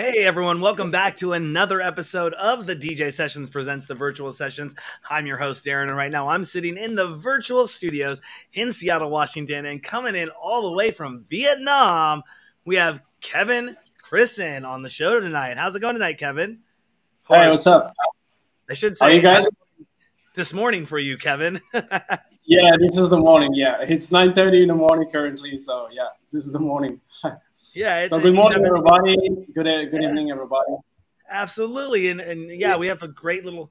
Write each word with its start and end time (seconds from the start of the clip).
Hey 0.00 0.24
everyone, 0.24 0.62
welcome 0.62 0.90
back 0.90 1.18
to 1.18 1.34
another 1.34 1.82
episode 1.82 2.32
of 2.32 2.66
the 2.66 2.74
DJ 2.74 3.12
Sessions 3.12 3.50
Presents 3.50 3.84
the 3.84 3.94
Virtual 3.94 4.32
Sessions. 4.32 4.74
I'm 5.10 5.26
your 5.26 5.36
host, 5.36 5.62
Darren, 5.62 5.88
and 5.88 5.96
right 5.96 6.10
now 6.10 6.28
I'm 6.28 6.42
sitting 6.42 6.78
in 6.78 6.94
the 6.94 7.08
virtual 7.08 7.66
studios 7.66 8.22
in 8.54 8.72
Seattle, 8.72 9.10
Washington, 9.10 9.66
and 9.66 9.82
coming 9.82 10.14
in 10.14 10.30
all 10.30 10.70
the 10.70 10.74
way 10.74 10.90
from 10.90 11.26
Vietnam, 11.28 12.22
we 12.64 12.76
have 12.76 13.02
Kevin 13.20 13.76
Krissen 14.02 14.66
on 14.66 14.82
the 14.82 14.88
show 14.88 15.20
tonight. 15.20 15.58
How's 15.58 15.76
it 15.76 15.80
going 15.80 15.96
tonight, 15.96 16.16
Kevin? 16.16 16.60
Hey, 17.28 17.50
what's 17.50 17.66
up? 17.66 17.92
I 18.70 18.72
should 18.72 18.96
say, 18.96 19.04
How 19.04 19.12
you 19.12 19.20
guys? 19.20 19.50
This 20.34 20.54
morning 20.54 20.86
for 20.86 20.98
you, 20.98 21.18
Kevin. 21.18 21.60
yeah, 22.46 22.70
this 22.78 22.96
is 22.96 23.10
the 23.10 23.18
morning. 23.18 23.52
Yeah, 23.52 23.76
it's 23.82 24.08
9:30 24.08 24.62
in 24.62 24.68
the 24.68 24.74
morning 24.74 25.10
currently, 25.10 25.58
so 25.58 25.88
yeah, 25.92 26.08
this 26.32 26.46
is 26.46 26.54
the 26.54 26.58
morning. 26.58 27.02
yeah. 27.74 28.06
so 28.06 28.20
good 28.20 28.34
morning, 28.34 28.64
everybody. 28.64 29.16
Good 29.54 29.64
good 29.90 30.02
yeah. 30.02 30.08
evening, 30.08 30.30
everybody. 30.30 30.72
Absolutely, 31.30 32.08
and 32.08 32.20
and 32.20 32.50
yeah, 32.50 32.76
we 32.76 32.86
have 32.88 33.02
a 33.02 33.08
great 33.08 33.44
little 33.44 33.70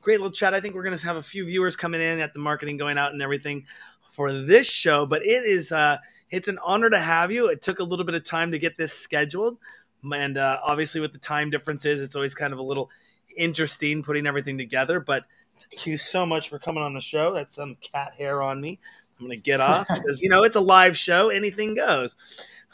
great 0.00 0.18
little 0.18 0.32
chat. 0.32 0.54
I 0.54 0.60
think 0.60 0.74
we're 0.74 0.82
going 0.82 0.96
to 0.96 1.06
have 1.06 1.16
a 1.16 1.22
few 1.22 1.44
viewers 1.44 1.76
coming 1.76 2.00
in 2.00 2.20
at 2.20 2.34
the 2.34 2.40
marketing 2.40 2.76
going 2.76 2.98
out 2.98 3.12
and 3.12 3.22
everything 3.22 3.66
for 4.10 4.32
this 4.32 4.70
show. 4.70 5.06
But 5.06 5.22
it 5.22 5.44
is 5.44 5.72
uh, 5.72 5.98
it's 6.30 6.48
an 6.48 6.58
honor 6.64 6.90
to 6.90 6.98
have 6.98 7.32
you. 7.32 7.48
It 7.48 7.62
took 7.62 7.78
a 7.78 7.84
little 7.84 8.04
bit 8.04 8.14
of 8.14 8.24
time 8.24 8.52
to 8.52 8.58
get 8.58 8.76
this 8.76 8.92
scheduled, 8.92 9.58
and 10.02 10.36
uh, 10.38 10.60
obviously 10.62 11.00
with 11.00 11.12
the 11.12 11.18
time 11.18 11.50
differences, 11.50 12.02
it's 12.02 12.16
always 12.16 12.34
kind 12.34 12.52
of 12.52 12.58
a 12.58 12.62
little 12.62 12.90
interesting 13.36 14.02
putting 14.02 14.26
everything 14.26 14.58
together. 14.58 15.00
But 15.00 15.24
Thank 15.60 15.86
you 15.86 15.96
so 15.96 16.24
much 16.24 16.48
for 16.48 16.58
coming 16.58 16.82
on 16.82 16.94
the 16.94 17.00
show. 17.00 17.32
That's 17.32 17.54
some 17.54 17.76
cat 17.76 18.14
hair 18.14 18.42
on 18.42 18.60
me. 18.60 18.80
I'm 19.18 19.26
going 19.26 19.38
to 19.38 19.42
get 19.42 19.60
off 19.60 19.86
because, 19.94 20.22
you 20.22 20.30
know, 20.30 20.42
it's 20.42 20.56
a 20.56 20.60
live 20.60 20.96
show. 20.96 21.28
Anything 21.28 21.74
goes. 21.74 22.16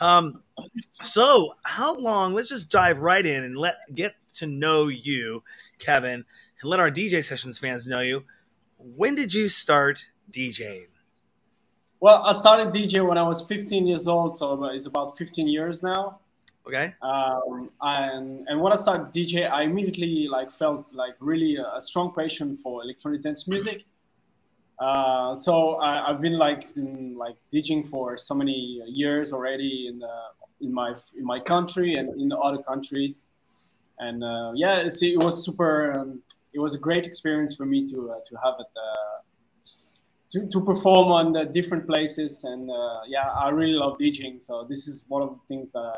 Um, 0.00 0.42
so, 0.92 1.52
how 1.62 1.94
long? 1.96 2.34
Let's 2.34 2.48
just 2.48 2.70
dive 2.70 2.98
right 2.98 3.24
in 3.24 3.44
and 3.44 3.56
let 3.56 3.76
get 3.94 4.14
to 4.34 4.46
know 4.46 4.88
you, 4.88 5.42
Kevin, 5.78 6.24
and 6.60 6.70
let 6.70 6.80
our 6.80 6.90
DJ 6.90 7.22
Sessions 7.22 7.58
fans 7.58 7.86
know 7.86 8.00
you. 8.00 8.24
When 8.78 9.14
did 9.14 9.32
you 9.32 9.48
start 9.48 10.06
DJing? 10.32 10.88
Well, 12.00 12.22
I 12.24 12.32
started 12.32 12.68
DJ 12.68 13.06
when 13.06 13.16
I 13.16 13.22
was 13.22 13.46
15 13.48 13.86
years 13.86 14.06
old, 14.06 14.36
so 14.36 14.64
it's 14.66 14.86
about 14.86 15.16
15 15.16 15.48
years 15.48 15.82
now. 15.82 16.20
Okay. 16.66 16.92
Um, 17.00 17.70
and 17.80 18.46
and 18.48 18.60
when 18.60 18.72
I 18.72 18.76
started 18.76 19.06
DJ, 19.12 19.48
I 19.50 19.62
immediately 19.62 20.26
like 20.28 20.50
felt 20.50 20.82
like 20.92 21.14
really 21.20 21.56
a, 21.56 21.80
strong 21.80 22.12
passion 22.12 22.56
for 22.56 22.82
electronic 22.82 23.22
dance 23.22 23.46
music. 23.46 23.84
Uh, 24.78 25.34
so 25.34 25.76
I, 25.76 26.08
have 26.08 26.20
been 26.20 26.38
like 26.38 26.68
in, 26.76 27.16
like 27.16 27.36
DJing 27.52 27.86
for 27.86 28.18
so 28.18 28.34
many 28.34 28.82
years 28.86 29.32
already 29.32 29.88
in 29.88 30.02
uh, 30.02 30.08
in 30.60 30.72
my 30.72 30.94
in 31.16 31.24
my 31.24 31.40
country 31.40 31.94
and 31.94 32.08
in 32.20 32.32
other 32.32 32.62
countries, 32.62 33.24
and 33.98 34.22
uh, 34.22 34.52
yeah, 34.54 34.86
it 34.86 35.18
was 35.18 35.44
super. 35.44 35.98
Um, 35.98 36.22
it 36.52 36.60
was 36.60 36.74
a 36.74 36.78
great 36.78 37.06
experience 37.06 37.54
for 37.54 37.64
me 37.64 37.84
to 37.86 38.10
uh, 38.12 38.20
to 38.28 38.36
have 38.44 38.54
it. 38.60 38.66
Uh, 38.76 39.20
to, 40.28 40.44
to 40.48 40.64
perform 40.64 41.12
on 41.12 41.32
the 41.32 41.44
different 41.44 41.86
places 41.86 42.42
and 42.42 42.68
uh, 42.68 42.98
yeah 43.06 43.30
i 43.38 43.48
really 43.48 43.74
love 43.74 43.96
djing 43.96 44.42
so 44.42 44.66
this 44.68 44.88
is 44.88 45.04
one 45.06 45.22
of 45.22 45.30
the 45.30 45.40
things 45.46 45.70
that 45.70 45.78
I, 45.78 45.94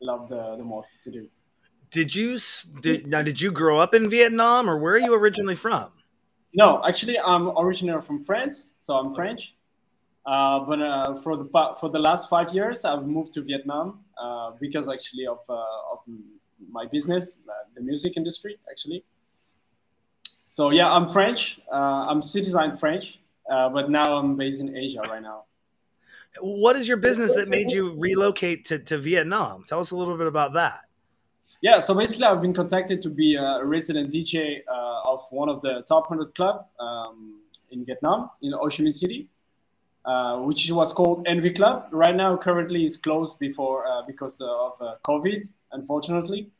love 0.00 0.28
the, 0.28 0.56
the 0.56 0.64
most 0.64 1.02
to 1.02 1.10
do. 1.10 1.28
Did 1.90 2.14
you 2.14 2.38
did, 2.80 3.06
now? 3.06 3.22
Did 3.22 3.40
you 3.40 3.50
grow 3.50 3.78
up 3.78 3.94
in 3.94 4.10
Vietnam, 4.10 4.68
or 4.68 4.78
where 4.78 4.94
are 4.94 4.98
you 4.98 5.14
originally 5.14 5.54
from? 5.54 5.92
No, 6.56 6.82
actually, 6.88 7.18
I'm 7.20 7.50
originally 7.58 8.00
from 8.00 8.22
France, 8.22 8.72
so 8.80 8.96
I'm 8.96 9.12
French. 9.12 9.54
Uh, 10.24 10.60
but 10.60 10.80
uh, 10.80 11.14
for 11.14 11.36
the 11.36 11.44
for 11.78 11.90
the 11.90 11.98
last 11.98 12.30
five 12.30 12.52
years, 12.54 12.82
I've 12.84 13.06
moved 13.06 13.34
to 13.34 13.42
Vietnam 13.42 14.00
uh, 14.20 14.52
because 14.58 14.88
actually 14.88 15.26
of 15.26 15.38
uh, 15.50 15.92
of 15.92 15.98
my 16.70 16.86
business, 16.86 17.36
uh, 17.46 17.52
the 17.74 17.82
music 17.82 18.16
industry, 18.16 18.58
actually. 18.70 19.04
So 20.24 20.70
yeah, 20.70 20.90
I'm 20.90 21.06
French. 21.06 21.60
Uh, 21.70 22.08
I'm 22.08 22.22
citizen 22.22 22.72
French, 22.72 23.20
but 23.46 23.90
now 23.90 24.16
I'm 24.16 24.34
based 24.34 24.62
in 24.62 24.74
Asia 24.74 25.02
right 25.02 25.22
now. 25.22 25.44
What 26.40 26.76
is 26.76 26.88
your 26.88 26.96
business 26.96 27.34
that 27.34 27.48
made 27.48 27.70
you 27.70 27.96
relocate 27.98 28.64
to, 28.66 28.78
to 28.78 28.96
Vietnam? 28.96 29.64
Tell 29.68 29.80
us 29.80 29.90
a 29.90 29.96
little 29.96 30.16
bit 30.16 30.26
about 30.26 30.54
that. 30.54 30.85
Yeah, 31.60 31.80
so 31.80 31.94
basically, 31.94 32.24
I've 32.24 32.42
been 32.42 32.52
contacted 32.52 33.02
to 33.02 33.10
be 33.10 33.36
a 33.36 33.64
resident 33.64 34.12
DJ 34.12 34.62
uh, 34.66 35.12
of 35.12 35.20
one 35.30 35.48
of 35.48 35.60
the 35.60 35.82
top 35.82 36.10
100 36.10 36.34
club 36.34 36.66
um, 36.80 37.40
in 37.70 37.84
Vietnam, 37.84 38.30
in 38.42 38.52
Ho 38.52 38.68
Chi 38.68 38.82
Minh 38.82 38.92
City, 38.92 39.28
uh, 40.04 40.38
which 40.38 40.70
was 40.70 40.92
called 40.92 41.26
Envy 41.26 41.50
Club. 41.50 41.86
Right 41.92 42.16
now, 42.16 42.36
currently, 42.36 42.84
is 42.84 42.96
closed 42.96 43.38
before 43.38 43.86
uh, 43.86 44.02
because 44.06 44.40
of 44.40 44.72
uh, 44.80 44.94
COVID, 45.04 45.48
unfortunately. 45.72 46.50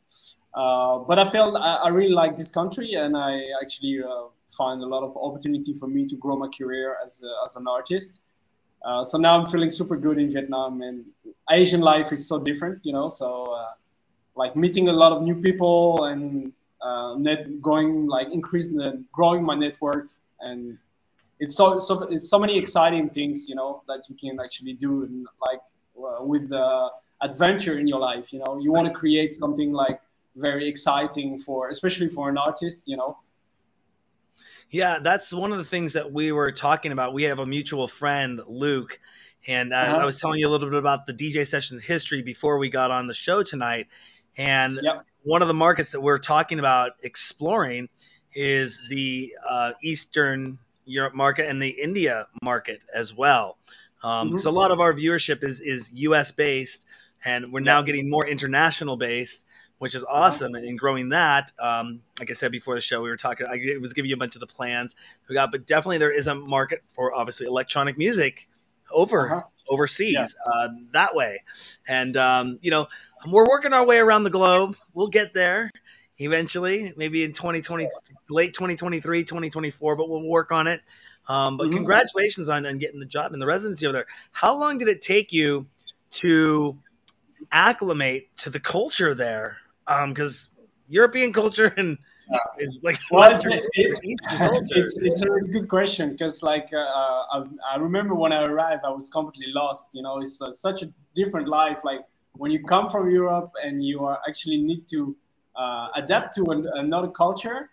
Uh, 0.53 0.99
but 0.99 1.19
I 1.19 1.25
felt 1.25 1.55
I, 1.55 1.75
I, 1.75 1.89
really 1.89 2.13
like 2.13 2.37
this 2.37 2.49
country, 2.49 2.93
and 2.93 3.15
I 3.15 3.43
actually 3.61 4.01
uh, 4.01 4.27
find 4.57 4.81
a 4.81 4.85
lot 4.85 5.03
of 5.03 5.15
opportunity 5.17 5.73
for 5.73 5.87
me 5.87 6.05
to 6.07 6.15
grow 6.15 6.37
my 6.37 6.47
career 6.47 6.95
as, 7.03 7.23
as 7.43 7.55
an 7.57 7.67
artist. 7.67 8.21
So 9.03 9.17
now 9.17 9.37
I'm 9.37 9.45
feeling 9.45 9.69
super 9.69 9.97
good 9.97 10.17
in 10.17 10.31
Vietnam, 10.31 10.81
and 10.81 11.03
Asian 11.51 11.81
life 11.81 12.13
is 12.13 12.25
so 12.25 12.39
different, 12.39 12.79
you 12.85 12.93
know. 12.93 13.09
So 13.09 13.53
like 14.37 14.55
meeting 14.55 14.87
a 14.87 14.93
lot 14.93 15.11
of 15.11 15.21
new 15.23 15.35
people 15.35 16.05
and 16.05 16.53
uh, 16.81 17.15
net 17.17 17.61
going 17.61 18.07
like 18.07 18.27
increasing 18.31 18.77
the 18.77 19.03
growing 19.11 19.43
my 19.43 19.55
network, 19.55 20.07
and 20.39 20.77
it's 21.39 21.55
so 21.55 21.79
so 21.79 22.03
it's 22.03 22.29
so 22.29 22.39
many 22.39 22.57
exciting 22.57 23.09
things, 23.09 23.49
you 23.49 23.55
know, 23.55 23.83
that 23.87 24.03
you 24.09 24.15
can 24.15 24.39
actually 24.39 24.73
do, 24.73 25.03
and 25.03 25.27
like 25.47 25.59
uh, 25.97 26.23
with 26.23 26.49
the 26.49 26.89
adventure 27.21 27.79
in 27.79 27.87
your 27.87 27.99
life, 27.99 28.31
you 28.31 28.39
know, 28.39 28.59
you 28.59 28.71
want 28.71 28.87
to 28.87 28.93
create 28.93 29.33
something 29.33 29.73
like 29.73 29.99
very 30.35 30.67
exciting 30.69 31.39
for, 31.39 31.69
especially 31.69 32.07
for 32.07 32.29
an 32.29 32.37
artist, 32.37 32.87
you 32.87 32.95
know 32.95 33.17
yeah, 34.69 34.99
that's 35.01 35.33
one 35.33 35.51
of 35.51 35.57
the 35.57 35.63
things 35.63 35.93
that 35.93 36.11
we 36.11 36.31
were 36.31 36.51
talking 36.51 36.91
about. 36.91 37.13
We 37.13 37.23
have 37.23 37.39
a 37.39 37.45
mutual 37.45 37.87
friend, 37.87 38.41
Luke, 38.47 38.99
and 39.47 39.73
uh, 39.73 39.77
uh-huh. 39.77 39.97
I 39.97 40.05
was 40.05 40.19
telling 40.19 40.39
you 40.39 40.47
a 40.47 40.51
little 40.51 40.69
bit 40.69 40.77
about 40.77 41.05
the 41.05 41.13
DJ 41.13 41.45
sessions 41.47 41.83
history 41.83 42.21
before 42.21 42.57
we 42.57 42.69
got 42.69 42.91
on 42.91 43.07
the 43.07 43.13
show 43.13 43.43
tonight. 43.43 43.87
And 44.37 44.79
yep. 44.81 45.05
one 45.23 45.41
of 45.41 45.47
the 45.47 45.53
markets 45.53 45.91
that 45.91 46.01
we're 46.01 46.19
talking 46.19 46.59
about 46.59 46.93
exploring 47.01 47.89
is 48.33 48.87
the 48.89 49.31
uh, 49.47 49.71
Eastern 49.83 50.59
Europe 50.85 51.15
market 51.15 51.49
and 51.49 51.61
the 51.61 51.69
India 51.69 52.27
market 52.43 52.81
as 52.93 53.15
well. 53.15 53.57
Because 54.01 54.21
um, 54.21 54.31
mm-hmm. 54.31 54.47
a 54.47 54.51
lot 54.51 54.71
of 54.71 54.79
our 54.79 54.93
viewership 54.93 55.43
is 55.43 55.59
is 55.59 55.91
U.S. 55.93 56.31
based, 56.31 56.85
and 57.25 57.51
we're 57.51 57.61
now 57.61 57.81
getting 57.81 58.09
more 58.09 58.27
international 58.27 58.95
based 58.95 59.47
which 59.79 59.95
is 59.95 60.03
uh-huh. 60.03 60.13
awesome. 60.13 60.55
And 60.55 60.65
in 60.65 60.75
growing 60.75 61.09
that, 61.09 61.51
um, 61.59 62.01
like 62.19 62.29
I 62.29 62.33
said 62.33 62.51
before 62.51 62.75
the 62.75 62.81
show, 62.81 63.01
we 63.01 63.09
were 63.09 63.17
talking. 63.17 63.47
I 63.47 63.77
was 63.79 63.93
giving 63.93 64.09
you 64.09 64.15
a 64.15 64.19
bunch 64.19 64.35
of 64.35 64.41
the 64.41 64.47
plans 64.47 64.95
we 65.29 65.35
got, 65.35 65.51
but 65.51 65.67
definitely 65.67 65.99
there 65.99 66.11
is 66.11 66.27
a 66.27 66.35
market 66.35 66.83
for 66.93 67.13
obviously 67.13 67.47
electronic 67.47 67.97
music 67.97 68.47
over 68.91 69.31
uh-huh. 69.31 69.41
overseas 69.69 70.13
yeah. 70.13 70.51
uh, 70.51 70.69
that 70.93 71.15
way. 71.15 71.43
And 71.87 72.17
um, 72.17 72.59
you 72.61 72.71
know, 72.71 72.87
we're 73.27 73.45
working 73.47 73.73
our 73.73 73.85
way 73.85 73.97
around 73.97 74.23
the 74.23 74.29
globe. 74.29 74.75
We'll 74.93 75.07
get 75.07 75.33
there 75.33 75.71
eventually, 76.19 76.93
maybe 76.97 77.23
in 77.23 77.33
2020, 77.33 77.87
late 78.29 78.53
2023, 78.53 79.23
2024, 79.23 79.95
but 79.95 80.09
we'll 80.09 80.23
work 80.23 80.51
on 80.51 80.67
it. 80.67 80.81
Um, 81.27 81.57
but 81.57 81.65
mm-hmm. 81.65 81.77
congratulations 81.77 82.49
on, 82.49 82.65
on 82.65 82.77
getting 82.77 82.99
the 82.99 83.05
job 83.05 83.33
and 83.33 83.41
the 83.41 83.45
residency 83.45 83.85
over 83.85 83.93
there. 83.93 84.07
How 84.31 84.57
long 84.57 84.77
did 84.77 84.87
it 84.87 85.01
take 85.01 85.33
you 85.33 85.67
to 86.11 86.77
acclimate 87.51 88.35
to 88.37 88.49
the 88.49 88.59
culture 88.59 89.13
there? 89.13 89.57
because 90.07 90.49
um, 90.57 90.65
European 90.89 91.31
culture 91.31 91.73
and 91.77 91.97
is 92.59 92.79
like 92.83 92.97
well, 93.09 93.29
Western. 93.29 93.53
It, 93.53 93.63
it, 93.73 93.97
it's, 94.03 94.97
it's 94.97 95.21
a 95.21 95.31
really 95.31 95.49
good 95.49 95.69
question 95.69 96.11
because 96.11 96.43
like 96.43 96.69
uh, 96.73 96.77
I, 96.77 97.43
I, 97.71 97.77
remember 97.77 98.15
when 98.15 98.33
I 98.33 98.43
arrived, 98.43 98.83
I 98.85 98.89
was 98.89 99.07
completely 99.07 99.53
lost. 99.53 99.91
You 99.93 100.01
know, 100.01 100.19
it's 100.19 100.41
uh, 100.41 100.51
such 100.51 100.83
a 100.83 100.91
different 101.13 101.47
life. 101.47 101.79
Like 101.83 102.01
when 102.37 102.51
you 102.51 102.63
come 102.63 102.89
from 102.89 103.09
Europe 103.09 103.51
and 103.63 103.83
you 103.83 104.05
are 104.05 104.19
actually 104.27 104.61
need 104.61 104.87
to 104.89 105.15
uh, 105.55 105.87
adapt 105.95 106.35
to 106.35 106.43
an, 106.51 106.67
another 106.75 107.07
culture. 107.07 107.69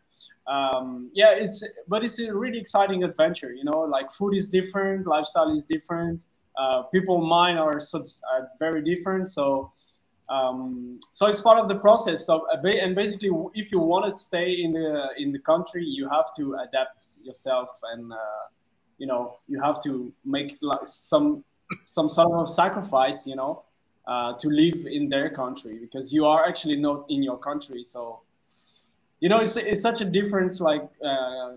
Um, 0.47 1.11
yeah, 1.13 1.35
it's 1.37 1.67
but 1.87 2.03
it's 2.03 2.19
a 2.21 2.35
really 2.35 2.59
exciting 2.59 3.05
adventure. 3.05 3.53
You 3.53 3.65
know, 3.65 3.81
like 3.81 4.11
food 4.11 4.35
is 4.35 4.49
different, 4.49 5.07
lifestyle 5.07 5.55
is 5.55 5.65
different. 5.65 6.25
Uh, 6.57 6.83
people 6.85 7.19
mind 7.19 7.59
are 7.59 7.79
so 7.81 7.99
are 8.33 8.49
very 8.59 8.83
different. 8.83 9.29
So 9.29 9.73
um, 10.29 10.99
so 11.13 11.27
it's 11.27 11.41
part 11.41 11.59
of 11.59 11.69
the 11.69 11.77
process. 11.77 12.27
So 12.27 12.47
and 12.51 12.95
basically, 12.95 13.31
if 13.55 13.71
you 13.71 13.79
want 13.79 14.07
to 14.07 14.15
stay 14.15 14.53
in 14.53 14.73
the 14.73 15.09
in 15.19 15.33
the 15.33 15.39
country, 15.39 15.85
you 15.85 16.09
have 16.09 16.27
to 16.37 16.55
adapt 16.67 17.03
yourself, 17.23 17.69
and 17.93 18.13
uh, 18.13 18.17
you 18.99 19.07
know 19.07 19.39
you 19.47 19.61
have 19.61 19.83
to 19.83 20.13
make 20.25 20.57
like 20.63 20.81
some 20.85 21.45
some 21.85 22.09
sort 22.09 22.33
of 22.33 22.49
sacrifice, 22.49 23.27
you 23.27 23.37
know, 23.37 23.65
uh, 24.07 24.35
to 24.39 24.49
live 24.49 24.87
in 24.87 25.09
their 25.09 25.31
country 25.31 25.79
because 25.79 26.13
you 26.13 26.27
are 26.27 26.47
actually 26.47 26.77
not 26.77 27.07
in 27.09 27.23
your 27.23 27.39
country. 27.39 27.85
So 27.85 28.21
you 29.21 29.29
know, 29.29 29.39
it's 29.39 29.57
it's 29.57 29.83
such 29.83 30.01
a 30.01 30.05
difference, 30.05 30.61
like. 30.61 30.89
Uh, 31.05 31.55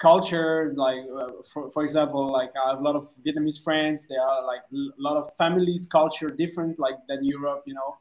culture 0.00 0.72
like 0.76 1.04
uh, 1.14 1.30
for, 1.52 1.70
for 1.70 1.84
example 1.84 2.32
like 2.32 2.50
i 2.64 2.70
have 2.70 2.80
a 2.80 2.82
lot 2.82 2.96
of 2.96 3.04
vietnamese 3.24 3.62
friends 3.62 4.08
they 4.08 4.16
are 4.16 4.44
like 4.46 4.62
a 4.72 4.76
lot 4.98 5.16
of 5.16 5.30
families 5.34 5.86
culture 5.86 6.30
different 6.30 6.78
like 6.78 6.96
than 7.06 7.22
europe 7.22 7.62
you 7.66 7.74
know 7.74 7.98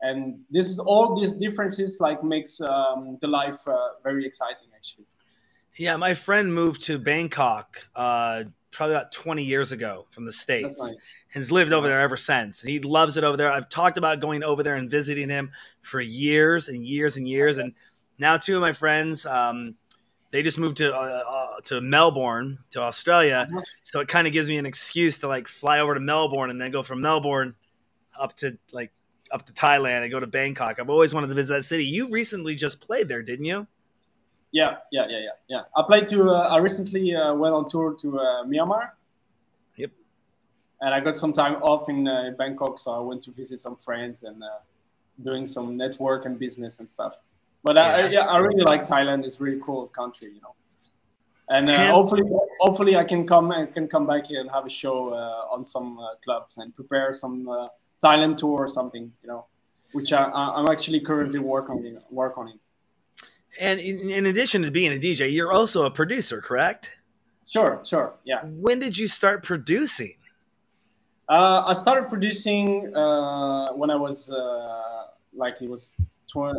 and 0.00 0.40
this 0.50 0.68
is 0.68 0.78
all 0.80 1.14
these 1.18 1.34
differences 1.34 1.98
like 2.00 2.22
makes 2.22 2.60
um, 2.60 3.18
the 3.20 3.26
life 3.26 3.66
uh, 3.68 3.90
very 4.02 4.26
exciting 4.26 4.68
actually 4.74 5.06
yeah 5.76 5.96
my 5.96 6.12
friend 6.12 6.52
moved 6.52 6.82
to 6.82 6.98
bangkok 6.98 7.88
uh, 7.94 8.42
probably 8.72 8.96
about 8.96 9.12
20 9.12 9.44
years 9.44 9.70
ago 9.70 10.06
from 10.10 10.24
the 10.24 10.32
states 10.32 10.76
nice. 10.78 10.96
Has 11.34 11.52
lived 11.52 11.72
over 11.72 11.86
there 11.86 12.00
ever 12.00 12.16
since 12.16 12.60
he 12.60 12.78
loves 12.80 13.16
it 13.16 13.24
over 13.24 13.36
there 13.36 13.50
i've 13.50 13.68
talked 13.68 13.98
about 13.98 14.20
going 14.20 14.42
over 14.42 14.62
there 14.62 14.76
and 14.76 14.90
visiting 14.90 15.28
him 15.28 15.50
for 15.82 16.00
years 16.00 16.68
and 16.68 16.84
years 16.86 17.16
and 17.16 17.28
years 17.28 17.58
and 17.58 17.74
now 18.18 18.36
two 18.36 18.56
of 18.56 18.60
my 18.60 18.72
friends 18.72 19.26
um, 19.26 19.72
they 20.30 20.42
just 20.42 20.58
moved 20.58 20.78
to 20.78 20.94
uh, 20.94 21.22
uh, 21.26 21.60
to 21.64 21.80
Melbourne 21.80 22.58
to 22.70 22.80
Australia, 22.80 23.46
uh-huh. 23.48 23.60
so 23.82 24.00
it 24.00 24.08
kind 24.08 24.26
of 24.26 24.32
gives 24.32 24.48
me 24.48 24.58
an 24.58 24.66
excuse 24.66 25.18
to 25.18 25.28
like 25.28 25.48
fly 25.48 25.80
over 25.80 25.94
to 25.94 26.00
Melbourne 26.00 26.50
and 26.50 26.60
then 26.60 26.70
go 26.70 26.82
from 26.82 27.00
Melbourne 27.00 27.54
up 28.18 28.34
to 28.36 28.58
like 28.72 28.92
up 29.32 29.46
to 29.46 29.52
Thailand 29.52 30.02
and 30.02 30.10
go 30.10 30.20
to 30.20 30.26
Bangkok. 30.26 30.80
I've 30.80 30.90
always 30.90 31.14
wanted 31.14 31.28
to 31.28 31.34
visit 31.34 31.54
that 31.54 31.62
city. 31.64 31.84
You 31.84 32.10
recently 32.10 32.54
just 32.54 32.80
played 32.80 33.08
there, 33.08 33.22
didn't 33.22 33.46
you? 33.46 33.66
Yeah, 34.50 34.76
yeah, 34.90 35.06
yeah, 35.08 35.18
yeah, 35.18 35.28
yeah. 35.48 35.60
I 35.76 35.82
played 35.86 36.06
to. 36.08 36.30
Uh, 36.30 36.48
I 36.48 36.58
recently 36.58 37.14
uh, 37.14 37.34
went 37.34 37.54
on 37.54 37.66
tour 37.68 37.94
to 38.00 38.18
uh, 38.18 38.44
Myanmar. 38.44 38.90
And 40.80 40.94
I 40.94 41.00
got 41.00 41.16
some 41.16 41.32
time 41.32 41.56
off 41.62 41.88
in 41.88 42.06
uh, 42.06 42.30
Bangkok, 42.38 42.78
so 42.78 42.92
I 42.92 43.00
went 43.00 43.22
to 43.22 43.32
visit 43.32 43.60
some 43.60 43.76
friends 43.76 44.22
and 44.22 44.42
uh, 44.42 44.60
doing 45.20 45.44
some 45.46 45.76
network 45.76 46.24
and 46.24 46.38
business 46.38 46.78
and 46.78 46.88
stuff. 46.88 47.14
But 47.64 47.76
yeah. 47.76 47.82
I, 47.82 48.08
yeah, 48.08 48.20
I 48.20 48.38
really 48.38 48.62
like 48.62 48.84
Thailand. 48.84 49.24
It's 49.24 49.40
really 49.40 49.60
cool 49.60 49.88
country, 49.88 50.28
you 50.34 50.40
know. 50.40 50.54
And 51.50 51.68
uh, 51.68 51.92
hopefully, 51.92 52.22
hopefully, 52.60 52.96
I 52.96 53.04
can 53.04 53.26
come. 53.26 53.50
I 53.50 53.66
can 53.66 53.88
come 53.88 54.06
back 54.06 54.26
here 54.26 54.40
and 54.40 54.50
have 54.50 54.66
a 54.66 54.70
show 54.70 55.14
on 55.50 55.64
some 55.64 55.98
clubs 56.22 56.58
and 56.58 56.76
prepare 56.76 57.12
some 57.12 57.48
Thailand 58.02 58.36
tour 58.36 58.60
or 58.64 58.68
something, 58.68 59.12
you 59.22 59.28
know, 59.28 59.46
which 59.92 60.12
I, 60.12 60.24
I'm 60.24 60.66
actually 60.70 61.00
currently 61.00 61.38
working 61.38 61.98
work 62.10 62.38
on 62.38 62.48
it. 62.48 62.58
And 63.60 63.80
in, 63.80 64.10
in, 64.10 64.26
addition 64.26 64.62
to 64.62 64.70
being 64.70 64.92
a 64.92 65.00
DJ, 65.00 65.32
you're 65.32 65.52
also 65.52 65.84
a 65.84 65.90
producer, 65.90 66.40
correct? 66.40 66.94
Sure, 67.46 67.80
sure, 67.84 68.14
yeah. 68.24 68.42
When 68.44 68.78
did 68.78 68.96
you 68.96 69.08
start 69.08 69.42
producing? 69.42 70.14
Uh, 71.28 71.64
I 71.66 71.72
started 71.74 72.08
producing 72.08 72.94
uh, 72.96 73.72
when 73.72 73.90
I 73.90 73.96
was 73.96 74.30
uh, 74.30 75.08
like 75.34 75.60
it 75.60 75.68
was 75.68 75.94
tw- 76.26 76.56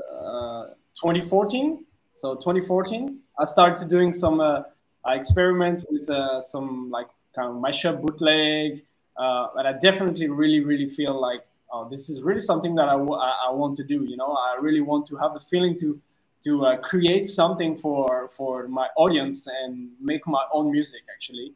2014. 0.93 1.85
So 2.13 2.35
2014, 2.35 3.19
I 3.39 3.45
started 3.45 3.89
doing 3.89 4.13
some 4.13 4.39
uh, 4.39 4.63
experiment 5.07 5.85
with 5.89 6.09
uh, 6.09 6.39
some 6.41 6.91
like 6.91 7.07
kind 7.33 7.49
of 7.49 7.55
mashup 7.55 8.01
bootleg 8.01 8.83
uh, 9.19 9.47
but 9.53 9.65
I 9.65 9.73
definitely 9.73 10.29
really, 10.29 10.61
really 10.61 10.87
feel 10.87 11.19
like 11.19 11.45
oh, 11.71 11.87
this 11.89 12.09
is 12.09 12.23
really 12.23 12.39
something 12.39 12.73
that 12.75 12.87
I, 12.87 12.95
I 12.95 13.51
want 13.51 13.75
to 13.75 13.83
do. 13.83 14.05
You 14.05 14.15
know, 14.15 14.31
I 14.31 14.57
really 14.61 14.81
want 14.81 15.05
to 15.07 15.17
have 15.17 15.33
the 15.33 15.41
feeling 15.41 15.77
to 15.79 15.99
to 16.45 16.65
uh, 16.65 16.77
create 16.77 17.27
something 17.27 17.75
for 17.75 18.29
for 18.29 18.69
my 18.69 18.87
audience 18.95 19.45
and 19.45 19.89
make 19.99 20.25
my 20.25 20.45
own 20.53 20.71
music 20.71 21.01
actually. 21.13 21.53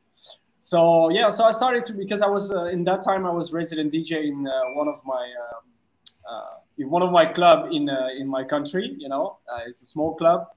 So 0.63 1.09
yeah, 1.09 1.29
so 1.29 1.43
I 1.43 1.51
started 1.51 1.83
to 1.85 1.93
because 1.93 2.21
I 2.21 2.27
was 2.27 2.49
uh, 2.49 2.75
in 2.75 2.85
that 2.85 3.01
time 3.01 3.25
I 3.25 3.31
was 3.31 3.51
resident 3.51 3.91
DJ 3.91 4.27
in 4.29 4.47
uh, 4.47 4.59
one 4.75 4.87
of 4.87 5.01
my 5.03 5.23
um, 5.43 5.63
uh, 6.29 6.55
in 6.77 6.89
one 6.89 7.01
of 7.01 7.11
my 7.11 7.25
club 7.25 7.67
in 7.73 7.89
uh, 7.89 8.07
in 8.17 8.29
my 8.29 8.45
country. 8.45 8.95
You 8.97 9.09
know, 9.09 9.39
it's 9.67 9.81
a 9.81 9.85
small 9.85 10.15
club. 10.15 10.47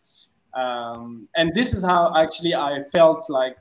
Um, 0.54 1.28
and 1.36 1.52
this 1.52 1.74
is 1.74 1.82
how 1.82 2.14
actually 2.16 2.54
I 2.54 2.82
felt 2.92 3.28
like 3.28 3.58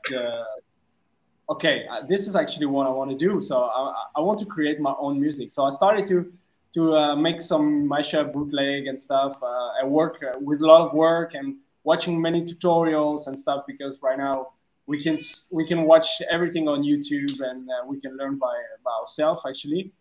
okay, 1.50 1.88
uh, 1.88 2.02
this 2.08 2.28
is 2.28 2.36
actually 2.36 2.68
what 2.68 2.86
I 2.88 2.92
want 2.92 3.10
to 3.10 3.18
do. 3.18 3.42
So 3.42 3.64
I, 3.64 4.06
I 4.18 4.20
want 4.20 4.40
to 4.40 4.46
create 4.46 4.80
my 4.80 4.94
own 5.00 5.20
music. 5.20 5.52
So 5.52 5.66
I 5.66 5.70
started 5.72 6.06
to 6.08 6.32
to 6.74 6.96
uh, 6.96 7.16
make 7.16 7.40
some 7.40 7.90
mashup 7.90 8.34
bootleg 8.34 8.86
and 8.88 9.00
stuff. 9.00 9.42
Uh, 9.42 9.82
I 9.82 9.86
work 9.86 10.22
uh, 10.22 10.38
with 10.40 10.62
a 10.62 10.66
lot 10.66 10.82
of 10.86 10.94
work 10.94 11.34
and 11.34 11.56
watching 11.84 12.22
many 12.22 12.44
tutorials 12.44 13.28
and 13.28 13.40
stuff 13.40 13.64
because 13.66 14.00
right 14.04 14.18
now 14.18 14.50
we 14.88 15.02
can 15.02 15.18
we 15.52 15.66
can 15.66 15.84
watch 15.84 16.22
everything 16.30 16.68
on 16.68 16.84
YouTube 16.84 17.42
and 17.42 17.70
uh, 17.70 17.86
we 17.88 18.00
can 18.00 18.16
learn 18.18 18.38
by, 18.38 18.56
by 18.84 18.92
ourselves 19.00 19.42
actually. 19.48 19.92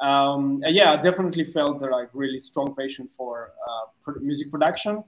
Um, 0.00 0.62
yeah, 0.66 0.92
I 0.92 0.96
definitely 0.96 1.44
felt 1.44 1.82
like 1.82 2.10
really 2.12 2.38
strong 2.38 2.74
passion 2.74 3.08
for 3.08 3.52
uh, 3.68 4.12
music 4.20 4.50
production 4.50 5.02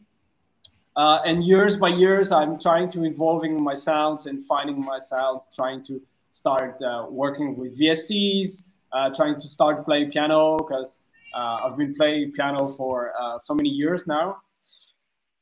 uh, 0.97 1.21
and 1.25 1.45
years 1.45 1.77
by 1.77 1.89
years, 1.89 2.33
I'm 2.33 2.59
trying 2.59 2.89
to 2.91 3.05
involving 3.05 3.63
my 3.63 3.75
sounds 3.75 4.27
and 4.27 4.45
finding 4.45 4.85
my 4.85 4.99
sounds, 4.99 5.53
trying 5.55 5.83
to 5.83 6.03
start 6.31 6.83
uh, 6.83 7.07
working 7.09 7.57
with 7.57 7.79
VSTs, 7.79 8.67
uh, 8.93 9.11
trying 9.11 9.35
to 9.37 9.49
start 9.49 9.85
playing 9.85 10.11
piano 10.11 10.57
because 10.59 11.01
uh, 11.35 11.61
I've 11.65 11.77
been 11.77 11.95
playing 11.95 12.33
piano 12.33 12.67
for 12.67 13.13
so 13.39 13.55
many 13.55 13.69
years 13.69 14.07
now. 14.07 14.43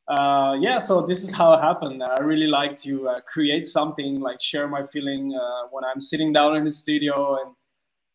Uh, 0.08 0.56
yeah, 0.58 0.78
so 0.78 1.02
this 1.02 1.22
is 1.22 1.32
how 1.32 1.52
it 1.52 1.60
happened. 1.60 2.02
I 2.02 2.20
really 2.22 2.46
like 2.46 2.78
to 2.78 3.20
create 3.26 3.66
something, 3.66 4.20
like 4.20 4.40
share 4.40 4.66
my 4.66 4.82
feeling 4.82 5.38
when 5.70 5.84
I'm 5.84 6.00
sitting 6.00 6.32
down 6.32 6.56
in 6.56 6.64
the 6.64 6.70
studio 6.70 7.38
and 7.42 7.54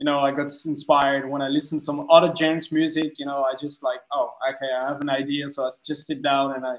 you 0.04 0.06
know, 0.06 0.20
I 0.20 0.32
got 0.32 0.52
inspired 0.66 1.30
when 1.30 1.42
I 1.42 1.48
listen 1.48 1.78
to 1.78 1.84
some 1.84 2.10
other 2.10 2.36
genres 2.36 2.74
music. 2.74 3.20
You 3.20 3.26
know, 3.26 3.44
I 3.44 3.56
just 3.56 3.84
like, 3.84 4.00
oh, 4.12 4.34
okay, 4.50 4.68
I 4.78 4.90
have 4.90 5.00
an 5.00 5.10
idea, 5.10 5.48
so 5.48 5.66
I 5.66 5.70
just 5.86 6.06
sit 6.06 6.22
down 6.22 6.56
and 6.56 6.66
I 6.66 6.76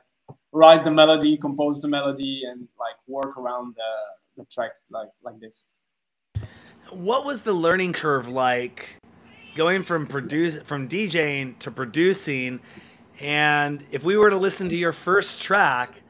write 0.53 0.85
the 0.85 0.91
melody, 0.91 1.39
compose 1.39 1.81
the 1.81 1.89
melody, 1.89 2.43
and 2.47 2.69
like 2.79 2.97
work 3.07 3.39
around 3.39 3.77
the, 3.77 4.43
the 4.43 4.45
track 4.51 4.73
like 4.91 5.09
like 5.23 5.41
this. 5.41 5.65
What 6.91 7.25
was 7.25 7.41
the 7.41 7.55
learning 7.55 7.95
curve 7.95 8.29
like 8.29 8.97
going 9.55 9.85
from 9.85 10.07
produce 10.07 10.61
from 10.63 10.87
DJing 10.87 11.59
to 11.61 11.71
producing? 11.71 12.61
And 13.21 13.85
if 13.91 14.05
we 14.05 14.17
were 14.17 14.31
to 14.31 14.37
listen 14.37 14.69
to 14.69 14.77
your 14.77 14.93
first 14.93 15.43
track, 15.43 16.03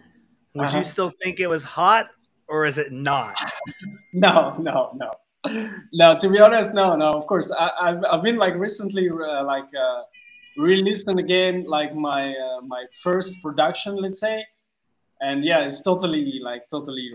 would 0.54 0.66
uh-huh. 0.66 0.78
you 0.78 0.84
still 0.84 1.12
think 1.22 1.40
it 1.40 1.48
was 1.48 1.64
hot 1.64 2.08
or 2.48 2.64
is 2.64 2.78
it 2.78 2.92
not? 2.92 3.36
no, 4.12 4.54
no, 4.58 4.92
no. 4.96 5.10
No, 5.92 6.16
to 6.18 6.28
be 6.30 6.40
honest, 6.40 6.72
no, 6.72 6.96
no. 6.96 7.10
Of 7.12 7.26
course, 7.26 7.50
I, 7.50 7.88
have 7.88 8.04
I've 8.10 8.22
been 8.22 8.36
like 8.36 8.54
recently, 8.54 9.10
uh, 9.10 9.44
like 9.44 9.68
uh, 9.78 10.02
re-listen 10.56 11.18
again 11.18 11.64
like 11.66 11.94
my 11.94 12.30
uh, 12.30 12.60
my 12.62 12.84
first 13.02 13.42
production 13.42 13.96
let's 13.96 14.20
say 14.20 14.44
and 15.20 15.44
yeah 15.44 15.60
it's 15.60 15.82
totally 15.82 16.40
like 16.42 16.62
totally 16.70 17.10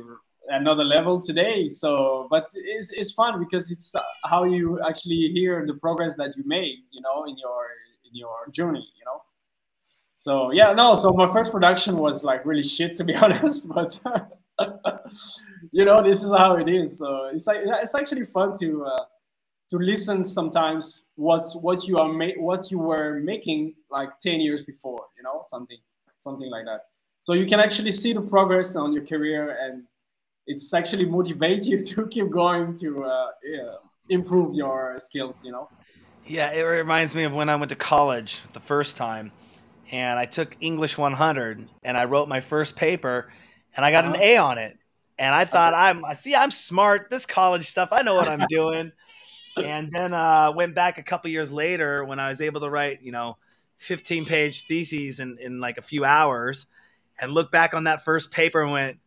another 0.50 0.84
level 0.84 1.22
today 1.22 1.70
so 1.70 2.28
but 2.30 2.48
it's, 2.56 2.92
it's 2.92 3.14
fun 3.14 3.40
because 3.40 3.72
it's 3.72 3.96
how 4.26 4.44
you 4.44 4.80
actually 4.88 5.32
hear 5.34 5.66
the 5.66 5.74
progress 5.76 6.18
that 6.18 6.36
you 6.36 6.44
made 6.46 6.80
you 6.92 7.02
know 7.02 7.24
in 7.26 7.38
your 7.38 7.68
in 8.06 8.16
your 8.16 8.50
journey 8.52 8.86
you 8.98 9.06
know 9.06 9.22
so 10.26 10.52
yeah 10.52 10.74
no 10.74 10.96
so 10.96 11.14
my 11.14 11.26
first 11.26 11.50
production 11.50 11.96
was 11.96 12.26
like 12.26 12.46
really 12.46 12.68
shit 12.76 12.96
to 12.96 13.04
be 13.06 13.16
honest 13.24 13.70
but 13.70 14.00
you 15.72 15.86
know 15.86 16.02
this 16.02 16.24
is 16.24 16.32
how 16.32 16.56
it 16.58 16.68
is. 16.68 16.98
So 16.98 17.30
it's 17.34 17.48
like 17.48 17.60
it's 17.64 17.96
actually 17.96 18.24
fun 18.24 18.58
to 18.60 18.86
uh, 18.86 19.06
to 19.70 19.78
listen 19.78 20.24
sometimes 20.26 21.06
what's 21.16 21.56
what 21.56 21.88
you 21.88 21.98
are 21.98 22.12
ma- 22.12 22.38
what 22.38 22.72
you 22.72 22.80
were 22.80 23.20
making 23.20 23.76
like 23.90 24.20
10 24.20 24.42
years 24.42 24.64
before 24.64 25.06
you 25.18 25.24
know 25.24 25.42
something 25.44 25.78
something 26.18 26.50
like 26.50 26.66
that. 26.66 26.86
So 27.22 27.34
you 27.34 27.46
can 27.46 27.60
actually 27.60 27.92
see 27.92 28.14
the 28.14 28.22
progress 28.22 28.76
on 28.76 28.94
your 28.94 29.06
career 29.06 29.58
and 29.62 29.84
it's 30.48 30.74
actually 30.74 31.06
motivate 31.06 31.66
you 31.66 31.84
to 31.92 32.08
keep 32.08 32.30
going 32.30 32.76
to 32.78 33.04
uh, 33.04 33.28
yeah, 33.44 33.76
improve 34.10 34.56
your 34.56 34.96
skills 34.98 35.46
you 35.46 35.52
know? 35.52 35.70
Yeah 36.26 36.52
it 36.52 36.62
reminds 36.62 37.16
me 37.16 37.24
of 37.24 37.34
when 37.34 37.50
i 37.50 37.56
went 37.56 37.70
to 37.70 37.76
college 37.76 38.40
the 38.54 38.60
first 38.60 38.98
time 38.98 39.32
and 39.92 40.20
i 40.20 40.26
took 40.26 40.56
english 40.62 40.98
100 40.98 41.68
and 41.84 41.98
i 41.98 42.06
wrote 42.06 42.28
my 42.28 42.42
first 42.42 42.76
paper 42.76 43.32
and 43.76 43.86
i 43.86 43.92
got 43.92 44.06
an 44.06 44.16
a 44.16 44.38
on 44.38 44.58
it 44.58 44.78
and 45.18 45.34
i 45.34 45.46
thought 45.46 45.74
i'm 45.74 46.04
see 46.16 46.36
i'm 46.36 46.52
smart 46.52 47.10
this 47.10 47.26
college 47.26 47.66
stuff 47.66 47.90
i 47.92 48.02
know 48.02 48.16
what 48.16 48.28
i'm 48.28 48.46
doing 48.50 48.92
and 49.58 49.92
then 49.92 50.14
uh, 50.14 50.52
went 50.56 50.76
back 50.76 50.98
a 50.98 51.04
couple 51.04 51.30
years 51.30 51.52
later 51.52 52.04
when 52.04 52.20
I 52.20 52.30
was 52.30 52.42
able 52.42 52.62
to 52.62 52.70
write, 52.70 53.02
you 53.02 53.12
know, 53.12 53.38
15 53.78 54.26
page 54.26 54.64
theses 54.64 55.20
in, 55.20 55.38
in 55.40 55.60
like 55.60 55.78
a 55.78 55.82
few 55.82 56.06
hours 56.06 56.68
and 57.20 57.32
look 57.32 57.52
back 57.52 57.74
on 57.74 57.86
that 57.86 58.04
first 58.04 58.32
paper 58.32 58.62
and 58.62 58.72
went, 58.72 58.98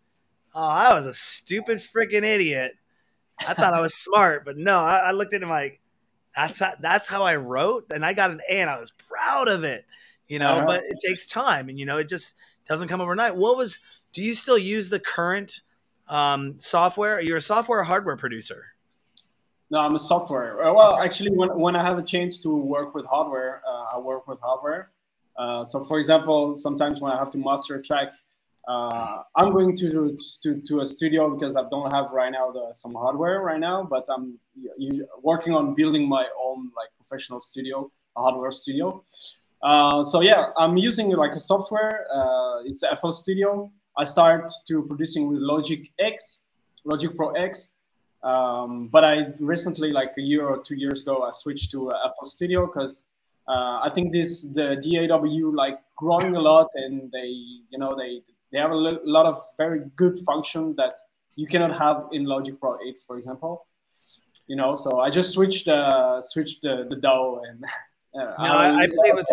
oh, 0.55 0.61
I 0.61 0.93
was 0.95 1.07
a 1.07 1.13
stupid 1.13 1.79
freaking 1.79 2.25
idiot. 2.25 2.73
I 3.47 3.55
thought 3.55 3.75
I 3.75 3.81
was 3.81 3.95
smart, 3.95 4.45
but 4.45 4.57
no, 4.57 4.79
I, 4.81 4.97
I 4.97 5.11
looked 5.13 5.35
at 5.35 5.43
him 5.43 5.49
like, 5.49 5.81
that's 6.35 6.61
how, 6.61 6.73
that's 6.81 7.09
how 7.09 7.25
I 7.25 7.37
wrote. 7.37 7.87
And 7.93 8.05
I 8.05 8.13
got 8.13 8.31
an 8.31 8.41
A 8.49 8.61
and 8.61 8.71
I 8.71 8.79
was 8.79 8.93
proud 8.93 9.49
of 9.49 9.65
it, 9.65 9.85
you 10.33 10.39
know, 10.39 10.55
uh-huh. 10.57 10.67
but 10.67 10.83
it 10.85 10.97
takes 11.07 11.27
time 11.27 11.69
and, 11.69 11.79
you 11.79 11.85
know, 11.85 11.99
it 11.99 12.09
just 12.09 12.37
doesn't 12.67 12.89
come 12.89 13.03
overnight. 13.03 13.37
What 13.37 13.59
was, 13.59 13.81
do 14.15 14.23
you 14.23 14.33
still 14.33 14.57
use 14.57 14.89
the 14.89 14.99
current 14.99 15.61
um, 16.09 16.59
software? 16.59 17.21
You're 17.21 17.37
a 17.37 17.43
software 17.43 17.81
or 17.81 17.85
hardware 17.85 18.17
producer? 18.17 18.69
No, 19.71 19.81
I'm 19.81 19.95
a 19.95 19.99
software. 19.99 20.65
Uh, 20.65 20.73
well, 20.73 20.97
actually, 20.97 21.33
when, 21.33 21.51
when 21.65 21.77
I 21.77 21.83
have 21.83 21.99
a 21.99 22.03
chance 22.03 22.39
to 22.45 22.49
work 22.49 22.95
with 22.95 23.05
hardware, 23.05 23.61
uh, 23.69 23.97
I 23.97 23.99
work 23.99 24.27
with 24.27 24.41
hardware. 24.41 24.91
Uh, 25.37 25.65
so, 25.67 25.85
for 25.85 25.99
example, 25.99 26.55
sometimes 26.55 27.03
when 27.03 27.13
I 27.13 27.19
have 27.19 27.31
to 27.33 27.39
master 27.39 27.77
a 27.77 27.83
track, 27.83 28.15
uh, 28.67 29.19
I'm 29.37 29.53
going 29.53 29.77
to, 29.77 30.17
to 30.43 30.63
to 30.63 30.81
a 30.81 30.87
studio 30.87 31.35
because 31.35 31.57
I 31.57 31.65
don't 31.69 31.93
have 31.93 32.13
right 32.13 32.33
now 32.33 32.53
the, 32.53 32.73
some 32.73 32.95
hardware 32.95 33.41
right 33.41 33.61
now, 33.61 33.83
but 33.83 34.07
I'm 34.09 34.39
working 35.23 35.53
on 35.53 35.75
building 35.75 36.09
my 36.09 36.27
own 36.43 36.71
like 36.77 36.91
professional 36.97 37.41
studio 37.41 37.91
a 38.17 38.21
hardware 38.21 38.51
studio. 38.51 39.05
Uh, 39.63 40.03
so 40.03 40.21
yeah, 40.21 40.47
I'm 40.57 40.77
using 40.77 41.11
like 41.11 41.33
a 41.33 41.39
software. 41.39 42.07
Uh, 42.13 42.63
it's 42.65 42.83
FL 43.01 43.11
Studio. 43.11 43.71
I 43.97 44.05
start 44.05 44.51
to 44.67 44.83
producing 44.83 45.29
with 45.29 45.41
Logic 45.41 45.93
X, 45.99 46.45
Logic 46.85 47.15
Pro 47.17 47.31
X. 47.33 47.75
Um, 48.23 48.89
but 48.89 49.05
I 49.05 49.27
recently, 49.39 49.91
like 49.91 50.15
a 50.19 50.21
year 50.21 50.47
or 50.47 50.59
two 50.59 50.77
years 50.77 51.03
ago, 51.03 51.23
I 51.23 51.31
switched 51.33 51.71
to 51.73 51.91
uh, 51.91 52.09
FL 52.09 52.25
Studio 52.27 52.67
because 52.67 53.07
uh, 53.47 53.81
I 53.83 53.91
think 53.93 54.13
this 54.13 54.45
the 54.53 54.77
DAW 54.77 55.51
like 55.55 55.79
growing 55.97 56.35
a 56.35 56.41
lot, 56.41 56.69
and 56.75 57.11
they 57.13 57.29
you 57.29 57.79
know 57.79 57.95
they 57.97 58.23
they 58.51 58.59
have 58.59 58.71
a 58.71 58.77
lot 58.77 59.27
of 59.27 59.39
very 59.57 59.83
good 59.97 60.17
function 60.19 60.75
that 60.77 60.97
you 61.37 61.47
cannot 61.47 61.79
have 61.79 62.07
in 62.13 62.25
Logic 62.25 62.59
Pro 62.59 62.79
X, 62.89 63.03
for 63.03 63.17
example. 63.17 63.67
You 64.49 64.57
know, 64.57 64.75
so 64.75 65.01
I 65.01 65.11
just 65.11 65.33
switched 65.33 65.69
uh, 65.69 66.21
switched 66.21 66.63
the, 66.63 66.87
the 66.91 66.97
DAW 66.97 67.43
and. 67.49 67.65
No, 68.15 68.35
I, 68.39 68.83
I 68.83 68.89
played 68.93 69.15
with. 69.15 69.27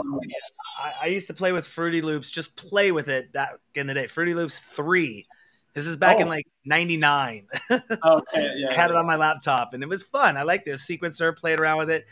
I, 0.80 0.94
I, 1.02 1.06
used 1.08 1.28
to 1.28 1.34
play 1.34 1.52
with 1.52 1.68
Fruity 1.68 2.02
Loops. 2.02 2.32
Just 2.32 2.56
play 2.56 2.92
with 2.92 3.10
it 3.10 3.34
that 3.34 3.60
in 3.76 3.88
the 3.88 3.94
day. 3.94 4.08
Fruity 4.08 4.34
Loops 4.34 4.58
three. 4.60 5.28
This 5.74 5.86
is 5.86 5.98
back 5.98 6.18
oh. 6.18 6.22
in 6.22 6.28
like 6.28 6.46
'99. 6.66 7.48
okay, 7.72 7.82
yeah, 7.82 8.70
I 8.70 8.74
had 8.74 8.90
yeah. 8.90 8.90
it 8.90 8.96
on 8.96 9.06
my 9.06 9.18
laptop, 9.18 9.74
and 9.74 9.84
it 9.84 9.90
was 9.90 10.04
fun. 10.04 10.38
I 10.38 10.44
liked 10.44 10.66
this 10.66 10.88
sequencer. 10.88 11.36
Played 11.36 11.60
around 11.60 11.78
with 11.80 11.90
it, 11.90 12.06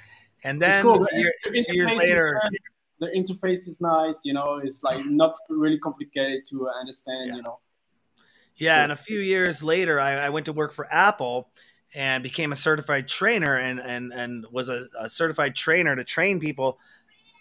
and 0.43 0.61
then 0.61 0.81
cool. 0.81 1.07
year, 1.13 1.33
years 1.53 1.93
later, 1.93 2.39
the 2.99 3.07
interface 3.07 3.67
is 3.67 3.79
nice. 3.79 4.21
You 4.25 4.33
know, 4.33 4.59
it's 4.61 4.83
like 4.83 5.05
not 5.05 5.35
really 5.49 5.79
complicated 5.79 6.43
to 6.49 6.69
understand. 6.69 7.29
Yeah. 7.29 7.35
You 7.37 7.41
know. 7.43 7.59
Yeah, 8.57 8.83
and 8.83 8.91
a 8.91 8.97
few 8.97 9.19
years 9.19 9.63
later, 9.63 9.99
I, 9.99 10.13
I, 10.13 10.29
went 10.29 10.47
to 10.47 10.53
work 10.53 10.73
for 10.73 10.91
Apple 10.91 11.51
and 11.95 12.23
became 12.23 12.51
a 12.51 12.55
certified 12.55 13.07
trainer, 13.07 13.57
and 13.57 13.79
and 13.79 14.13
and 14.13 14.45
was 14.51 14.69
a, 14.69 14.87
a 14.99 15.09
certified 15.09 15.55
trainer 15.55 15.95
to 15.95 16.03
train 16.03 16.39
people. 16.39 16.79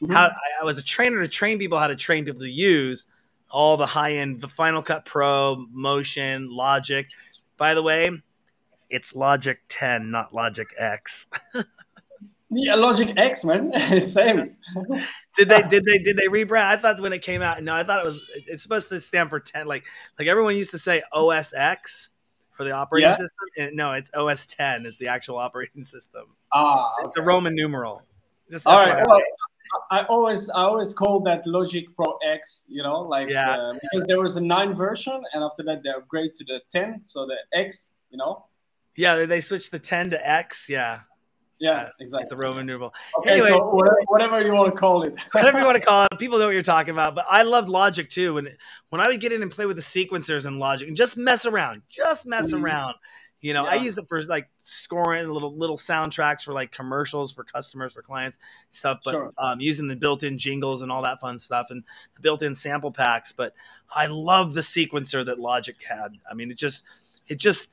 Mm-hmm. 0.03 0.13
How 0.13 0.31
I 0.61 0.65
was 0.65 0.79
a 0.79 0.85
trainer 0.85 1.21
to 1.21 1.29
train 1.29 1.59
people 1.59 1.79
how 1.79 1.87
to 1.87 1.97
train 1.97 2.25
people 2.25 2.41
to 2.41 2.51
use 2.51 3.07
all 3.51 3.77
the 3.77 3.87
high 3.87 4.15
end, 4.15 4.41
the 4.41 4.49
Final 4.49 4.83
Cut 4.83 5.07
Pro, 5.07 5.67
Motion, 5.71 6.49
Logic. 6.51 7.09
By 7.57 7.75
the 7.75 7.83
way, 7.83 8.11
it's 8.91 9.15
Logic 9.15 9.59
10, 9.69 10.11
not 10.11 10.35
Logic 10.35 10.69
X. 10.79 11.29
Yeah, 12.49 12.77
Logic 12.77 13.13
X, 13.17 13.45
man, 13.45 13.73
same. 14.01 14.57
did 15.37 15.49
they 15.49 15.63
did 15.63 15.85
they 15.85 15.99
did 15.99 16.17
they 16.17 16.27
rebrand? 16.29 16.63
I 16.63 16.77
thought 16.77 17.01
when 17.01 17.13
it 17.13 17.21
came 17.21 17.43
out, 17.43 17.61
no, 17.61 17.75
I 17.75 17.83
thought 17.83 18.05
it 18.05 18.07
was 18.07 18.21
it's 18.47 18.63
supposed 18.63 18.89
to 18.91 19.01
stand 19.01 19.31
for 19.31 19.41
ten. 19.41 19.67
Like 19.67 19.83
like 20.17 20.29
everyone 20.29 20.55
used 20.55 20.71
to 20.71 20.79
say 20.79 21.03
OS 21.13 21.53
X 21.53 22.11
for 22.57 22.65
the 22.65 22.73
operating 22.73 23.11
yeah. 23.11 23.17
system. 23.17 23.49
And 23.59 23.77
no, 23.77 23.93
it's 23.93 24.11
OS 24.15 24.47
ten 24.47 24.87
is 24.87 24.97
the 24.99 25.09
actual 25.09 25.37
operating 25.37 25.83
system. 25.83 26.25
Ah, 26.53 26.95
okay. 26.99 27.07
it's 27.07 27.17
a 27.17 27.23
Roman 27.23 27.55
numeral. 27.55 28.03
Just 28.51 28.67
all 28.67 28.85
right. 28.85 29.05
Well, 29.07 29.23
I 29.91 30.05
always 30.05 30.49
I 30.51 30.63
always 30.63 30.93
call 30.93 31.21
that 31.21 31.47
Logic 31.47 31.85
Pro 31.95 32.17
X. 32.25 32.65
You 32.69 32.83
know, 32.83 33.01
like 33.01 33.29
yeah. 33.29 33.51
Uh, 33.51 33.73
because 33.75 34.07
there 34.07 34.21
was 34.21 34.37
a 34.37 34.45
nine 34.45 34.73
version, 34.73 35.21
and 35.33 35.43
after 35.43 35.63
that 35.65 35.83
they 35.83 35.91
upgrade 35.91 36.35
to 36.35 36.45
the 36.45 36.61
ten, 36.71 37.03
so 37.05 37.27
the 37.27 37.37
X. 37.53 37.93
You 38.11 38.19
know. 38.19 38.47
Yeah, 38.97 39.27
they 39.27 39.41
switched 39.41 39.73
the 39.73 39.79
ten 39.79 40.11
to 40.11 40.29
X. 40.29 40.69
Yeah. 40.69 41.01
Yeah, 41.59 41.89
exactly. 42.01 42.25
It's 42.25 42.33
a 42.33 42.37
Roman 42.37 42.67
numeral. 42.67 42.93
Okay, 43.19 43.33
Anyways, 43.33 43.49
so 43.49 43.71
whatever, 43.71 43.97
whatever, 44.09 44.41
you 44.43 44.53
want 44.53 44.75
to 44.75 44.79
call 44.79 45.03
it. 45.05 45.19
whatever 45.33 45.59
you 45.59 45.65
want 45.65 45.77
to 45.77 45.87
call 45.87 46.05
it. 46.05 46.19
People 46.19 46.39
know 46.39 46.47
what 46.47 46.53
you're 46.53 46.63
talking 46.63 46.93
about. 46.93 47.15
But 47.15 47.27
I 47.31 47.43
loved 47.43 47.69
Logic 47.69 48.09
too. 48.09 48.35
When 48.35 48.49
when 48.91 49.01
I 49.01 49.09
would 49.09 49.21
get 49.21 49.33
in 49.33 49.43
and 49.43 49.51
play 49.51 49.65
with 49.65 49.77
the 49.77 49.83
sequencers 49.83 50.47
in 50.47 50.59
Logic 50.59 50.87
and 50.87 50.97
just 50.97 51.17
mess 51.17 51.47
around, 51.47 51.83
just 51.91 52.27
mess 52.27 52.53
mm-hmm. 52.53 52.65
around. 52.65 52.95
You 53.41 53.55
know, 53.55 53.65
yeah. 53.65 53.71
I 53.71 53.75
use 53.77 53.97
it 53.97 54.07
for 54.09 54.23
like 54.25 54.49
scoring 54.59 55.29
little 55.29 55.57
little 55.57 55.77
soundtracks 55.77 56.43
for 56.43 56.53
like 56.53 56.73
commercials 56.73 57.33
for 57.33 57.45
customers 57.45 57.95
for 57.95 58.03
clients 58.03 58.39
stuff, 58.71 59.01
but 59.05 59.13
sure. 59.13 59.33
um, 59.39 59.61
using 59.61 59.89
the 59.89 59.97
built-in 59.97 60.39
jingles 60.39 60.83
and 60.83 60.91
all 60.91 61.03
that 61.03 61.21
fun 61.21 61.39
stuff 61.39 61.69
and 61.71 61.85
the 62.17 62.23
built-in 62.23 62.55
sample 62.55 62.91
packs. 62.91 63.33
But 63.33 63.55
I 63.95 64.07
love 64.07 64.55
the 64.55 64.63
sequencer 64.63 65.25
that 65.25 65.39
Logic 65.39 65.77
had. 65.89 66.19
I 66.31 66.35
mean, 66.35 66.51
it 66.51 66.57
just 66.57 66.85
it 67.29 67.39
just 67.39 67.69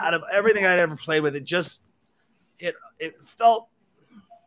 out 0.00 0.14
of 0.14 0.22
everything 0.32 0.64
I'd 0.64 0.78
ever 0.78 0.96
played 0.96 1.22
with, 1.22 1.36
it 1.36 1.44
just 1.44 1.80
it 2.60 2.74
it 2.98 3.20
felt 3.20 3.68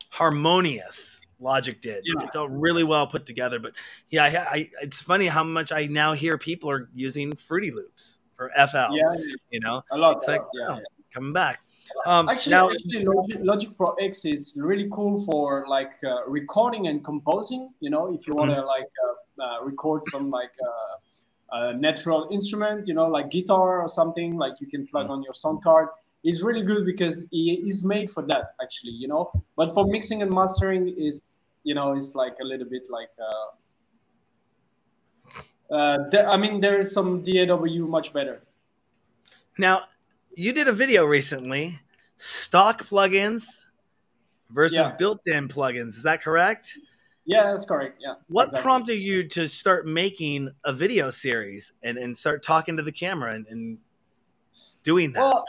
harmonious. 0.10 1.22
Logic 1.40 1.82
did. 1.82 2.04
Yeah. 2.06 2.24
It 2.24 2.32
felt 2.32 2.52
really 2.52 2.84
well 2.84 3.06
put 3.06 3.26
together. 3.26 3.60
But 3.60 3.74
yeah, 4.10 4.24
I, 4.24 4.58
I, 4.58 4.70
it's 4.82 5.02
funny 5.02 5.26
how 5.26 5.44
much 5.44 5.72
I 5.72 5.88
now 5.88 6.14
hear 6.14 6.38
people 6.38 6.70
are 6.72 6.90
using 6.94 7.36
Fruity 7.36 7.72
Loops 7.72 8.20
for 8.38 8.50
FL. 8.56 8.96
Yeah, 8.96 9.16
you 9.50 9.60
know, 9.60 9.82
a 9.92 9.98
lot. 9.98 10.18
It's 10.18 10.28
like 10.28 10.42
yeah, 10.54 10.68
oh, 10.70 10.80
coming 11.12 11.34
back. 11.34 11.60
Um, 12.06 12.30
actually, 12.30 12.52
now, 12.52 12.70
actually 12.70 13.04
Logic, 13.04 13.40
Logic, 13.42 13.78
Pro 13.78 13.94
X 13.96 14.24
is 14.24 14.58
really 14.62 14.88
cool 14.90 15.22
for 15.26 15.66
like 15.68 15.92
uh, 16.06 16.26
recording 16.28 16.88
and 16.88 17.04
composing. 17.04 17.72
You 17.82 17.90
know, 17.90 18.14
if 18.14 18.26
you 18.26 18.36
want 18.36 18.52
to 18.52 18.58
mm-hmm. 18.58 18.68
like 18.68 18.90
uh, 19.40 19.44
uh, 19.44 19.64
record 19.64 20.06
some 20.06 20.30
like 20.30 20.54
uh, 21.52 21.74
natural 21.74 22.30
instrument, 22.32 22.88
you 22.88 22.94
know, 22.94 23.08
like 23.08 23.32
guitar 23.32 23.82
or 23.82 23.88
something, 23.90 24.38
like 24.38 24.62
you 24.62 24.68
can 24.68 24.88
plug 24.88 25.06
mm-hmm. 25.06 25.14
on 25.14 25.24
your 25.24 25.34
sound 25.34 25.62
card 25.62 25.90
is 26.24 26.42
really 26.42 26.64
good 26.64 26.86
because 26.86 27.28
he 27.32 27.62
is 27.66 27.84
made 27.84 28.10
for 28.10 28.24
that 28.24 28.52
actually 28.62 28.92
you 28.92 29.08
know 29.08 29.32
but 29.56 29.74
for 29.74 29.86
mixing 29.86 30.22
and 30.22 30.32
mastering 30.32 30.88
is 30.98 31.36
you 31.64 31.76
know 31.76 31.94
it's 31.94 32.16
like 32.16 32.36
a 32.42 32.44
little 32.44 32.68
bit 32.68 32.88
like 32.90 33.10
uh, 33.20 33.48
uh 35.74 35.98
there, 36.10 36.30
i 36.30 36.38
mean 36.38 36.62
there 36.62 36.78
is 36.78 36.94
some 36.94 37.22
daw 37.22 37.66
much 37.88 38.14
better 38.14 38.42
now 39.58 39.82
you 40.36 40.54
did 40.54 40.68
a 40.68 40.74
video 40.74 41.06
recently 41.06 41.74
stock 42.18 42.84
plugins 42.84 43.66
versus 44.50 44.78
yeah. 44.78 44.96
built-in 44.96 45.48
plugins 45.48 45.88
is 45.88 46.04
that 46.04 46.22
correct 46.22 46.78
yeah 47.26 47.44
that's 47.44 47.66
correct 47.66 47.98
yeah 48.00 48.14
what 48.28 48.44
exactly. 48.44 48.64
prompted 48.64 48.96
you 48.96 49.28
to 49.28 49.48
start 49.48 49.88
making 49.88 50.52
a 50.66 50.74
video 50.74 51.10
series 51.10 51.74
and, 51.82 51.98
and 51.98 52.16
start 52.16 52.44
talking 52.44 52.78
to 52.78 52.84
the 52.84 52.92
camera 52.92 53.34
and, 53.34 53.48
and 53.48 53.80
doing 54.84 55.14
that. 55.14 55.22
Well, 55.22 55.46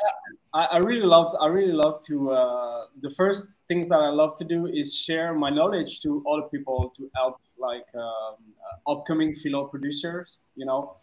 I, 0.52 0.64
I 0.64 0.76
really 0.78 1.06
love 1.06 1.34
I 1.40 1.46
really 1.46 1.72
love 1.72 2.04
to 2.06 2.30
uh, 2.30 2.86
the 3.00 3.10
first 3.10 3.48
things 3.68 3.88
that 3.88 4.00
I 4.00 4.10
love 4.10 4.36
to 4.36 4.44
do 4.44 4.66
is 4.66 4.96
share 4.96 5.34
my 5.34 5.50
knowledge 5.50 6.00
to 6.02 6.24
other 6.30 6.48
people 6.48 6.92
to 6.96 7.10
help 7.14 7.40
like 7.58 7.88
um, 7.94 8.36
uh, 8.66 8.92
upcoming 8.92 9.34
philo 9.34 9.64
producers 9.64 10.38
you 10.56 10.66
know? 10.66 10.96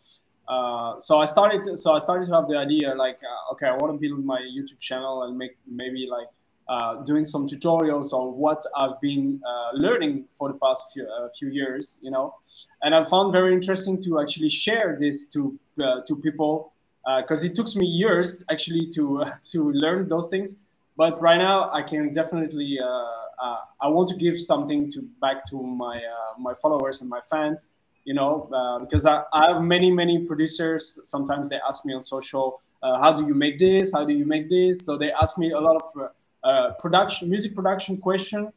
Uh, 0.47 0.97
so 0.99 1.19
I 1.19 1.25
started 1.25 1.61
to, 1.63 1.77
so 1.77 1.93
I 1.93 1.99
started 1.99 2.25
to 2.27 2.33
have 2.33 2.47
the 2.47 2.57
idea 2.57 2.93
like 2.95 3.19
uh, 3.23 3.53
okay 3.53 3.67
I 3.67 3.73
want 3.73 3.93
to 3.93 3.99
build 3.99 4.25
my 4.25 4.41
YouTube 4.41 4.79
channel 4.79 5.23
and 5.23 5.37
make 5.37 5.57
maybe 5.67 6.07
like 6.09 6.27
uh, 6.67 7.03
doing 7.03 7.25
some 7.25 7.47
tutorials 7.47 8.11
on 8.11 8.37
what 8.37 8.61
I've 8.77 8.99
been 9.01 9.41
uh, 9.45 9.69
learning 9.73 10.25
for 10.31 10.51
the 10.51 10.57
past 10.57 10.93
few, 10.93 11.05
uh, 11.05 11.27
few 11.37 11.49
years, 11.49 11.99
you 12.01 12.11
know, 12.11 12.35
and 12.81 12.95
I 12.95 13.03
found 13.03 13.33
very 13.33 13.53
interesting 13.53 14.01
to 14.03 14.21
actually 14.21 14.49
share 14.49 14.95
this 14.99 15.27
to 15.29 15.59
uh, 15.81 16.01
to 16.07 16.15
people 16.17 16.73
because 17.17 17.43
uh, 17.43 17.47
it 17.47 17.55
took 17.55 17.73
me 17.75 17.85
years 17.85 18.43
actually 18.51 18.87
to 18.87 19.21
uh, 19.21 19.31
to 19.51 19.71
learn 19.71 20.07
those 20.07 20.29
things. 20.29 20.57
But 20.97 21.21
right 21.21 21.37
now, 21.37 21.71
I 21.71 21.81
can 21.81 22.11
definitely 22.11 22.79
uh, 22.79 22.85
uh 22.85 23.57
I 23.81 23.87
want 23.87 24.07
to 24.09 24.15
give 24.15 24.39
something 24.39 24.89
to 24.91 25.01
back 25.21 25.43
to 25.49 25.61
my 25.61 25.97
uh, 25.97 26.39
my 26.39 26.53
followers 26.53 27.01
and 27.01 27.09
my 27.09 27.21
fans. 27.21 27.67
You 28.03 28.15
know, 28.15 28.49
uh, 28.51 28.79
because 28.79 29.05
I, 29.05 29.23
I, 29.31 29.51
have 29.51 29.61
many 29.61 29.91
many 29.91 30.25
producers. 30.25 30.99
Sometimes 31.03 31.49
they 31.49 31.59
ask 31.67 31.85
me 31.85 31.93
on 31.93 32.01
social, 32.01 32.59
"How 32.81 33.13
do 33.13 33.27
you 33.27 33.35
make 33.35 33.59
this? 33.59 33.93
How 33.93 34.03
do 34.05 34.13
you 34.13 34.25
make 34.25 34.49
this?" 34.49 34.83
So 34.85 34.97
they 34.97 35.11
ask 35.11 35.37
me 35.37 35.51
a 35.51 35.59
lot 35.59 35.75
of 35.81 36.77
production 36.79 37.29
music 37.29 37.53
production 37.53 37.97
question, 37.97 38.51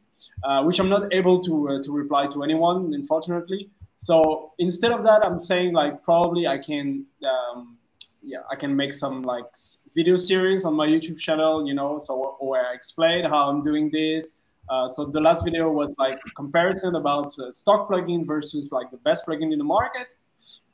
which 0.63 0.79
I'm 0.79 0.89
not 0.89 1.13
able 1.13 1.39
to 1.41 1.79
to 1.83 1.91
reply 1.91 2.25
to 2.27 2.43
anyone, 2.43 2.91
unfortunately. 2.95 3.69
So 3.97 4.53
instead 4.57 4.91
of 4.91 5.03
that, 5.03 5.23
I'm 5.23 5.39
saying 5.39 5.73
like 5.73 6.03
probably 6.03 6.47
I 6.47 6.57
can. 6.57 7.05
Um, 7.23 7.77
yeah, 8.25 8.39
I 8.51 8.55
can 8.55 8.75
make 8.75 8.91
some 8.91 9.21
like 9.21 9.45
video 9.93 10.15
series 10.15 10.65
on 10.65 10.73
my 10.73 10.87
YouTube 10.87 11.19
channel, 11.19 11.67
you 11.67 11.73
know, 11.73 11.97
so 11.97 12.37
where 12.39 12.65
I 12.67 12.73
explain 12.73 13.25
how 13.25 13.49
I'm 13.49 13.61
doing 13.61 13.89
this. 13.91 14.37
Uh, 14.67 14.87
so 14.87 15.05
the 15.05 15.21
last 15.21 15.45
video 15.45 15.71
was 15.71 15.95
like 15.99 16.17
comparison 16.35 16.95
about 16.95 17.37
uh, 17.37 17.51
stock 17.51 17.87
plugin 17.87 18.25
versus 18.25 18.71
like 18.71 18.89
the 18.89 18.97
best 18.97 19.25
plugin 19.27 19.53
in 19.53 19.59
the 19.59 19.63
market. 19.63 20.15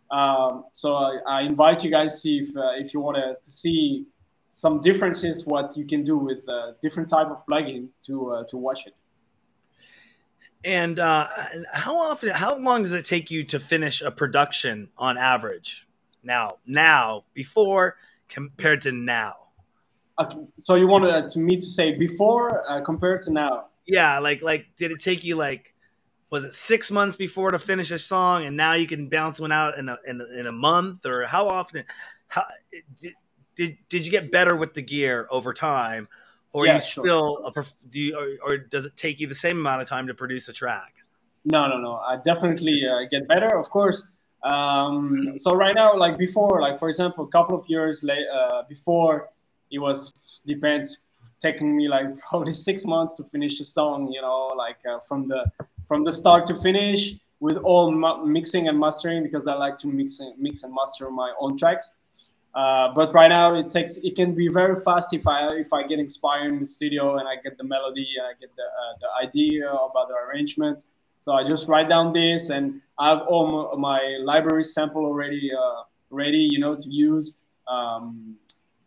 Um, 0.10 0.66
so 0.72 0.96
I, 0.96 1.20
I, 1.28 1.42
invite 1.42 1.84
you 1.86 1.90
guys 1.90 2.22
see 2.22 2.40
if 2.40 2.56
uh, 2.56 2.72
if 2.76 2.94
you 2.94 3.00
want 3.00 3.18
to 3.18 3.50
see 3.50 4.06
some 4.50 4.82
differences, 4.82 5.46
what 5.46 5.78
you 5.78 5.86
can 5.86 6.04
do 6.04 6.18
with 6.18 6.44
a 6.50 6.52
uh, 6.52 6.74
different 6.82 7.08
type 7.08 7.28
of 7.28 7.46
plugin 7.46 7.88
to 8.08 8.32
uh, 8.32 8.44
to 8.46 8.58
watch 8.58 8.88
it. 8.88 8.96
And 10.64 11.00
uh, 11.00 11.28
how 11.74 11.98
often, 11.98 12.30
how 12.30 12.58
long 12.58 12.84
does 12.84 12.94
it 12.94 13.06
take 13.06 13.32
you 13.32 13.44
to 13.46 13.60
finish 13.60 14.02
a 14.02 14.12
production 14.12 14.90
on 14.98 15.18
average? 15.18 15.88
Now 16.24 16.58
now 16.66 17.24
before 17.34 17.98
compared 18.30 18.82
to 18.82 18.92
now 18.92 19.36
okay. 20.20 20.38
so 20.58 20.76
you 20.76 20.88
wanted 20.88 21.10
uh, 21.10 21.28
to 21.28 21.40
me 21.40 21.56
to 21.56 21.66
say 21.66 21.98
before 21.98 22.64
uh, 22.70 22.82
compared 22.82 23.22
to 23.22 23.32
now 23.32 23.66
yeah 23.86 24.20
like 24.20 24.42
like 24.42 24.68
did 24.78 24.92
it 24.92 25.00
take 25.00 25.24
you 25.24 25.36
like 25.36 25.74
was 26.30 26.46
it 26.46 26.54
six 26.54 26.92
months 26.92 27.16
before 27.16 27.52
to 27.52 27.60
finish 27.60 27.92
a 27.92 28.00
song 28.00 28.46
and 28.46 28.56
now 28.56 28.74
you 28.74 28.88
can 28.88 29.10
bounce 29.10 29.40
one 29.40 29.52
out 29.52 29.78
in 29.78 29.90
a, 29.90 29.98
in 30.08 30.22
a, 30.22 30.40
in 30.40 30.48
a 30.48 30.52
month 30.52 31.06
or 31.06 31.26
how 31.26 31.48
often 31.48 31.84
how 32.28 32.46
did, 33.02 33.14
did, 33.56 33.78
did 33.90 34.06
you 34.06 34.12
get 34.12 34.32
better 34.32 34.56
with 34.56 34.74
the 34.74 34.82
gear 34.82 35.28
over 35.30 35.54
time 35.54 36.08
or 36.54 36.66
yeah, 36.66 36.76
you 36.76 36.80
sure. 36.80 37.06
still 37.06 37.52
a, 37.56 37.66
do 37.90 38.00
you, 38.00 38.18
or, 38.18 38.52
or, 38.52 38.58
does 38.58 38.86
it 38.86 38.96
take 38.96 39.20
you 39.20 39.28
the 39.28 39.36
same 39.36 39.58
amount 39.58 39.82
of 39.82 39.88
time 39.88 40.08
to 40.08 40.14
produce 40.14 40.50
a 40.50 40.54
track? 40.54 40.96
No, 41.46 41.68
no, 41.68 41.78
no. 41.78 41.96
I 41.96 42.18
definitely 42.18 42.88
uh, 42.88 43.08
get 43.10 43.28
better, 43.28 43.58
of 43.58 43.70
course. 43.70 44.08
Um, 44.44 45.38
so 45.38 45.54
right 45.54 45.76
now, 45.76 45.96
like 45.96 46.18
before, 46.18 46.62
like 46.62 46.78
for 46.78 46.90
example, 46.90 47.26
a 47.26 47.28
couple 47.28 47.56
of 47.56 47.64
years 47.68 48.04
late, 48.04 48.26
uh, 48.28 48.64
before, 48.68 49.30
it 49.70 49.80
was 49.80 50.42
depends 50.46 51.02
taking 51.40 51.76
me 51.76 51.88
like 51.88 52.08
probably 52.30 52.52
six 52.52 52.86
months 52.86 53.16
to 53.16 53.24
finish 53.24 53.60
a 53.60 53.66
song. 53.66 54.12
You 54.12 54.22
know, 54.22 54.52
like 54.56 54.80
uh, 54.90 55.00
from 55.08 55.28
the 55.28 55.46
from 55.88 56.04
the 56.04 56.12
start 56.12 56.46
to 56.48 56.56
finish 56.56 57.16
with 57.40 57.58
all 57.58 57.92
mixing 58.26 58.68
and 58.68 58.80
mastering 58.80 59.24
because 59.24 59.48
I 59.48 59.56
like 59.56 59.78
to 59.80 59.88
mix 59.88 60.20
and, 60.20 60.38
mix 60.40 60.64
and 60.64 60.74
master 60.74 61.10
my 61.10 61.34
own 61.40 61.58
tracks. 61.58 61.98
Uh, 62.54 62.94
but 62.94 63.14
right 63.14 63.30
now 63.30 63.56
it 63.56 63.70
takes 63.70 63.98
it 63.98 64.16
can 64.16 64.36
be 64.36 64.48
very 64.50 64.76
fast 64.76 65.14
if 65.14 65.26
I 65.26 65.48
if 65.56 65.72
I 65.72 65.84
get 65.88 66.00
inspired 66.00 66.52
in 66.52 66.60
the 66.60 66.66
studio 66.66 67.18
and 67.18 67.28
I 67.28 67.36
get 67.38 67.58
the 67.58 67.64
melody 67.64 68.08
and 68.18 68.28
I 68.28 68.34
get 68.40 68.54
the, 68.56 68.64
uh, 68.64 68.94
the 69.00 69.28
idea 69.28 69.72
about 69.72 70.10
the 70.10 70.16
arrangement. 70.16 70.84
So 71.22 71.34
I 71.34 71.44
just 71.44 71.70
write 71.70 71.88
down 71.88 72.14
this 72.14 72.50
and 72.50 72.82
I 73.00 73.10
have 73.10 73.22
all 73.22 73.78
my 73.78 74.18
library 74.24 74.64
sample 74.64 75.06
already 75.06 75.52
uh, 75.54 75.84
ready, 76.10 76.50
you 76.52 76.60
know, 76.60 76.76
to 76.76 76.90
use. 76.90 77.40
Um, 77.68 78.36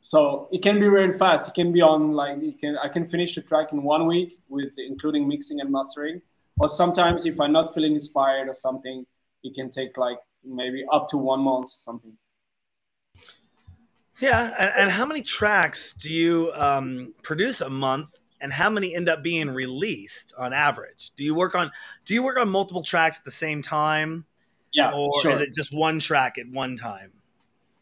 so 0.01 0.49
it 0.53 0.61
can 0.61 0.81
be 0.81 0.89
very 0.89 1.13
fast. 1.13 1.49
It 1.49 1.55
can 1.55 1.73
be 1.73 1.81
on 1.81 2.13
like 2.13 2.37
it 2.43 2.59
can 2.59 2.77
I 2.77 2.89
can 2.89 3.07
finish 3.07 3.37
the 3.37 3.41
track 3.41 3.73
in 3.73 3.83
one 3.83 4.07
week 4.07 4.35
with 4.49 4.75
including 4.79 5.27
mixing 5.27 5.61
and 5.61 5.71
mastering. 5.71 6.21
Or 6.59 6.69
sometimes 6.69 7.25
if 7.25 7.41
I'm 7.41 7.53
not 7.53 7.73
feeling 7.73 7.93
inspired 7.93 8.49
or 8.49 8.55
something, 8.55 9.07
it 9.43 9.55
can 9.55 9.71
take 9.71 9.97
like 9.97 10.19
maybe 10.45 10.85
up 10.93 11.09
to 11.09 11.17
one 11.17 11.41
month 11.41 11.69
something. 11.69 12.17
Yeah, 14.21 14.55
and, 14.59 14.71
and 14.79 14.91
how 14.91 15.07
many 15.07 15.23
tracks 15.23 15.93
do 15.93 16.13
you 16.13 16.53
um, 16.55 17.15
produce 17.23 17.61
a 17.61 17.71
month, 17.71 18.11
and 18.41 18.53
how 18.53 18.71
many 18.71 18.95
end 18.95 19.09
up 19.09 19.23
being 19.23 19.51
released 19.51 20.35
on 20.39 20.53
average? 20.53 21.13
Do 21.17 21.25
you 21.25 21.35
work 21.35 21.55
on 21.55 21.71
Do 22.05 22.15
you 22.15 22.23
work 22.23 22.39
on 22.39 22.49
multiple 22.49 22.83
tracks 22.83 23.19
at 23.19 23.25
the 23.25 23.31
same 23.31 23.63
time? 23.63 24.25
Yeah, 24.73 24.91
or 24.93 25.23
sure. 25.23 25.31
is 25.31 25.41
it 25.41 25.55
just 25.55 25.73
one 25.75 26.01
track 26.01 26.37
at 26.37 26.49
one 26.49 26.77
time? 26.77 27.13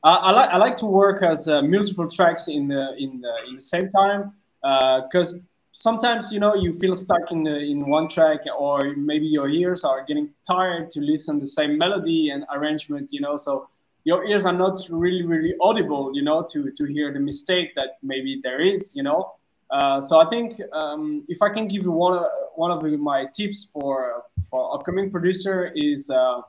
Uh, 0.05 0.19
I 0.21 0.31
like 0.33 0.51
I 0.51 0.57
like 0.57 0.77
to 0.79 0.87
work 0.87 1.23
as 1.23 1.49
uh, 1.49 1.63
multiple 1.63 2.09
tracks 2.09 2.49
in 2.49 2.69
the 2.69 2.95
in 2.97 3.21
the 3.21 3.49
in 3.49 3.55
the 3.57 3.61
same 3.61 3.89
time 3.89 4.33
because 4.61 5.35
uh, 5.35 5.47
sometimes 5.73 6.33
you 6.33 6.39
know 6.39 6.55
you 6.55 6.73
feel 6.73 6.95
stuck 6.95 7.33
in 7.33 7.45
the, 7.45 7.59
in 7.59 7.89
one 7.89 8.07
track 8.09 8.41
or 8.59 8.95
maybe 8.97 9.27
your 9.27 9.49
ears 9.49 9.85
are 9.85 10.05
getting 10.05 10.31
tired 10.47 10.91
to 10.91 11.01
listen 11.01 11.39
the 11.39 11.47
same 11.47 11.79
melody 11.79 12.31
and 12.31 12.45
arrangement 12.55 13.11
you 13.11 13.21
know 13.21 13.37
so 13.37 13.69
your 14.05 14.25
ears 14.27 14.45
are 14.45 14.53
not 14.53 14.77
really 14.91 15.25
really 15.25 15.55
audible 15.61 16.11
you 16.15 16.23
know 16.23 16.45
to 16.49 16.71
to 16.73 16.85
hear 16.85 17.13
the 17.13 17.19
mistake 17.19 17.75
that 17.75 17.99
maybe 18.03 18.41
there 18.43 18.61
is 18.61 18.95
you 18.95 19.03
know 19.03 19.33
uh, 19.73 20.01
so 20.01 20.21
I 20.21 20.27
think 20.27 20.53
um, 20.73 21.25
if 21.29 21.41
I 21.41 21.49
can 21.49 21.67
give 21.67 21.83
you 21.85 21.93
one 21.93 22.23
one 22.57 22.71
of 22.71 22.83
the, 22.83 22.97
my 22.99 23.25
tips 23.35 23.65
for 23.65 24.23
for 24.51 24.75
upcoming 24.75 25.11
producer 25.11 25.73
is 25.75 26.11
uh, 26.11 26.43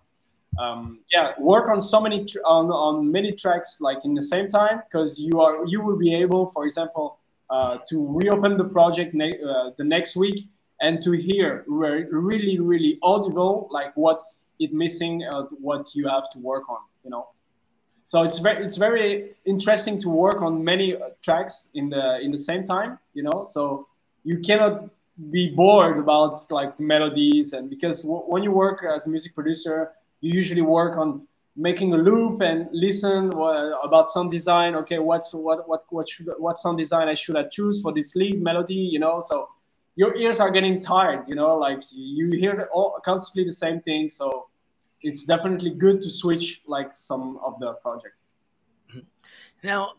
um, 0.60 1.00
yeah 1.10 1.32
work 1.40 1.70
on 1.70 1.80
so 1.80 2.02
many 2.02 2.26
tr- 2.26 2.46
on, 2.46 2.70
on 2.70 3.10
many 3.10 3.32
tracks 3.32 3.80
like 3.80 4.04
in 4.04 4.14
the 4.14 4.22
same 4.22 4.50
time 4.50 4.82
because 4.86 5.20
you 5.20 5.40
are 5.40 5.66
you 5.66 5.82
will 5.82 5.98
be 5.98 6.14
able 6.14 6.48
for 6.48 6.66
example 6.66 7.18
uh, 7.50 7.78
to 7.88 8.06
reopen 8.10 8.58
the 8.58 8.66
project 8.66 9.14
ne- 9.14 9.40
uh, 9.42 9.72
the 9.78 9.86
next 9.86 10.18
week 10.18 10.50
and 10.82 11.02
to 11.02 11.12
hear 11.12 11.64
re- 11.66 12.06
really 12.12 12.60
really 12.60 13.00
audible 13.02 13.70
like 13.72 13.96
what's 13.96 14.48
it 14.60 14.74
missing 14.74 15.24
uh, 15.24 15.44
what 15.62 15.96
you 15.96 16.10
have 16.10 16.30
to 16.30 16.40
work 16.40 16.70
on 16.70 16.80
you 17.06 17.10
know 17.10 17.28
so 18.04 18.24
it's 18.24 18.40
very 18.40 18.64
it's 18.66 18.78
very 18.78 19.32
interesting 19.46 20.00
to 20.00 20.10
work 20.10 20.42
on 20.42 20.64
many 20.64 20.96
uh, 20.96 21.10
tracks 21.24 21.70
in 21.74 21.90
the 21.90 22.20
in 22.20 22.32
the 22.32 22.38
same 22.38 22.64
time 22.64 23.00
you 23.14 23.24
know? 23.24 23.44
So 23.44 23.88
you 24.24 24.40
cannot 24.40 24.90
be 25.30 25.52
bored 25.52 25.98
about 25.98 26.38
like 26.50 26.78
the 26.78 26.84
melodies 26.84 27.54
and 27.54 27.70
because 27.70 28.02
w- 28.02 28.24
when 28.24 28.44
you 28.44 28.52
work 28.52 28.84
as 28.84 29.06
a 29.06 29.10
music 29.10 29.34
producer 29.36 29.92
you 30.22 30.34
usually 30.34 30.62
work 30.62 30.98
on 30.98 31.28
making 31.56 31.94
a 31.94 31.98
loop 31.98 32.42
and 32.42 32.68
listen 32.72 33.32
uh, 33.36 33.78
about 33.84 34.08
sound 34.08 34.32
design. 34.32 34.76
Okay 34.76 35.00
what's 35.00 35.34
what 35.34 35.68
what 35.70 35.84
what 35.90 36.10
should 36.10 36.28
what 36.40 36.58
sound 36.58 36.78
design 36.78 37.08
i 37.08 37.14
should 37.14 37.38
i 37.38 37.44
choose 37.44 37.82
for 37.82 37.94
this 37.94 38.16
lead 38.16 38.42
melody 38.42 38.74
you 38.94 39.00
know? 39.00 39.20
So 39.20 39.48
your 39.96 40.16
ears 40.18 40.40
are 40.40 40.50
getting 40.50 40.80
tired 40.80 41.26
you 41.28 41.36
know? 41.36 41.58
Like 41.58 41.82
you 41.94 42.32
hear 42.32 42.68
all, 42.74 43.00
constantly 43.06 43.46
the 43.46 43.54
same 43.54 43.80
thing. 43.82 44.10
So 44.10 44.48
it's 45.04 45.26
definitely 45.26 45.72
good 45.72 46.02
to 46.02 46.10
switch 46.10 46.62
like 46.66 46.96
some 46.96 47.40
of 47.46 47.60
the 47.60 47.74
project. 47.74 48.24
Now, 49.64 49.94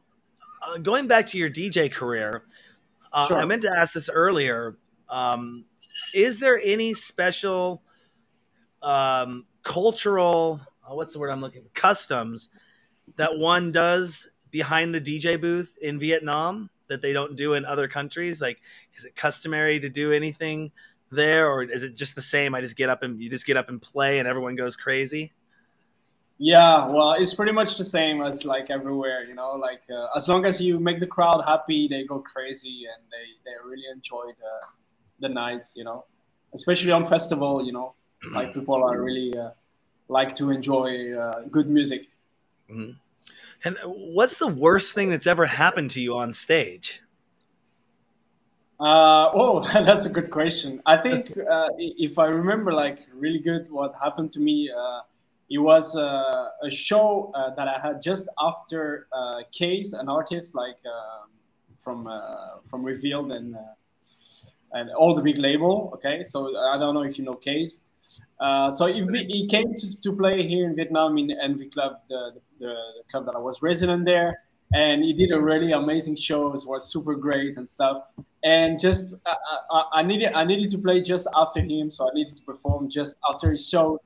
uh, 0.63 0.79
going 0.79 1.07
back 1.07 1.27
to 1.29 1.39
your 1.39 1.51
DJ 1.51 1.91
career, 1.91 2.45
uh, 3.13 3.27
sure. 3.27 3.39
I 3.39 3.45
meant 3.45 3.63
to 3.63 3.71
ask 3.71 3.93
this 3.95 4.11
earlier. 4.11 4.77
Um, 5.09 5.65
is 6.15 6.41
there 6.41 6.61
any 6.63 6.95
special 6.95 7.83
um, 8.83 9.47
cultural, 9.63 10.61
uh, 10.87 10.95
what's 10.95 11.13
the 11.13 11.19
word 11.19 11.31
I'm 11.31 11.41
looking 11.41 11.63
for, 11.63 11.69
customs 11.71 12.49
that 13.17 13.39
one 13.39 13.73
does 13.73 14.29
behind 14.51 14.95
the 14.95 15.01
DJ 15.01 15.41
booth 15.41 15.75
in 15.81 15.99
Vietnam 15.99 16.71
that 16.89 17.03
they 17.03 17.13
don't 17.13 17.37
do 17.37 17.55
in 17.55 17.65
other 17.65 17.89
countries? 17.89 18.43
Like, 18.43 18.61
is 18.95 19.05
it 19.05 19.17
customary 19.17 19.81
to 19.81 19.89
do 19.89 20.13
anything 20.13 20.73
there, 21.15 21.51
or 21.51 21.63
is 21.63 21.83
it 21.83 21.95
just 21.95 22.15
the 22.15 22.23
same? 22.23 22.55
I 22.55 22.61
just 22.61 22.77
get 22.77 22.91
up 22.91 23.03
and 23.03 23.21
you 23.21 23.31
just 23.31 23.47
get 23.47 23.57
up 23.57 23.69
and 23.69 23.81
play, 23.81 24.19
and 24.19 24.29
everyone 24.29 24.57
goes 24.57 24.77
crazy. 24.77 25.33
Yeah, 26.39 26.87
well, 26.87 27.13
it's 27.13 27.33
pretty 27.33 27.53
much 27.53 27.79
the 27.79 27.85
same 27.85 28.21
as 28.21 28.45
like 28.45 28.69
everywhere, 28.69 29.25
you 29.25 29.35
know. 29.35 29.53
Like 29.53 29.83
uh, 29.91 30.09
as 30.17 30.29
long 30.29 30.45
as 30.45 30.61
you 30.61 30.81
make 30.81 30.99
the 30.99 31.07
crowd 31.07 31.43
happy, 31.47 31.87
they 31.89 32.05
go 32.05 32.21
crazy 32.21 32.87
and 32.93 33.03
they 33.11 33.27
they 33.45 33.57
really 33.65 33.85
enjoy 33.93 34.27
the 34.39 34.67
the 35.21 35.29
night, 35.29 35.67
you 35.75 35.85
know. 35.85 36.05
Especially 36.53 36.93
on 36.93 37.05
festival, 37.05 37.65
you 37.65 37.73
know, 37.73 37.95
like 38.33 38.53
people 38.53 38.83
are 38.83 39.01
really 39.01 39.37
uh, 39.37 39.51
like 40.09 40.35
to 40.37 40.51
enjoy 40.51 41.13
uh, 41.17 41.43
good 41.51 41.69
music. 41.69 42.09
Mm-hmm. 42.71 42.93
And 43.65 43.79
what's 43.85 44.39
the 44.39 44.49
worst 44.49 44.95
thing 44.95 45.09
that's 45.09 45.27
ever 45.27 45.47
happened 45.47 45.91
to 45.93 46.01
you 46.01 46.17
on 46.17 46.33
stage? 46.33 47.01
Uh, 48.81 49.31
oh, 49.35 49.61
that's 49.73 50.07
a 50.07 50.11
good 50.11 50.31
question. 50.31 50.81
I 50.87 50.97
think 51.05 51.37
uh, 51.37 51.69
if 51.79 52.19
I 52.19 52.27
remember 52.27 52.73
like 52.73 53.07
really 53.13 53.39
good 53.39 53.71
what 53.71 53.95
happened 54.03 54.31
to 54.33 54.41
me, 54.41 54.71
uh, 54.71 55.01
it 55.51 55.59
was 55.59 55.95
uh, 55.97 56.49
a 56.63 56.71
show 56.71 57.31
uh, 57.35 57.55
that 57.55 57.69
I 57.69 57.79
had 57.79 58.01
just 58.01 58.29
after 58.41 59.07
uh, 59.13 59.43
Kaaze, 59.53 59.93
an 59.99 60.09
artist 60.09 60.55
like 60.55 60.79
um, 60.87 61.29
from 61.77 62.09
from 62.65 62.83
Revealed 62.83 63.31
and 63.31 63.57
and 64.73 64.91
all 64.91 65.15
the 65.15 65.23
big 65.23 65.39
label. 65.39 65.91
Okay, 65.95 66.23
so 66.23 66.57
I 66.57 66.79
don't 66.79 66.95
know 66.95 67.03
if 67.03 67.19
you 67.19 67.25
know 67.25 67.35
Kaaze. 67.35 67.83
so 68.73 68.87
if 68.87 69.05
we, 69.07 69.25
he 69.27 69.47
came 69.47 69.75
to, 69.75 70.01
to 70.01 70.13
play 70.13 70.47
here 70.49 70.67
in 70.67 70.75
Vietnam 70.75 71.19
in 71.19 71.31
Envy 71.31 71.67
Club, 71.67 72.01
the, 72.09 72.33
the, 72.59 72.67
the 72.67 73.03
club 73.11 73.27
that 73.27 73.35
I 73.37 73.39
was 73.39 73.63
resident 73.63 74.07
there, 74.07 74.41
and 74.75 75.05
he 75.05 75.13
did 75.13 75.33
a 75.33 75.41
really 75.41 75.73
amazing 75.73 76.17
show. 76.17 76.49
It 76.49 76.63
was 76.67 76.91
super 76.91 77.15
great 77.15 77.57
and 77.57 77.69
stuff 77.69 78.03
and 78.45 78.79
just 78.79 79.15
I, 79.27 79.35
I, 79.71 79.85
I, 79.95 80.03
needed 80.03 80.33
I 80.35 80.45
needed 80.45 80.69
to 80.71 80.79
play 80.79 81.01
just 81.01 81.27
after 81.35 81.61
him, 81.61 81.91
so 81.91 82.09
I 82.09 82.15
needed 82.15 82.37
to 82.37 82.43
perform 82.43 82.91
just 82.91 83.17
after 83.29 83.51
his 83.51 83.67
show. 83.67 84.01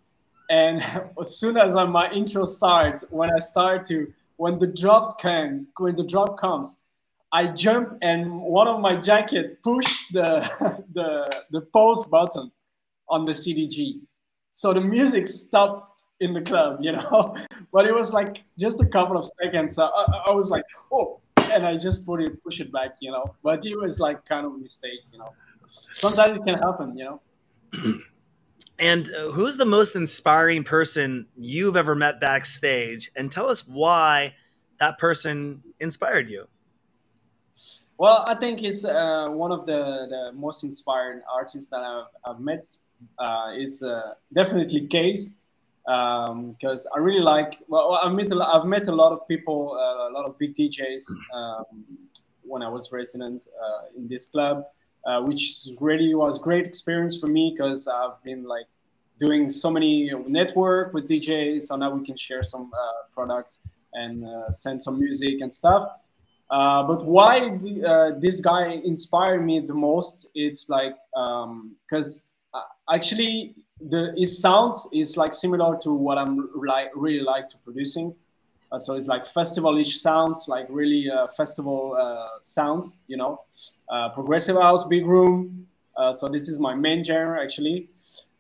And 0.49 0.81
as 1.21 1.37
soon 1.37 1.57
as 1.59 1.75
my 1.75 2.11
intro 2.11 2.45
starts, 2.45 3.05
when 3.11 3.31
I 3.31 3.41
start 3.41 3.85
to 3.87 4.13
when 4.37 4.61
the 4.61 4.69
drops 4.69 5.15
come, 5.21 5.61
when 5.77 5.97
the 5.97 6.05
drop 6.05 6.39
comes, 6.39 6.79
I 7.33 7.49
jump 7.49 7.99
and 8.01 8.41
one 8.41 8.69
of 8.69 8.81
my 8.81 8.95
jacket 8.95 9.61
push 9.63 10.09
the 10.13 10.85
the 10.93 11.45
the 11.51 11.63
pause 11.73 12.07
button 12.07 12.53
on 13.11 13.25
the 13.25 13.33
CDJ. 13.33 14.01
so 14.51 14.73
the 14.73 14.81
music 14.81 15.27
stopped 15.27 15.98
in 16.21 16.35
the 16.35 16.43
club, 16.43 16.79
you 16.81 16.93
know. 16.93 17.37
but 17.73 17.87
it 17.87 17.95
was 17.95 18.13
like 18.13 18.45
just 18.59 18.81
a 18.83 18.87
couple 18.87 19.17
of 19.17 19.29
seconds. 19.41 19.77
So 19.77 19.85
I, 19.85 20.25
I 20.29 20.31
was 20.33 20.51
like, 20.51 20.65
oh 20.93 21.21
and 21.53 21.67
I 21.67 21.77
just 21.77 22.07
put 22.07 22.21
it, 22.21 22.43
push 22.43 22.61
it 22.61 22.73
back, 22.73 22.97
you 23.01 23.11
know. 23.11 23.35
But 23.43 23.65
it 23.65 23.77
was 23.77 24.01
like 24.01 24.25
kind 24.25 24.47
of 24.47 24.55
a 24.55 24.59
mistake, 24.59 25.01
you 25.13 25.19
know. 25.19 25.33
Sometimes 25.67 26.39
it 26.39 26.45
can 26.45 26.59
happen, 26.59 26.97
you 26.97 27.05
know. 27.05 27.21
and 28.79 29.11
uh, 29.15 29.31
who's 29.31 29.57
the 29.57 29.67
most 29.67 29.97
inspiring 29.97 30.65
person 30.65 31.27
you've 31.37 31.77
ever 31.77 31.95
met 31.95 32.21
backstage? 32.21 33.11
And 33.17 33.31
tell 33.31 33.49
us 33.49 33.67
why 33.67 34.35
that 34.79 34.99
person 34.99 35.63
inspired 35.81 36.31
you. 36.31 36.49
Well, 37.99 38.25
I 38.27 38.35
think 38.35 38.63
it's 38.63 38.85
uh, 38.85 39.29
one 39.29 39.51
of 39.51 39.67
the, 39.67 40.07
the 40.09 40.33
most 40.35 40.63
inspiring 40.63 41.21
artists 41.33 41.69
that 41.71 41.81
I've, 41.81 42.07
I've 42.25 42.41
met. 42.41 42.77
Uh, 43.17 43.53
is 43.57 43.81
uh, 43.81 44.15
definitely 44.33 44.89
Kaaze 44.89 45.33
because 45.89 46.85
um, 46.87 46.93
I 46.95 46.99
really 46.99 47.23
like. 47.23 47.63
Well, 47.67 47.99
I've 48.03 48.13
met 48.13 48.31
a, 48.31 48.37
I've 48.37 48.67
met 48.67 48.89
a 48.89 48.95
lot 48.95 49.13
of 49.13 49.27
people, 49.27 49.73
uh, 49.73 50.11
a 50.11 50.13
lot 50.13 50.27
of 50.27 50.39
big 50.39 50.55
DJs 50.55 51.03
um, 51.33 51.65
when 52.43 52.63
I 52.63 52.69
was 52.69 52.93
resident 52.93 53.49
uh, 53.65 53.97
in 53.97 54.07
this 54.07 54.27
club, 54.27 54.65
uh, 55.07 55.23
which 55.23 55.67
really 55.81 56.15
was 56.15 56.39
great 56.39 56.67
experience 56.67 57.19
for 57.19 57.27
me 57.27 57.55
because 57.57 57.89
I've 57.89 58.23
been 58.23 58.45
like 58.45 58.67
doing 59.19 59.49
so 59.49 59.71
many 59.71 60.13
network 60.27 60.93
with 60.93 61.09
DJs, 61.09 61.63
so 61.63 61.77
now 61.77 61.91
we 61.91 62.05
can 62.05 62.17
share 62.17 62.43
some 62.43 62.71
uh, 62.75 62.93
products 63.11 63.59
and 63.95 64.27
uh, 64.27 64.51
send 64.51 64.83
some 64.83 64.99
music 64.99 65.41
and 65.41 65.51
stuff. 65.51 65.85
Uh, 66.51 66.83
but 66.83 67.05
why 67.05 67.57
the, 67.57 67.85
uh, 67.85 68.19
this 68.19 68.41
guy 68.41 68.81
inspired 68.85 69.45
me 69.45 69.61
the 69.61 69.75
most? 69.75 70.29
It's 70.35 70.69
like 70.69 70.97
because 71.13 72.35
um, 72.55 72.61
uh, 72.61 72.95
actually 72.95 73.55
the 73.81 74.13
his 74.17 74.41
sounds 74.41 74.89
is 74.93 75.17
like 75.17 75.35
similar 75.35 75.77
to 75.83 75.93
what 75.93 76.19
I'm 76.19 76.49
like 76.55 76.91
really 76.95 77.21
like 77.21 77.49
to 77.51 77.59
producing. 77.59 78.15
Uh, 78.71 78.79
so 78.79 78.95
it's 78.95 79.07
like 79.07 79.25
festival-ish 79.25 79.99
sounds, 79.99 80.47
like 80.47 80.67
really 80.69 81.11
uh, 81.11 81.27
festival 81.29 81.97
uh, 81.99 82.39
sounds, 82.43 82.99
you 83.07 83.17
know, 83.17 83.41
uh, 83.89 84.11
progressive 84.11 84.57
house, 84.57 84.85
big 84.85 85.07
room. 85.07 85.67
Uh, 85.97 86.13
so 86.13 86.29
this 86.29 86.49
is 86.51 86.59
my 86.61 86.75
main 86.75 87.03
genre 87.03 87.43
actually, 87.43 87.89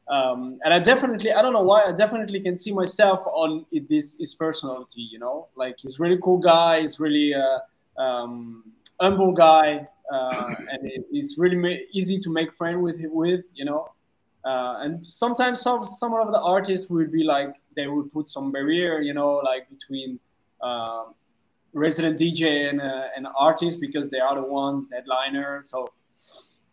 um, 0.08 0.60
and 0.64 0.74
I 0.74 0.80
definitely, 0.80 1.32
I 1.32 1.40
don't 1.40 1.54
know 1.54 1.62
why, 1.62 1.84
I 1.84 1.92
definitely 1.92 2.40
can 2.40 2.56
see 2.56 2.72
myself 2.72 3.26
on 3.26 3.64
it, 3.72 3.88
this 3.88 4.16
his 4.18 4.34
personality, 4.34 5.00
you 5.10 5.18
know, 5.18 5.48
like 5.56 5.76
he's 5.78 5.98
really 5.98 6.18
cool 6.22 6.38
guy, 6.38 6.80
he's 6.80 7.00
really 7.00 7.34
uh, 7.34 8.00
um, 8.00 8.64
humble 9.00 9.32
guy, 9.32 9.88
and 10.10 10.90
it's 11.10 11.38
really 11.38 11.86
easy 11.92 12.18
to 12.20 12.30
make 12.30 12.52
friend 12.52 12.82
with 12.82 13.00
with, 13.04 13.50
you 13.54 13.64
know. 13.64 13.88
Uh, 14.44 14.76
and 14.80 15.06
sometimes 15.06 15.60
some 15.60 15.84
some 15.84 16.14
of 16.14 16.30
the 16.30 16.40
artists 16.40 16.88
will 16.88 17.06
be 17.06 17.24
like 17.24 17.56
they 17.76 17.86
will 17.86 18.04
put 18.04 18.28
some 18.28 18.52
barrier, 18.52 19.00
you 19.00 19.12
know, 19.12 19.36
like 19.44 19.68
between 19.68 20.18
uh, 20.60 21.04
resident 21.72 22.18
DJ 22.18 22.70
and 22.70 22.80
uh, 22.80 23.08
an 23.16 23.26
artist 23.36 23.80
because 23.80 24.10
they 24.10 24.20
are 24.20 24.36
the 24.36 24.42
one 24.42 24.86
deadliner. 24.92 25.64
So 25.64 25.92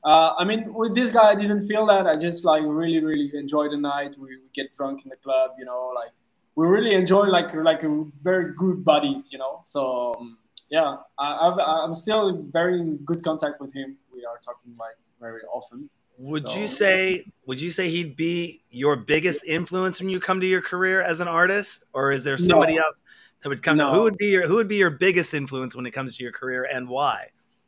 uh, 0.04 0.36
I 0.38 0.43
mean, 0.45 0.71
with 0.73 0.93
this 0.93 1.12
guy, 1.12 1.32
I 1.32 1.36
didn't 1.36 1.67
feel 1.67 1.86
that. 1.88 2.06
I 2.06 2.15
just 2.15 2.45
like 2.45 2.62
really 2.63 3.04
really 3.04 3.32
enjoy 3.34 3.69
the 3.69 3.78
night. 3.78 4.15
We, 4.17 4.38
we 4.38 4.49
get 4.54 4.71
drunk 4.71 5.04
in 5.04 5.10
the 5.10 5.15
club, 5.17 5.51
you 5.58 5.65
know, 5.65 5.91
like 5.95 6.12
we 6.56 6.67
really 6.67 6.93
enjoy 6.93 7.25
like 7.25 7.54
like 7.56 7.84
very 8.21 8.54
good 8.56 8.86
buddies, 8.86 9.30
you 9.34 9.39
know. 9.39 9.60
So 9.63 10.13
um, 10.17 10.38
yeah, 10.69 10.97
I, 11.17 11.51
I'm 11.84 11.93
still 11.93 12.43
very 12.51 12.80
in 12.80 12.97
good 12.97 13.23
contact 13.23 13.60
with 13.60 13.73
him. 13.73 13.97
We 14.13 14.25
are 14.25 14.38
talking 14.38 14.75
like 14.78 14.97
very 15.19 15.41
often. 15.51 15.89
Would 16.17 16.49
so, 16.49 16.58
you 16.58 16.67
say 16.67 17.25
would 17.45 17.62
you 17.62 17.69
say 17.69 17.89
he'd 17.89 18.15
be 18.15 18.62
your 18.69 18.95
biggest 18.95 19.43
influence 19.45 19.99
when 19.99 20.10
you 20.10 20.19
come 20.19 20.39
to 20.41 20.47
your 20.47 20.62
career 20.62 21.01
as 21.01 21.19
an 21.19 21.28
artist, 21.28 21.84
or 21.93 22.12
is 22.12 22.23
there 22.23 22.38
somebody 22.38 22.75
no. 22.75 22.84
else 22.84 23.04
that 23.41 23.49
would 23.49 23.62
come? 23.62 23.78
No. 23.78 23.91
To, 23.91 23.97
who 23.97 24.04
would 24.04 24.17
be 24.17 24.28
your 24.28 24.47
who 24.47 24.56
would 24.56 24.67
be 24.67 24.78
your 24.78 24.91
biggest 24.91 25.34
influence 25.34 25.75
when 25.75 25.86
it 25.86 25.91
comes 25.91 26.15
to 26.17 26.23
your 26.23 26.32
career, 26.32 26.67
and 26.71 26.88
why? 26.88 27.25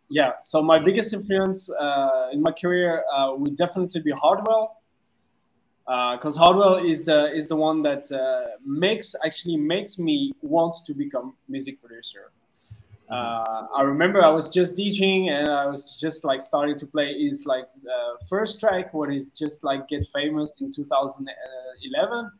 Yeah, 0.09 0.33
so 0.39 0.63
my 0.63 0.79
biggest 0.79 1.13
influence 1.13 1.69
uh, 1.69 2.29
in 2.31 2.41
my 2.41 2.53
career 2.53 3.03
uh, 3.13 3.33
would 3.35 3.57
definitely 3.57 3.99
be 4.01 4.11
Hardwell, 4.11 4.77
because 5.85 6.37
uh, 6.37 6.39
Hardwell 6.39 6.77
is 6.77 7.03
the 7.03 7.25
is 7.33 7.49
the 7.49 7.57
one 7.57 7.81
that 7.81 8.09
uh, 8.11 8.55
makes 8.65 9.13
actually 9.25 9.57
makes 9.57 9.99
me 9.99 10.31
want 10.41 10.73
to 10.85 10.93
become 10.93 11.35
music 11.49 11.81
producer 11.81 12.31
uh, 13.09 13.67
I 13.75 13.83
remember 13.83 14.23
I 14.23 14.29
was 14.29 14.49
just 14.49 14.75
DJing 14.75 15.29
and 15.29 15.47
I 15.47 15.65
was 15.65 15.97
just 15.99 16.25
like 16.25 16.41
starting 16.41 16.75
to 16.75 16.85
play 16.85 17.11
is 17.11 17.45
like 17.45 17.67
the 17.81 18.25
first 18.29 18.59
track 18.59 18.93
what 18.93 19.13
is 19.13 19.31
just 19.31 19.63
like 19.63 19.87
get 19.87 20.05
famous 20.13 20.59
in 20.59 20.73
2011 20.73 22.31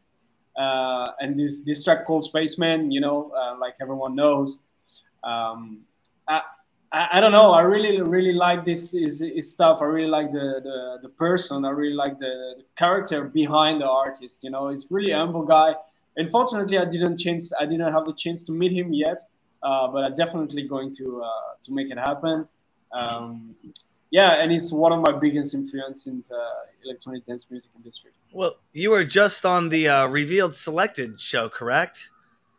uh, 0.58 1.12
and 1.22 1.40
this 1.40 1.64
this 1.64 1.86
track 1.86 2.06
called 2.06 2.26
Spaceman 2.26 2.92
you 2.92 3.00
know 3.00 3.32
uh, 3.32 3.58
like 3.58 3.76
everyone 3.80 4.16
knows. 4.16 4.60
Um, 5.24 5.82
I, 6.28 6.42
I, 6.92 7.08
I, 7.14 7.20
don't 7.20 7.32
know. 7.32 7.52
I 7.52 7.62
really 7.62 8.02
really 8.02 8.34
like 8.34 8.66
this 8.66 8.94
is, 8.94 9.22
is 9.22 9.52
stuff. 9.52 9.82
I 9.82 9.86
really 9.86 10.10
like 10.10 10.32
the, 10.32 10.62
the, 10.64 11.00
the 11.04 11.10
person. 11.10 11.66
I 11.66 11.70
really 11.70 11.96
like 11.96 12.18
the, 12.20 12.56
the 12.58 12.64
character 12.76 13.24
behind 13.24 13.80
the 13.82 13.90
artist 13.90 14.44
you 14.44 14.50
know. 14.50 14.68
He's 14.68 14.86
really 14.90 15.14
humble 15.14 15.44
guy. 15.44 15.76
Unfortunately 16.18 16.78
I 16.78 16.86
didn't 16.86 17.18
chance 17.18 17.54
I 17.58 17.66
didn't 17.66 17.94
have 17.94 18.04
the 18.04 18.14
chance 18.14 18.46
to 18.48 18.52
meet 18.52 18.74
him 18.74 18.92
yet 18.92 19.22
uh, 19.68 19.88
but 19.94 20.06
I'm 20.06 20.14
definitely 20.14 20.64
going 20.64 20.94
to 21.00 21.06
uh, 21.24 21.30
to 21.64 21.74
make 21.74 21.92
it 21.92 22.00
happen. 22.00 22.48
Um, 22.94 23.56
yeah, 24.12 24.42
and 24.42 24.52
it's 24.52 24.72
one 24.72 24.94
of 24.94 25.02
my 25.02 25.14
biggest 25.20 25.54
influence 25.54 26.08
in 26.08 26.22
the 26.22 26.42
electronic 26.86 27.26
dance 27.26 27.52
music 27.52 27.72
industry. 27.76 28.12
Well, 28.32 28.56
you 28.72 28.92
were 28.92 29.04
just 29.04 29.46
on 29.46 29.68
the 29.68 29.90
uh, 29.90 30.08
Revealed 30.08 30.56
Selected 30.56 31.20
show, 31.20 31.50
correct? 31.50 32.10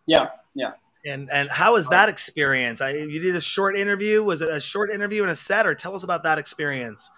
Yeah, 0.04 0.28
yeah. 0.54 0.72
And 1.06 1.30
and 1.32 1.48
how 1.48 1.72
was 1.72 1.88
that 1.88 2.10
experience? 2.10 2.82
I, 2.82 2.90
you 2.90 3.20
did 3.20 3.34
a 3.34 3.40
short 3.40 3.74
interview. 3.76 4.22
Was 4.22 4.42
it 4.42 4.50
a 4.50 4.60
short 4.60 4.90
interview 4.90 5.22
and 5.22 5.30
a 5.30 5.36
set, 5.36 5.66
or 5.66 5.74
tell 5.74 5.94
us 5.94 6.04
about 6.04 6.24
that 6.24 6.38
experience? 6.38 7.10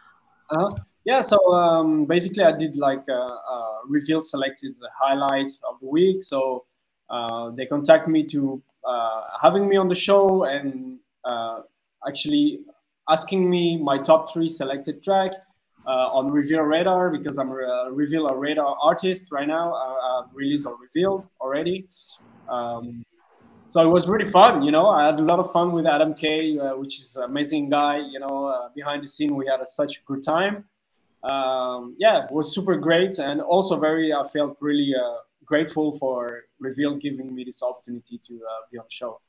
Uh-huh. 0.50 0.70
Yeah, 1.04 1.20
so 1.22 1.36
um, 1.52 2.04
basically, 2.04 2.44
I 2.44 2.52
did 2.52 2.76
like 2.76 3.04
a, 3.08 3.12
a 3.12 3.80
Revealed 3.88 4.24
Selected 4.24 4.76
the 4.78 4.90
highlight 4.96 5.50
of 5.68 5.80
the 5.80 5.88
week. 5.88 6.22
So 6.22 6.64
uh, 7.08 7.50
they 7.50 7.66
contact 7.66 8.06
me 8.06 8.24
to 8.26 8.62
uh, 8.68 8.69
having 9.42 9.68
me 9.68 9.76
on 9.76 9.88
the 9.88 9.94
show 9.94 10.44
and 10.44 10.98
uh, 11.24 11.60
actually 12.06 12.60
asking 13.08 13.48
me 13.48 13.76
my 13.76 13.98
top 13.98 14.32
three 14.32 14.48
selected 14.48 15.02
track 15.02 15.32
uh, 15.86 16.08
on 16.12 16.30
Reveal 16.30 16.60
Radar 16.62 17.10
because 17.10 17.38
I'm 17.38 17.50
a 17.50 17.88
Reveal 17.90 18.28
Radar 18.28 18.76
artist 18.82 19.32
right 19.32 19.48
now. 19.48 19.74
I, 19.74 20.22
released 20.32 20.66
a 20.66 20.74
Reveal 20.80 21.30
already. 21.40 21.88
Um, 22.48 23.04
so 23.66 23.86
it 23.86 23.90
was 23.90 24.08
really 24.08 24.24
fun, 24.24 24.62
you 24.62 24.70
know. 24.70 24.88
I 24.88 25.06
had 25.06 25.18
a 25.20 25.22
lot 25.22 25.38
of 25.38 25.50
fun 25.52 25.72
with 25.72 25.86
Adam 25.86 26.14
K, 26.14 26.58
uh, 26.58 26.76
which 26.76 26.98
is 26.98 27.16
an 27.16 27.24
amazing 27.24 27.70
guy. 27.70 27.98
You 27.98 28.18
know, 28.20 28.46
uh, 28.46 28.68
behind 28.74 29.02
the 29.02 29.06
scene, 29.06 29.34
we 29.34 29.46
had 29.46 29.60
a, 29.60 29.66
such 29.66 29.98
a 29.98 30.00
good 30.06 30.22
time. 30.22 30.64
Um, 31.22 31.94
yeah, 31.98 32.24
it 32.24 32.32
was 32.32 32.54
super 32.54 32.76
great, 32.76 33.18
and 33.18 33.40
also 33.40 33.78
very. 33.78 34.12
I 34.12 34.24
felt 34.24 34.56
really 34.60 34.92
uh, 34.94 35.18
grateful 35.50 35.92
for 35.98 36.44
Reveal 36.60 36.96
giving 36.96 37.34
me 37.34 37.44
this 37.44 37.62
opportunity 37.62 38.18
to 38.18 38.34
uh, 38.34 38.60
be 38.70 38.78
on 38.78 38.84
the 38.88 38.94
show. 38.94 39.20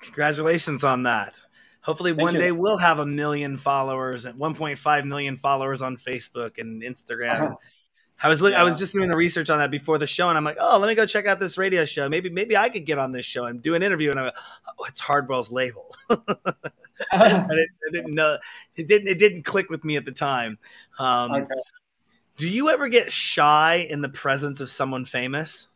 Congratulations 0.00 0.84
on 0.84 1.02
that. 1.02 1.40
Hopefully, 1.82 2.12
Thank 2.12 2.22
one 2.22 2.34
you. 2.34 2.40
day 2.40 2.52
we'll 2.52 2.78
have 2.78 3.00
a 3.00 3.06
million 3.06 3.58
followers 3.58 4.24
and 4.24 4.38
1.5 4.38 5.04
million 5.04 5.36
followers 5.36 5.82
on 5.82 5.96
Facebook 5.96 6.58
and 6.58 6.82
Instagram. 6.82 7.40
Uh-huh. 7.40 7.54
I 8.22 8.28
was 8.28 8.40
yeah. 8.40 8.60
I 8.60 8.62
was 8.62 8.78
just 8.78 8.94
doing 8.94 9.08
the 9.08 9.16
research 9.16 9.50
on 9.50 9.58
that 9.58 9.72
before 9.72 9.98
the 9.98 10.06
show, 10.06 10.28
and 10.28 10.38
I'm 10.38 10.44
like, 10.44 10.56
oh, 10.60 10.78
let 10.78 10.86
me 10.86 10.94
go 10.94 11.04
check 11.04 11.26
out 11.26 11.40
this 11.40 11.58
radio 11.58 11.84
show. 11.84 12.08
Maybe 12.08 12.30
maybe 12.30 12.56
I 12.56 12.68
could 12.68 12.86
get 12.86 12.98
on 12.98 13.10
this 13.10 13.26
show 13.26 13.46
and 13.46 13.60
do 13.60 13.74
an 13.74 13.82
interview. 13.82 14.12
And 14.12 14.20
I'm 14.20 14.26
like, 14.26 14.36
oh, 14.78 14.84
it's 14.86 15.00
Hardwell's 15.00 15.50
label. 15.50 15.94
I, 17.12 17.28
didn't, 17.28 17.50
I, 17.50 17.66
didn't, 17.92 18.14
know 18.14 18.38
it 18.76 18.86
didn't 18.86 19.08
it 19.08 19.18
didn't 19.18 19.42
click 19.42 19.68
with 19.68 19.84
me 19.84 19.96
at 19.96 20.04
the 20.04 20.12
time. 20.12 20.58
Um, 20.98 21.32
okay. 21.32 21.54
Do 22.36 22.48
you 22.48 22.68
ever 22.68 22.88
get 22.88 23.12
shy 23.12 23.86
in 23.88 24.02
the 24.02 24.08
presence 24.08 24.60
of 24.60 24.68
someone 24.68 25.04
famous? 25.04 25.68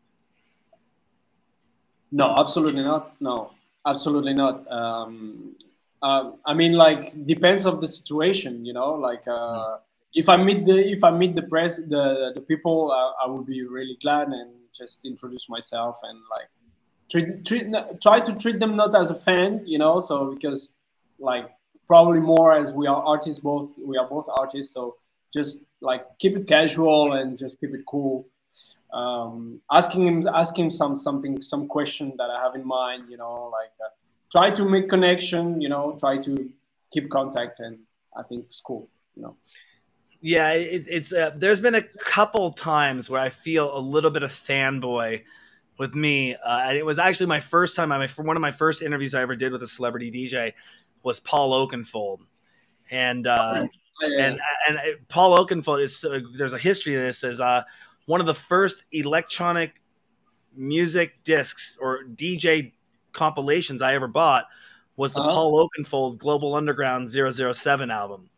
No, 2.11 2.35
absolutely 2.37 2.83
not. 2.83 3.21
No, 3.21 3.53
absolutely 3.87 4.35
not. 4.35 4.71
Um, 4.71 5.57
uh, 6.03 6.33
I 6.45 6.55
mean, 6.55 6.73
like 6.73 7.25
depends 7.25 7.67
of 7.67 7.81
the 7.81 7.89
situation, 7.89 8.65
you 8.65 8.73
know. 8.73 8.95
Like 8.95 9.27
uh, 9.29 9.79
if 10.15 10.29
I 10.29 10.37
meet 10.37 10.65
the 10.65 10.79
if 10.91 11.05
I 11.05 11.11
meet 11.11 11.35
the 11.35 11.43
press, 11.43 11.77
the 11.77 12.33
the 12.35 12.41
people, 12.41 12.91
uh, 12.91 13.25
I 13.25 13.31
would 13.31 13.47
be 13.47 13.63
really 13.65 13.97
glad 14.01 14.29
and 14.29 14.51
just 14.73 15.05
introduce 15.05 15.49
myself 15.49 16.01
and 16.03 16.19
like 16.31 16.49
treat, 17.11 17.45
treat 17.45 17.73
try 18.01 18.21
to 18.21 18.35
treat 18.35 18.59
them 18.59 18.77
not 18.77 18.95
as 18.95 19.11
a 19.11 19.15
fan, 19.15 19.63
you 19.67 19.79
know. 19.79 20.01
So 20.01 20.33
because 20.33 20.79
like 21.19 21.51
probably 21.87 22.21
more 22.21 22.55
as 22.55 22.73
we 22.73 22.87
are 22.87 23.03
artists, 23.03 23.41
both 23.41 23.79
we 23.85 23.97
are 23.97 24.09
both 24.09 24.29
artists, 24.39 24.73
so 24.73 24.97
just 25.33 25.65
like 25.81 26.05
keep 26.19 26.37
it 26.37 26.47
casual 26.47 27.13
and 27.13 27.39
just 27.39 27.61
keep 27.61 27.75
it 27.75 27.83
cool. 27.87 28.27
Um, 28.93 29.61
asking 29.71 30.07
him, 30.07 30.23
ask 30.35 30.59
him 30.59 30.71
some 30.71 30.97
something, 30.97 31.41
some 31.43 31.69
question 31.69 32.15
that 32.19 32.31
I 32.31 32.43
have 32.43 32.55
in 32.55 32.67
mind. 32.67 33.05
You 33.09 33.19
know, 33.19 33.51
like 33.53 33.71
uh, 33.85 33.91
try 34.31 34.51
to 34.51 34.69
make 34.69 34.89
connection. 34.89 35.61
You 35.61 35.69
know, 35.69 35.97
try 35.99 36.19
to 36.19 36.51
keep 36.93 37.11
contact, 37.11 37.61
and 37.61 37.79
I 38.17 38.23
think 38.23 38.47
it's 38.47 38.61
cool. 38.61 38.89
You 39.17 39.23
know. 39.23 39.37
Yeah, 40.21 40.53
it, 40.53 40.85
it's 40.89 41.13
uh, 41.13 41.31
there's 41.37 41.61
been 41.61 41.77
a 41.77 41.83
couple 41.83 42.51
times 42.51 43.09
where 43.09 43.21
I 43.21 43.29
feel 43.29 43.77
a 43.77 43.79
little 43.79 44.11
bit 44.11 44.25
of 44.25 44.31
fanboy 44.31 45.23
with 45.79 45.95
me. 45.95 46.35
Uh, 46.35 46.73
it 46.75 46.85
was 46.85 46.99
actually 46.99 47.27
my 47.27 47.41
first 47.41 47.77
time. 47.77 47.93
I 47.93 48.07
for 48.09 48.23
one 48.23 48.37
of 48.37 48.43
my 48.43 48.51
first 48.51 48.83
interviews 48.83 49.15
I 49.15 49.23
ever 49.23 49.37
did 49.37 49.53
with 49.53 49.63
a 49.63 49.67
celebrity 49.67 50.11
DJ 50.11 50.53
was 51.05 51.21
Paul 51.21 51.53
Oakenfold, 51.53 52.21
and 52.91 53.27
uh, 53.27 53.69
and 54.03 54.41
and 54.69 54.79
Paul 55.09 55.37
Oakenfold 55.39 55.83
is 55.83 56.05
uh, 56.05 56.21
there's 56.37 56.53
a 56.53 56.59
history 56.59 56.95
of 56.95 57.03
this 57.03 57.25
as 57.25 57.41
uh, 57.41 57.63
one 58.07 58.21
of 58.21 58.27
the 58.27 58.35
first 58.35 58.85
electronic 58.93 59.81
music 60.55 61.23
discs 61.25 61.77
or 61.81 62.05
DJ 62.05 62.73
compilations 63.13 63.83
I 63.83 63.95
ever 63.95 64.09
bought 64.09 64.47
was 64.97 65.13
the 65.13 65.21
uh-huh. 65.21 65.31
Paul 65.31 65.69
Oakenfold 65.69 66.19
Global 66.19 66.55
Underground 66.55 67.11
007 67.11 67.91
album, 67.91 68.31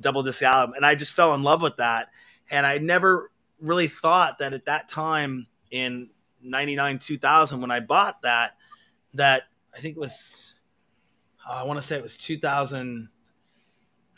double 0.00 0.22
disc 0.22 0.42
album, 0.42 0.74
and 0.74 0.86
I 0.86 0.94
just 0.94 1.12
fell 1.12 1.34
in 1.34 1.42
love 1.42 1.62
with 1.62 1.76
that. 1.76 2.08
And 2.50 2.66
I 2.66 2.78
never 2.78 3.30
really 3.60 3.88
thought 3.88 4.38
that 4.38 4.52
at 4.52 4.66
that 4.66 4.88
time 4.88 5.46
in 5.70 6.10
99 6.42 6.98
2000 6.98 7.60
when 7.60 7.70
I 7.70 7.80
bought 7.80 8.22
that 8.22 8.56
that 9.14 9.44
I 9.74 9.78
think 9.78 9.96
it 9.96 10.00
was 10.00 10.54
uh, 11.48 11.52
I 11.54 11.62
want 11.64 11.80
to 11.80 11.86
say 11.86 11.96
it 11.96 12.02
was 12.02 12.18
2000 12.18 13.08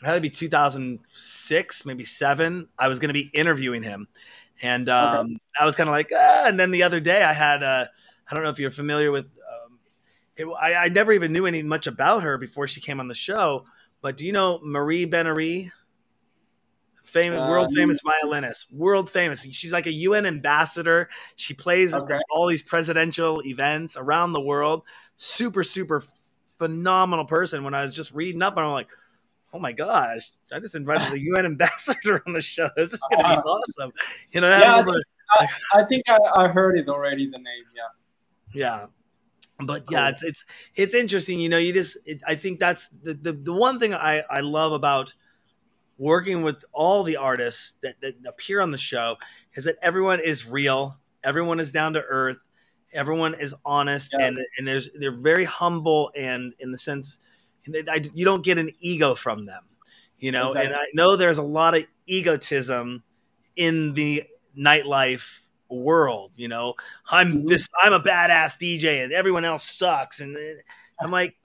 it 0.01 0.05
had 0.05 0.13
to 0.13 0.21
be 0.21 0.29
2006, 0.29 1.85
maybe 1.85 2.03
seven. 2.03 2.67
I 2.77 2.87
was 2.87 2.99
going 2.99 3.09
to 3.09 3.13
be 3.13 3.29
interviewing 3.33 3.83
him, 3.83 4.07
and 4.61 4.89
um, 4.89 5.25
okay. 5.25 5.37
I 5.59 5.65
was 5.65 5.75
kind 5.75 5.89
of 5.89 5.93
like, 5.93 6.11
ah. 6.15 6.47
and 6.47 6.59
then 6.59 6.71
the 6.71 6.83
other 6.83 6.99
day 6.99 7.23
I 7.23 7.33
had, 7.33 7.63
uh, 7.63 7.85
I 8.29 8.35
don't 8.35 8.43
know 8.43 8.49
if 8.49 8.59
you're 8.59 8.71
familiar 8.71 9.11
with, 9.11 9.25
um, 9.25 9.79
it, 10.35 10.45
I, 10.45 10.85
I 10.85 10.89
never 10.89 11.11
even 11.11 11.33
knew 11.33 11.45
any 11.45 11.63
much 11.63 11.87
about 11.87 12.23
her 12.23 12.37
before 12.37 12.67
she 12.67 12.81
came 12.81 12.99
on 12.99 13.07
the 13.07 13.15
show. 13.15 13.65
But 14.01 14.17
do 14.17 14.25
you 14.25 14.31
know 14.31 14.59
Miri 14.59 15.05
Ben-Ari? 15.05 15.71
Famous, 17.03 17.39
uh, 17.39 17.47
world 17.49 17.73
famous 17.73 18.01
violinist, 18.01 18.71
world 18.73 19.09
famous. 19.09 19.41
She's 19.51 19.71
like 19.71 19.87
a 19.87 19.91
UN 19.91 20.25
ambassador. 20.25 21.09
She 21.37 21.53
plays 21.53 21.93
okay. 21.93 22.19
all 22.29 22.47
these 22.47 22.61
presidential 22.61 23.41
events 23.45 23.95
around 23.95 24.33
the 24.33 24.41
world. 24.41 24.83
Super, 25.15 25.63
super 25.63 26.03
phenomenal 26.57 27.23
person. 27.23 27.63
When 27.63 27.73
I 27.73 27.83
was 27.83 27.93
just 27.93 28.13
reading 28.13 28.41
up, 28.41 28.57
and 28.57 28.65
I'm 28.65 28.73
like, 28.73 28.89
oh 29.57 29.59
my 29.59 29.71
gosh, 29.71 30.31
I 30.51 30.59
just 30.59 30.75
invited 30.75 31.11
the 31.11 31.19
UN 31.33 31.45
ambassador 31.45 32.21
on 32.27 32.33
the 32.33 32.41
show. 32.41 32.67
This 32.75 32.93
is 32.93 32.99
going 33.09 33.23
to 33.23 33.29
be 33.29 33.35
uh-huh. 33.35 33.49
awesome. 33.49 33.91
You 34.31 34.41
know, 34.41 34.49
yeah, 34.49 34.75
I 34.75 34.83
think, 34.83 34.97
I, 35.39 35.47
I, 35.73 35.83
think 35.85 36.03
I, 36.07 36.17
I, 36.35 36.47
heard 36.47 36.77
it 36.77 36.87
already. 36.87 37.25
The 37.25 37.37
name, 37.37 37.63
yeah, 37.75 37.87
yeah. 38.53 38.85
But 39.59 39.87
cool. 39.87 39.97
yeah, 39.97 40.09
it's 40.09 40.23
it's 40.23 40.45
it's 40.75 40.93
interesting. 40.93 41.39
You 41.39 41.49
know, 41.49 41.57
you 41.57 41.73
just 41.73 41.97
it, 42.05 42.21
I 42.27 42.35
think 42.35 42.59
that's 42.59 42.89
the, 42.89 43.15
the 43.15 43.33
the 43.33 43.53
one 43.53 43.79
thing 43.79 43.95
I 43.95 44.21
I 44.29 44.41
love 44.41 44.71
about 44.71 45.15
working 45.97 46.43
with 46.43 46.63
all 46.71 47.01
the 47.01 47.17
artists 47.17 47.73
that, 47.81 47.99
that 48.01 48.13
appear 48.27 48.61
on 48.61 48.69
the 48.69 48.77
show 48.77 49.17
is 49.55 49.63
that 49.63 49.77
everyone 49.81 50.19
is 50.23 50.45
real, 50.45 50.95
everyone 51.23 51.59
is 51.59 51.71
down 51.71 51.93
to 51.93 52.03
earth, 52.03 52.37
everyone 52.93 53.33
is 53.33 53.55
honest, 53.65 54.13
yeah. 54.13 54.27
and 54.27 54.37
and 54.59 54.67
there's 54.67 54.89
they're 54.99 55.11
very 55.11 55.45
humble 55.45 56.11
and 56.15 56.53
in 56.59 56.71
the 56.71 56.77
sense 56.77 57.19
I, 57.89 58.03
you 58.13 58.25
don't 58.25 58.43
get 58.43 58.57
an 58.57 58.69
ego 58.79 59.15
from 59.15 59.45
them, 59.45 59.63
you 60.19 60.31
know. 60.31 60.47
Exactly. 60.49 60.65
And 60.67 60.75
I 60.75 60.85
know 60.93 61.15
there's 61.15 61.37
a 61.37 61.43
lot 61.43 61.75
of 61.75 61.85
egotism 62.05 63.03
in 63.55 63.93
the 63.93 64.23
nightlife 64.57 65.41
world. 65.69 66.31
You 66.35 66.47
know, 66.47 66.75
I'm 67.09 67.33
mm-hmm. 67.33 67.45
this, 67.45 67.67
I'm 67.81 67.93
a 67.93 67.99
badass 67.99 68.59
DJ, 68.59 69.03
and 69.03 69.13
everyone 69.13 69.45
else 69.45 69.63
sucks, 69.63 70.19
and 70.19 70.37
I'm 70.99 71.11
like. 71.11 71.35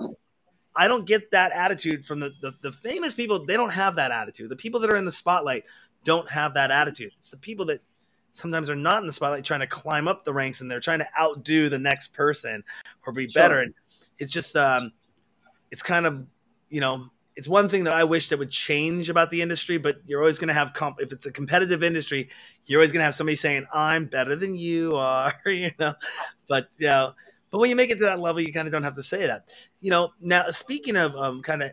I 0.75 0.89
don't 0.89 1.05
get 1.05 1.33
that 1.33 1.53
attitude 1.53 2.07
from 2.07 2.21
the, 2.21 2.33
the, 2.41 2.55
the 2.63 2.73
famous 2.73 3.13
people. 3.13 3.45
They 3.45 3.59
don't 3.59 3.75
have 3.75 3.97
that 3.97 4.11
attitude. 4.11 4.49
The 4.49 4.57
people 4.57 4.81
that 4.81 4.91
are 4.91 4.97
in 4.97 5.05
the 5.05 5.13
spotlight 5.13 5.67
don't 6.03 6.31
have 6.31 6.55
that 6.55 6.71
attitude. 6.71 7.13
It's 7.19 7.29
the 7.29 7.37
people 7.37 7.67
that 7.67 7.81
sometimes 8.33 8.71
are 8.71 8.77
not 8.77 9.01
in 9.03 9.07
the 9.07 9.13
spotlight 9.13 9.45
trying 9.45 9.61
to 9.61 9.67
climb 9.67 10.09
up 10.09 10.25
the 10.25 10.33
ranks 10.33 10.61
and 10.61 10.71
they're 10.71 10.81
trying 10.81 10.99
to 10.99 11.09
outdo 11.21 11.69
the 11.69 11.79
next 11.79 12.09
person 12.09 12.65
or 13.07 13.13
be 13.13 13.27
better. 13.27 13.61
And 13.61 13.75
it's 14.19 14.33
just 14.33 14.57
um, 14.57 14.93
it's 15.73 15.83
kind 15.83 16.07
of 16.07 16.25
you 16.69 16.81
know 16.81 17.11
it's 17.35 17.49
one 17.49 17.69
thing 17.69 17.85
that 17.85 17.95
I 17.95 18.05
wish 18.05 18.29
that 18.29 18.39
would 18.39 18.51
change 18.51 19.09
about 19.09 19.31
the 19.31 19.41
industry, 19.41 19.79
but 19.79 19.97
you're 20.07 20.21
always 20.21 20.39
going 20.39 20.49
to 20.49 20.55
have 20.55 20.75
comp. 20.75 21.01
If 21.01 21.13
it's 21.13 21.25
a 21.25 21.33
competitive 21.33 21.83
industry, 21.83 22.29
you're 22.67 22.79
always 22.79 22.93
going 22.93 23.01
to 23.01 23.05
have 23.05 23.15
somebody 23.15 23.37
saying, 23.37 23.67
"I'm 23.73 24.07
better 24.07 24.37
than 24.37 24.55
you 24.55 24.97
are," 24.97 25.35
you 25.47 25.71
know. 25.79 25.95
But 26.47 26.69
you 26.79 26.89
know, 26.89 27.13
but 27.51 27.59
when 27.59 27.71
you 27.71 27.77
make 27.77 27.91
it 27.91 27.99
to 27.99 28.05
that 28.05 28.21
level, 28.21 28.41
you 28.41 28.53
kind 28.53 28.69
of 28.69 28.73
don't 28.73 28.83
have 28.85 28.97
to 28.97 29.03
say 29.03 29.27
that. 29.27 29.53
You 29.81 29.91
know. 29.91 30.11
Now, 30.21 30.51
speaking 30.51 30.97
of 30.97 31.17
um, 31.17 31.43
kind 31.43 31.63
of 31.63 31.73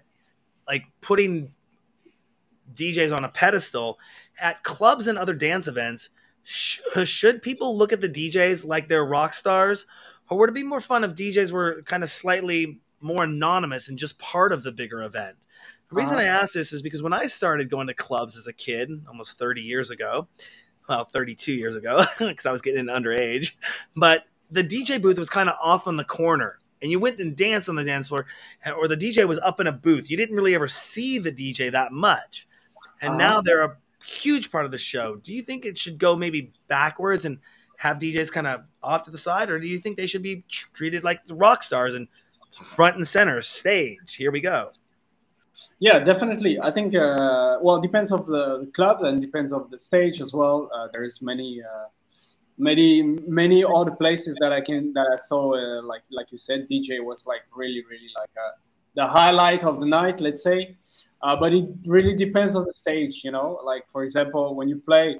like 0.68 0.84
putting 1.02 1.52
DJs 2.74 3.16
on 3.16 3.26
a 3.26 3.30
pedestal 3.30 4.00
at 4.42 4.64
clubs 4.64 5.08
and 5.08 5.18
other 5.18 5.34
dance 5.34 5.68
events, 5.68 6.10
sh- 6.44 6.80
should 7.04 7.42
people 7.42 7.78
look 7.78 7.92
at 7.92 8.00
the 8.00 8.10
DJs 8.10 8.66
like 8.66 8.88
they're 8.88 9.06
rock 9.06 9.34
stars, 9.34 9.86
or 10.30 10.38
would 10.38 10.50
it 10.50 10.56
be 10.56 10.64
more 10.64 10.82
fun 10.82 11.04
if 11.04 11.16
DJs 11.16 11.52
were 11.52 11.82
kind 11.84 12.04
of 12.04 12.10
slightly 12.10 12.80
more 13.02 13.24
anonymous 13.24 13.90
and 13.90 13.98
just 13.98 14.20
part 14.20 14.52
of 14.52 14.64
the 14.64 14.72
bigger 14.72 15.04
event. 15.04 15.38
The 15.90 15.96
reason 15.96 16.18
uh, 16.18 16.22
I 16.22 16.26
ask 16.26 16.54
this 16.54 16.74
is 16.74 16.82
because 16.82 17.02
when 17.02 17.14
I 17.14 17.26
started 17.26 17.70
going 17.70 17.88
to 17.88 17.94
clubs 17.94 18.38
as 18.38 18.48
a 18.48 18.54
kid, 18.54 18.92
almost 19.08 19.40
30 19.40 19.62
years 19.62 19.90
ago, 19.90 20.28
well, 20.88 21.06
32 21.06 21.54
years 21.54 21.76
ago, 21.76 22.04
because 22.20 22.46
I 22.46 22.52
was 22.52 22.62
getting 22.62 22.86
underage, 22.86 23.54
but 23.96 24.26
the 24.52 24.64
DJ 24.64 25.02
booth 25.02 25.20
was 25.20 25.30
kind 25.30 25.50
of 25.50 25.56
off 25.62 25.88
on 25.88 25.98
the 25.98 26.04
corner 26.04 26.60
and 26.82 26.92
you 26.92 27.00
went 27.00 27.20
and 27.20 27.36
danced 27.36 27.70
on 27.70 27.76
the 27.76 27.84
dance 27.84 28.10
floor, 28.10 28.26
or 28.78 28.88
the 28.88 28.96
DJ 28.96 29.28
was 29.28 29.40
up 29.40 29.60
in 29.60 29.68
a 29.68 29.72
booth. 29.72 30.10
You 30.10 30.18
didn't 30.18 30.36
really 30.36 30.56
ever 30.56 30.68
see 30.68 31.18
the 31.18 31.32
DJ 31.32 31.72
that 31.72 31.92
much. 31.92 32.48
And 33.02 33.16
uh, 33.16 33.18
now 33.18 33.42
they're 33.42 33.64
a 33.64 33.78
huge 34.06 34.52
part 34.52 34.66
of 34.66 34.72
the 34.72 34.78
show. 34.78 35.18
Do 35.18 35.34
you 35.34 35.42
think 35.42 35.66
it 35.66 35.78
should 35.78 35.98
go 35.98 36.16
maybe 36.16 36.52
backwards 36.68 37.26
and 37.26 37.40
have 37.78 37.98
DJs 37.98 38.32
kind 38.32 38.48
of 38.48 38.64
off 38.84 39.04
to 39.04 39.12
the 39.12 39.18
side, 39.18 39.50
or 39.50 39.60
do 39.60 39.68
you 39.68 39.78
think 39.78 39.98
they 39.98 40.08
should 40.08 40.24
be 40.24 40.44
treated 40.50 41.04
like 41.04 41.24
the 41.24 41.36
rock 41.36 41.64
stars 41.64 41.96
and 41.96 42.08
front 42.52 42.96
and 42.96 43.08
center 43.08 43.42
stage. 43.42 44.16
Here 44.16 44.32
we 44.32 44.42
go. 44.42 44.72
Yeah, 45.80 46.00
definitely. 46.00 46.60
I 46.60 46.72
think 46.72 46.96
uh, 46.96 47.58
well, 47.62 47.80
depends 47.82 48.12
of 48.12 48.26
the 48.28 48.70
club 48.74 49.04
and 49.04 49.22
depends 49.22 49.52
of 49.52 49.70
the 49.70 49.80
stage 49.80 50.22
as 50.22 50.34
well. 50.34 50.70
Uh, 50.74 50.88
there 50.92 51.04
is 51.04 51.22
many, 51.22 51.62
uh, 51.62 51.86
many, 52.58 53.02
many 53.02 53.64
other 53.64 53.92
places 53.92 54.38
that 54.42 54.54
I 54.54 54.62
can 54.62 54.94
that 54.94 55.08
I 55.12 55.18
saw. 55.18 55.56
Uh, 55.56 55.82
like 55.84 56.04
like 56.12 56.32
you 56.32 56.38
said, 56.38 56.68
DJ 56.70 57.04
was 57.04 57.26
like 57.26 57.42
really, 57.54 57.84
really 57.90 58.10
like 58.18 58.30
uh, 58.38 58.52
the 58.96 59.08
highlight 59.08 59.64
of 59.64 59.80
the 59.80 59.86
night. 59.86 60.22
Let's 60.22 60.44
say, 60.44 60.78
uh, 61.22 61.36
but 61.36 61.54
it 61.54 61.66
really 61.86 62.16
depends 62.16 62.56
on 62.56 62.66
the 62.66 62.74
stage. 62.74 63.22
You 63.24 63.32
know, 63.32 63.60
like 63.66 63.88
for 63.90 64.04
example, 64.04 64.56
when 64.56 64.70
you 64.70 64.78
play 64.78 65.20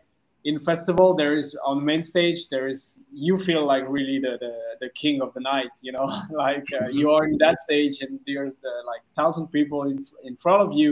in 0.50 0.58
festival 0.58 1.14
there 1.14 1.36
is 1.42 1.48
on 1.64 1.86
main 1.92 2.04
stage 2.14 2.50
there 2.54 2.68
is 2.74 2.98
you 3.28 3.36
feel 3.48 3.64
like 3.74 3.84
really 3.98 4.18
the 4.26 4.34
the, 4.46 4.54
the 4.84 4.90
king 5.02 5.22
of 5.26 5.30
the 5.36 5.44
night 5.54 5.74
you 5.86 5.92
know? 5.96 6.08
Like 6.46 6.68
uh, 6.80 6.90
you 7.00 7.08
are 7.16 7.26
in 7.32 7.38
that 7.46 7.58
stage 7.66 7.96
and 8.04 8.20
there's 8.28 8.56
the 8.66 8.74
like 8.92 9.04
thousand 9.20 9.48
people 9.58 9.82
in, 9.92 9.98
in 10.30 10.36
front 10.44 10.62
of 10.66 10.70
you. 10.80 10.92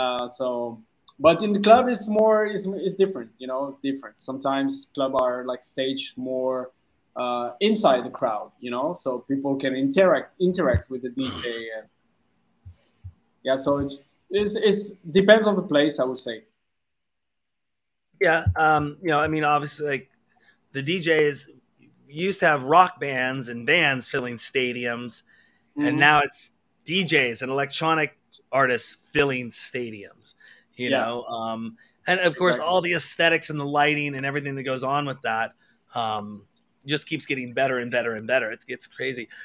Uh, 0.00 0.26
so 0.38 0.46
but 1.26 1.42
in 1.46 1.52
the 1.56 1.62
club 1.68 1.84
it's 1.92 2.08
more 2.20 2.38
is 2.56 2.62
is 2.88 2.94
different 3.02 3.30
you 3.42 3.48
know 3.50 3.60
it's 3.68 3.80
different. 3.88 4.14
Sometimes 4.30 4.70
club 4.94 5.12
are 5.24 5.38
like 5.52 5.62
stage 5.76 6.04
more 6.16 6.70
uh, 7.22 7.46
inside 7.68 8.02
the 8.08 8.14
crowd 8.20 8.48
you 8.64 8.70
know? 8.74 8.94
So 8.94 9.08
people 9.32 9.52
can 9.62 9.72
interact 9.74 10.28
interact 10.48 10.84
with 10.92 11.00
the 11.06 11.12
dj 11.18 11.44
and 11.76 11.86
yeah 13.48 13.56
so 13.64 13.70
it's 13.82 13.94
it's, 14.40 14.54
it's 14.68 14.82
depends 15.20 15.46
on 15.50 15.54
the 15.60 15.66
place 15.72 15.94
i 16.02 16.04
would 16.04 16.22
say 16.28 16.36
yeah, 18.20 18.44
um, 18.56 18.98
you 19.02 19.08
know, 19.08 19.18
I 19.18 19.28
mean, 19.28 19.44
obviously, 19.44 19.86
like 19.86 20.10
the 20.72 20.82
DJs 20.82 21.48
used 22.08 22.40
to 22.40 22.46
have 22.46 22.64
rock 22.64 23.00
bands 23.00 23.48
and 23.48 23.66
bands 23.66 24.08
filling 24.08 24.36
stadiums, 24.36 25.22
mm-hmm. 25.76 25.86
and 25.86 25.98
now 25.98 26.20
it's 26.20 26.50
DJs 26.84 27.42
and 27.42 27.50
electronic 27.50 28.18
artists 28.52 28.96
filling 29.12 29.50
stadiums. 29.50 30.34
You 30.74 30.90
yeah. 30.90 30.98
know, 30.98 31.24
um, 31.24 31.76
and 32.06 32.20
of 32.20 32.36
course, 32.36 32.56
exactly. 32.56 32.72
all 32.72 32.80
the 32.80 32.94
aesthetics 32.94 33.50
and 33.50 33.58
the 33.58 33.66
lighting 33.66 34.14
and 34.14 34.26
everything 34.26 34.54
that 34.56 34.64
goes 34.64 34.84
on 34.84 35.06
with 35.06 35.20
that 35.22 35.52
um, 35.94 36.46
just 36.86 37.06
keeps 37.06 37.26
getting 37.26 37.52
better 37.52 37.78
and 37.78 37.90
better 37.90 38.14
and 38.14 38.26
better. 38.26 38.50
It 38.50 38.60
gets 38.66 38.86
crazy. 38.86 39.28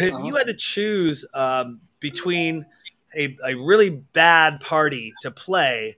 If 0.00 0.14
uh-huh. 0.14 0.24
you 0.24 0.34
had 0.34 0.48
to 0.48 0.54
choose 0.54 1.24
um, 1.32 1.80
between 2.00 2.66
a, 3.16 3.36
a 3.46 3.54
really 3.54 3.90
bad 3.90 4.58
party 4.58 5.14
to 5.22 5.30
play 5.30 5.96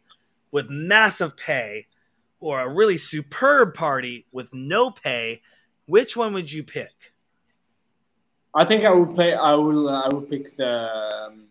with 0.50 0.68
massive 0.68 1.34
pay 1.38 1.86
or 2.42 2.60
a 2.60 2.68
really 2.68 2.96
superb 2.96 3.72
party 3.72 4.26
with 4.32 4.52
no 4.52 4.90
pay, 4.90 5.40
which 5.86 6.16
one 6.16 6.34
would 6.34 6.50
you 6.50 6.64
pick? 6.64 6.90
I 8.54 8.64
think 8.64 8.84
I 8.84 8.92
would 8.92 9.14
play. 9.14 9.32
I 9.32 9.54
will. 9.54 9.88
I 9.88 10.08
would 10.12 10.28
pick 10.28 10.56
the 10.56 10.68
um, 10.68 11.46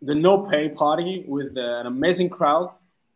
the 0.00 0.14
no 0.14 0.46
pay 0.46 0.68
party 0.68 1.24
with 1.26 1.56
uh, 1.56 1.80
an 1.80 1.86
amazing 1.86 2.30
crowd 2.30 2.74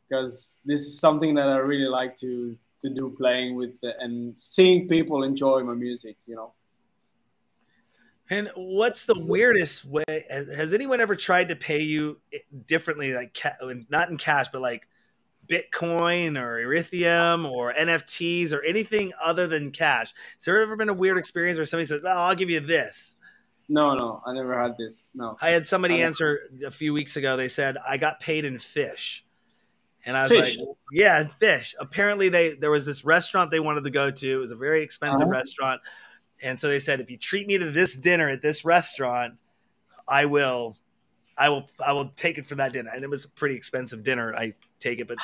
because 0.09 0.59
this 0.65 0.81
is 0.81 0.99
something 0.99 1.35
that 1.37 1.49
I 1.49 1.59
really 1.59 1.89
like 1.89 2.17
to 2.17 2.57
to 2.83 2.91
do, 2.91 3.15
playing 3.17 3.57
with 3.57 3.77
uh, 3.83 3.93
and 4.01 4.39
seeing 4.39 4.89
people 4.89 5.23
enjoy 5.23 5.63
my 5.63 5.75
music. 5.75 6.17
You 6.27 6.37
know. 6.37 6.53
And 8.29 8.51
what's 8.55 9.07
the 9.07 9.19
weirdest 9.19 9.85
way? 9.85 10.05
Has, 10.29 10.55
has 10.55 10.75
anyone 10.75 11.01
ever 11.01 11.17
tried 11.17 11.49
to 11.49 11.57
pay 11.57 11.81
you 11.81 12.21
differently, 12.67 13.15
like 13.15 13.35
ca- 13.35 13.57
not 13.89 14.11
in 14.11 14.19
cash, 14.19 14.47
but 14.53 14.61
like 14.61 14.87
Bitcoin 15.51 16.41
or 16.41 16.59
Ethereum 16.59 17.51
or 17.51 17.75
NFTs 17.75 18.53
or 18.53 18.63
anything 18.63 19.13
other 19.23 19.47
than 19.47 19.73
cash. 19.73 20.15
Has 20.37 20.45
there 20.45 20.61
ever 20.61 20.77
been 20.77 20.89
a 20.89 20.95
weird 20.95 21.19
experience 21.19 21.59
where 21.59 21.67
somebody 21.67 21.87
says, 21.87 22.03
"Oh, 22.05 22.09
I'll 22.09 22.35
give 22.35 22.51
you 22.51 22.61
this"? 22.61 23.17
No, 23.69 23.95
no, 23.95 24.23
I 24.27 24.33
never 24.33 24.61
had 24.61 24.77
this. 24.79 25.09
No, 25.15 25.37
I 25.41 25.51
had 25.51 25.67
somebody 25.67 26.03
answer 26.03 26.51
a 26.65 26.71
few 26.71 26.93
weeks 26.93 27.17
ago. 27.17 27.37
They 27.37 27.49
said, 27.49 27.77
"I 27.87 27.97
got 27.97 28.21
paid 28.21 28.45
in 28.45 28.59
fish," 28.59 29.25
and 30.05 30.17
I 30.17 30.23
was 30.25 30.33
fish. 30.33 30.59
like, 30.59 30.69
"Yeah, 30.93 31.25
fish." 31.25 31.75
Apparently, 31.81 32.29
they 32.29 32.55
there 32.55 32.71
was 32.71 32.87
this 32.87 33.05
restaurant 33.05 33.51
they 33.51 33.61
wanted 33.61 33.85
to 33.85 33.91
go 33.91 34.11
to. 34.11 34.33
It 34.33 34.37
was 34.37 34.53
a 34.53 34.57
very 34.57 34.83
expensive 34.83 35.23
uh-huh. 35.23 35.31
restaurant, 35.31 35.81
and 36.43 36.59
so 36.61 36.69
they 36.69 36.79
said, 36.79 37.01
"If 37.01 37.11
you 37.11 37.19
treat 37.19 37.47
me 37.47 37.59
to 37.59 37.71
this 37.71 37.97
dinner 37.97 38.29
at 38.29 38.43
this 38.43 38.65
restaurant, 38.65 39.41
I 40.09 40.27
will." 40.27 40.77
I 41.41 41.49
will 41.49 41.69
I 41.85 41.93
will 41.93 42.11
take 42.11 42.37
it 42.37 42.47
for 42.47 42.55
that 42.57 42.75
dinner. 42.75 42.91
And 42.95 43.03
it 43.03 43.09
was 43.09 43.25
a 43.25 43.31
pretty 43.31 43.57
expensive 43.57 44.03
dinner. 44.05 44.35
I 44.37 44.53
take 44.79 45.01
it, 45.01 45.09
but 45.09 45.17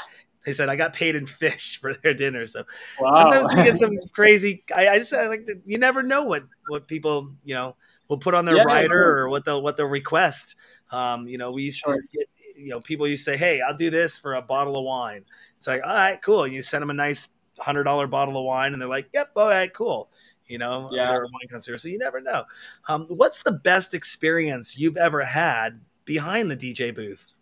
they 0.46 0.52
said 0.52 0.70
I 0.70 0.76
got 0.76 0.94
paid 0.94 1.14
in 1.14 1.26
fish 1.26 1.78
for 1.80 1.92
their 1.92 2.14
dinner. 2.14 2.46
So 2.46 2.64
wow. 2.98 3.12
sometimes 3.14 3.48
we 3.54 3.64
get 3.64 3.76
some 3.76 3.90
crazy. 4.14 4.64
I, 4.74 4.88
I 4.88 4.98
just 4.98 5.12
I 5.12 5.28
like 5.28 5.44
to, 5.46 5.60
you 5.66 5.76
never 5.76 6.02
know 6.02 6.24
what 6.24 6.44
what 6.68 6.88
people 6.88 7.32
you 7.44 7.54
know 7.54 7.76
will 8.08 8.18
put 8.18 8.34
on 8.34 8.46
their 8.46 8.56
yeah, 8.56 8.62
rider 8.62 9.18
or 9.18 9.28
what 9.28 9.44
they'll 9.44 9.60
what 9.60 9.76
they'll 9.76 9.86
request. 9.86 10.56
Um, 10.90 11.26
you 11.26 11.36
know, 11.36 11.50
we 11.50 11.64
used 11.64 11.80
sure. 11.80 11.96
to 11.96 12.02
get 12.12 12.28
you 12.56 12.70
know 12.70 12.80
people 12.80 13.06
used 13.06 13.24
to 13.26 13.32
say, 13.32 13.36
"Hey, 13.36 13.60
I'll 13.60 13.76
do 13.76 13.90
this 13.90 14.18
for 14.18 14.34
a 14.34 14.42
bottle 14.42 14.78
of 14.78 14.84
wine." 14.84 15.24
It's 15.58 15.66
like, 15.66 15.82
all 15.84 15.94
right, 15.94 16.20
cool. 16.22 16.46
You 16.46 16.62
send 16.62 16.82
them 16.82 16.90
a 16.90 16.94
nice 16.94 17.28
hundred 17.58 17.84
dollar 17.84 18.06
bottle 18.06 18.38
of 18.38 18.44
wine, 18.44 18.72
and 18.72 18.80
they're 18.80 18.88
like, 18.88 19.08
"Yep, 19.12 19.32
all 19.36 19.48
right, 19.48 19.72
cool." 19.74 20.10
You 20.48 20.58
know, 20.58 20.88
Yeah. 20.92 21.08
they're 21.08 21.24
a 21.24 21.28
wine 21.28 21.48
connoisseur, 21.48 21.76
so 21.76 21.88
you 21.88 21.98
never 21.98 22.20
know. 22.20 22.44
Um, 22.88 23.06
what's 23.08 23.42
the 23.42 23.50
best 23.50 23.94
experience 23.94 24.78
you've 24.78 24.96
ever 24.96 25.24
had 25.24 25.80
behind 26.06 26.50
the 26.50 26.56
DJ 26.56 26.94
booth? 26.94 27.32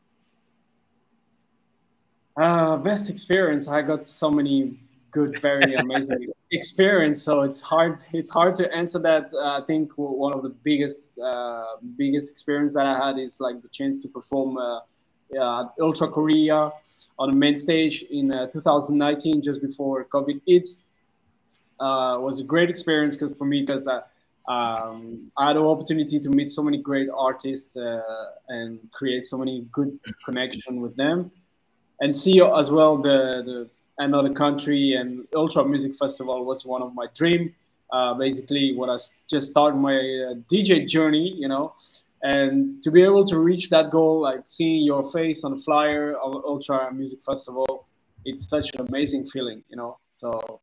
Uh, 2.37 2.77
best 2.79 3.09
experience. 3.11 3.69
I 3.69 3.83
got 3.83 4.05
so 4.05 4.29
many 4.31 4.81
good, 5.13 5.39
very 5.41 5.75
amazing 5.75 6.33
experience. 6.51 7.23
So 7.23 7.43
it's 7.43 7.63
hard. 7.63 8.01
It's 8.13 8.31
hard 8.31 8.57
to 8.57 8.75
answer 8.75 8.99
that. 9.01 9.33
Uh, 9.33 9.61
I 9.61 9.65
think 9.65 9.93
one 9.97 10.35
of 10.35 10.43
the 10.43 10.49
biggest, 10.49 11.17
uh, 11.19 11.77
biggest 11.97 12.33
experience 12.33 12.75
that 12.75 12.87
I 12.87 13.07
had 13.07 13.19
is 13.19 13.39
like 13.39 13.63
the 13.63 13.69
chance 13.69 14.01
to 14.01 14.09
perform 14.09 14.57
uh, 14.57 14.81
uh, 15.39 15.61
at 15.63 15.67
Ultra 15.81 16.09
Korea 16.09 16.71
on 17.19 17.31
the 17.31 17.37
main 17.37 17.57
stage 17.57 18.03
in 18.11 18.33
uh, 18.33 18.47
2019, 18.49 19.41
just 19.41 19.63
before 19.63 20.05
COVID 20.07 20.41
hit. 20.47 20.67
Uh, 21.79 22.19
was 22.21 22.41
a 22.41 22.45
great 22.45 22.71
experience 22.71 23.17
'cause- 23.17 23.37
for 23.37 23.45
me 23.45 23.61
because 23.61 23.87
I, 23.89 24.01
um, 24.47 25.25
I 25.39 25.49
had 25.49 25.57
the 25.57 25.65
opportunity 25.65 26.21
to 26.21 26.29
meet 26.29 26.51
so 26.51 26.63
many 26.63 26.79
great 26.79 27.09
artists 27.17 27.77
uh, 27.77 28.03
and 28.49 28.79
create 28.93 29.25
so 29.25 29.39
many 29.39 29.67
good 29.73 29.99
connection 30.25 30.81
with 30.81 30.97
them. 30.97 31.31
And 32.01 32.15
see 32.15 32.43
as 32.43 32.71
well 32.71 32.99
the, 32.99 33.43
the 33.45 33.71
another 33.99 34.33
country 34.35 34.95
and 34.95 35.27
ultra 35.35 35.65
music 35.65 35.95
festival 35.97 36.45
was 36.45 36.67
one 36.67 36.83
of 36.83 36.95
my 36.95 37.07
dream. 37.15 37.55
Uh, 37.91 38.13
basically 38.15 38.77
I 38.79 38.99
just 39.31 39.51
started 39.51 39.77
my 39.77 39.95
uh, 39.95 40.35
dj 40.51 40.89
journey 40.89 41.33
you 41.39 41.49
know? 41.49 41.75
And 42.23 42.83
to 42.83 42.91
be 42.91 43.03
able 43.03 43.25
to 43.27 43.39
reach 43.39 43.71
that 43.71 43.91
goal 43.91 44.23
like 44.23 44.41
seeing 44.45 44.83
your 44.83 45.05
face 45.13 45.45
on 45.45 45.53
the 45.53 45.59
flyer 45.59 46.15
of 46.15 46.35
ultra 46.45 46.93
music 46.93 47.21
festival 47.23 47.87
it's 48.25 48.49
such 48.49 48.75
an 48.75 48.87
amazing 48.89 49.27
feeling 49.27 49.63
you 49.69 49.77
know? 49.77 49.99
So 50.11 50.61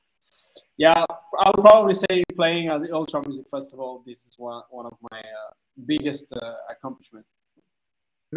yeah 0.86 1.06
i 1.44 1.46
would 1.50 1.64
probably 1.70 1.94
say 2.04 2.14
playing 2.42 2.66
at 2.74 2.80
the 2.84 2.90
ultra 3.00 3.20
music 3.28 3.46
festival 3.56 3.90
this 4.08 4.20
is 4.28 4.34
one, 4.48 4.62
one 4.78 4.86
of 4.92 4.96
my 5.12 5.20
uh, 5.20 5.50
biggest 5.92 6.26
uh, 6.34 6.56
accomplishment 6.74 7.26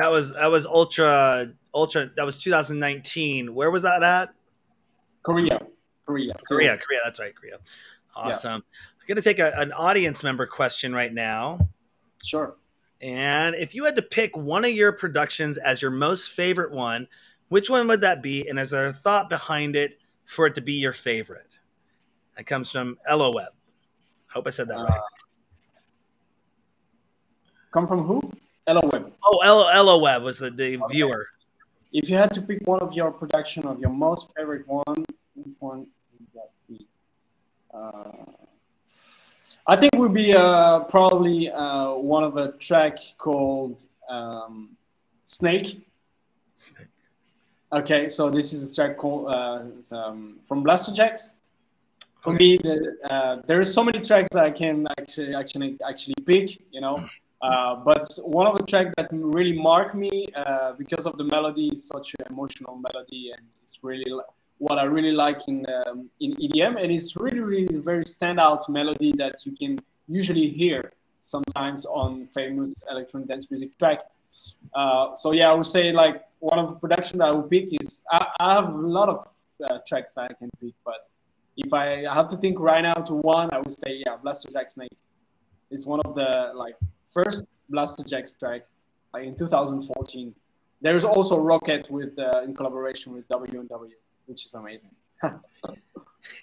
That 0.01 0.11
was 0.17 0.27
that 0.41 0.51
was 0.57 0.65
ultra 0.67 1.53
ultra. 1.73 2.01
That 2.17 2.27
was 2.31 2.37
2019. 2.39 3.55
Where 3.59 3.71
was 3.77 3.83
that 3.89 4.03
at? 4.03 4.27
korea 5.29 5.57
korea 6.07 6.35
So- 6.41 6.57
Korea, 6.57 6.75
Korea. 6.85 7.01
That's 7.05 7.21
right, 7.25 7.35
Korea. 7.41 7.59
Awesome. 8.17 8.61
I'm 9.01 9.07
going 9.09 9.17
to 9.17 9.29
take 9.31 9.39
a, 9.39 9.51
an 9.65 9.71
audience 9.73 10.23
member 10.29 10.47
question 10.47 10.91
right 11.01 11.13
now. 11.13 11.45
sure 12.25 12.49
And 13.01 13.55
if 13.55 13.75
you 13.75 13.83
had 13.89 13.97
to 13.97 14.03
pick 14.19 14.37
one 14.37 14.65
of 14.65 14.71
your 14.81 14.93
productions 14.93 15.59
as 15.71 15.81
your 15.83 15.91
most 16.07 16.31
favorite 16.31 16.73
one, 16.73 17.07
which 17.55 17.69
one 17.71 17.87
would 17.89 18.03
that 18.03 18.23
be? 18.23 18.49
And 18.49 18.59
is 18.59 18.71
there 18.71 18.87
a 18.87 18.93
thought 18.93 19.29
behind 19.29 19.77
it 19.77 19.99
for 20.27 20.47
it 20.49 20.55
to 20.59 20.61
be 20.71 20.75
your 20.75 20.93
favorite? 20.93 21.59
That 22.37 22.47
comes 22.47 22.71
from 22.71 22.99
Elo 23.09 23.33
Web. 23.33 23.53
Hope 24.33 24.47
I 24.47 24.51
said 24.51 24.69
that 24.69 24.79
Uh, 24.79 24.85
right. 24.85 25.01
come 27.71 27.87
from 27.87 28.05
who 28.05 28.21
hello 28.67 28.81
Oh, 29.25 29.41
Elo, 29.45 29.99
was 30.23 30.39
the, 30.39 30.51
the 30.51 30.81
viewer. 30.91 31.29
if 31.93 32.09
you 32.11 32.17
had 32.17 32.33
to 32.33 32.43
pick 32.43 32.61
one 32.67 32.81
of 32.81 32.93
your 32.93 33.11
production 33.11 33.67
of 33.67 33.79
your 33.79 33.91
most 33.91 34.33
favorite 34.37 34.67
one, 34.67 35.05
which 35.35 35.57
one 35.61 35.87
would 36.19 36.29
that 36.35 36.51
be? 36.69 36.87
Uh, 37.73 38.11
I 39.67 39.77
think 39.77 39.95
would 39.97 40.13
be 40.15 40.35
uh, 40.35 40.81
probably 40.85 41.51
uh, 41.51 41.95
one 41.95 42.25
of 42.25 42.37
a 42.37 42.53
track 42.53 42.99
called 43.19 43.87
um, 44.09 44.77
Snake. 45.25 45.87
Okay, 47.73 48.09
so 48.09 48.31
this 48.31 48.53
is 48.53 48.71
a 48.71 48.75
track 48.75 48.97
called 48.99 49.35
uh, 49.35 49.63
um, 49.97 50.39
from 50.43 50.63
Blasterjaxx. 50.65 51.31
For 52.25 52.33
me, 52.33 52.57
the, 52.57 52.97
uh, 53.11 53.43
there 53.47 53.61
are 53.61 53.71
so 53.79 53.85
many 53.85 54.01
tracks 54.01 54.31
that 54.33 54.45
I 54.47 54.51
can 54.51 54.87
actually 54.99 55.35
actually 55.35 55.77
actually 55.87 56.15
pick. 56.25 56.59
You 56.73 56.81
know, 56.81 56.97
uh, 57.43 57.75
but 57.85 58.09
one 58.25 58.47
of 58.47 58.57
the 58.57 58.65
tracks 58.65 58.93
that 58.97 59.09
really 59.13 59.53
marked 59.53 59.95
me 59.95 60.29
uh, 60.35 60.73
because 60.73 61.05
of 61.05 61.19
the 61.19 61.25
melody 61.25 61.69
is 61.69 61.87
such 61.87 62.15
an 62.19 62.25
emotional 62.31 62.77
melody, 62.77 63.33
and 63.37 63.47
it's 63.63 63.79
really 63.83 64.11
what 64.57 64.79
I 64.79 64.85
really 64.85 65.13
like 65.13 65.47
in 65.49 65.67
um, 65.77 66.09
in 66.19 66.33
EDM, 66.37 66.83
and 66.83 66.91
it's 66.91 67.15
really 67.15 67.41
really 67.41 67.77
very 67.91 68.05
standout 68.05 68.71
melody 68.71 69.13
that 69.23 69.35
you 69.45 69.53
can 69.61 69.79
usually 70.09 70.49
hear 70.49 70.93
sometimes 71.21 71.85
on 71.85 72.27
famous 72.39 72.83
electronic 72.91 73.29
dance 73.29 73.51
music 73.51 73.77
track. 73.79 74.01
Uh, 74.75 75.15
so 75.15 75.33
yeah, 75.33 75.51
I 75.51 75.53
would 75.53 75.67
say 75.67 75.93
like 75.93 76.25
one 76.39 76.59
of 76.59 76.69
the 76.69 76.77
production 76.77 77.19
that 77.19 77.29
I 77.29 77.35
would 77.37 77.51
pick 77.51 77.69
is 77.83 78.03
I, 78.11 78.27
I 78.41 78.55
have 78.55 78.69
a 78.69 78.89
lot 78.99 79.11
of 79.11 79.19
uh, 79.63 79.79
tracks 79.87 80.15
that 80.15 80.31
I 80.31 80.35
can 80.35 80.49
pick, 80.59 80.75
but 80.85 81.03
if 81.57 81.73
I 81.73 82.03
have 82.13 82.29
to 82.29 82.37
think 82.37 82.59
right 82.59 82.83
now 82.83 82.95
to 82.95 83.15
one, 83.15 83.51
I 83.53 83.59
would 83.59 83.73
say 83.73 84.03
yeah, 84.05 84.17
Blasterjaxx 84.23 84.73
Snake 84.73 84.97
is 85.71 85.87
one 85.87 86.01
of 86.05 86.15
the 86.15 86.53
like 86.55 86.77
first 87.05 87.45
Blasterjaxx's 87.73 88.37
track 88.37 88.63
like 89.13 89.25
in 89.25 89.37
2014. 89.37 90.35
There's 90.81 91.05
also 91.05 91.39
Rocket 91.39 91.91
with 91.91 92.19
uh, 92.19 92.43
in 92.45 92.55
collaboration 92.55 93.13
with 93.15 93.27
W 93.29 93.61
and 93.61 93.69
W, 93.69 93.95
which 94.27 94.45
is 94.45 94.55
amazing. 94.55 94.91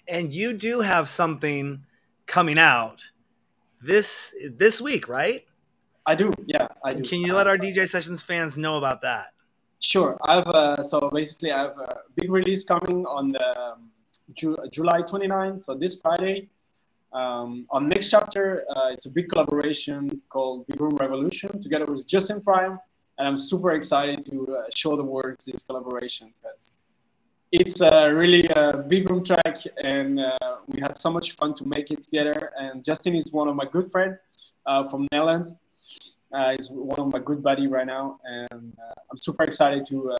And 0.08 0.32
you 0.32 0.52
do 0.52 0.80
have 0.80 1.08
something 1.08 1.84
coming 2.26 2.58
out 2.58 3.10
this 3.80 4.34
this 4.54 4.80
week, 4.80 5.08
right? 5.08 5.44
I 6.06 6.14
do, 6.14 6.32
yeah, 6.46 6.66
I 6.84 6.94
do. 6.94 7.02
Can 7.02 7.20
you 7.20 7.34
let 7.34 7.46
our 7.46 7.56
DJ 7.56 7.88
Sessions 7.88 8.22
fans 8.22 8.58
know 8.58 8.76
about 8.76 9.02
that? 9.02 9.32
Sure. 9.78 10.16
I 10.24 10.36
have 10.36 10.48
uh, 10.48 10.82
so 10.82 11.10
basically 11.10 11.52
I 11.52 11.58
have 11.58 11.78
a 11.78 11.88
big 12.14 12.30
release 12.30 12.64
coming 12.64 13.04
on 13.06 13.32
the 13.32 13.60
um, 13.60 13.90
Ju- 14.34 14.58
July 14.70 15.02
29th, 15.02 15.60
so 15.62 15.74
this 15.74 16.00
Friday. 16.00 16.48
Um, 17.12 17.66
on 17.70 17.88
next 17.88 18.10
chapter, 18.10 18.64
uh, 18.74 18.88
it's 18.90 19.06
a 19.06 19.10
big 19.10 19.28
collaboration 19.28 20.22
called 20.30 20.66
Big 20.66 20.80
Room 20.80 20.96
Revolution 20.96 21.60
together 21.60 21.84
with 21.84 22.06
Justin 22.06 22.40
Prime, 22.40 22.78
and 23.18 23.28
I'm 23.28 23.36
super 23.36 23.72
excited 23.72 24.24
to 24.26 24.56
uh, 24.56 24.62
show 24.74 24.96
the 24.96 25.04
world 25.04 25.36
this 25.46 25.62
collaboration 25.62 26.32
because 26.40 26.76
it's 27.50 27.82
a 27.82 28.08
really 28.14 28.50
uh, 28.50 28.78
big 28.78 29.10
room 29.10 29.22
track, 29.22 29.58
and 29.82 30.20
uh, 30.20 30.56
we 30.66 30.80
had 30.80 30.96
so 30.96 31.10
much 31.10 31.32
fun 31.32 31.52
to 31.54 31.66
make 31.66 31.90
it 31.90 32.02
together. 32.02 32.50
And 32.56 32.82
Justin 32.82 33.14
is 33.14 33.30
one 33.30 33.46
of 33.48 33.56
my 33.56 33.66
good 33.66 33.90
friends 33.90 34.16
uh, 34.64 34.82
from 34.84 35.06
Netherlands. 35.12 35.56
He's 36.56 36.70
one 36.70 36.98
of 36.98 37.12
my 37.12 37.18
good 37.18 37.42
buddy 37.42 37.66
right 37.66 37.86
now, 37.86 38.18
and 38.24 38.72
I'm 39.10 39.18
super 39.18 39.44
excited 39.44 39.84
to 39.86 40.16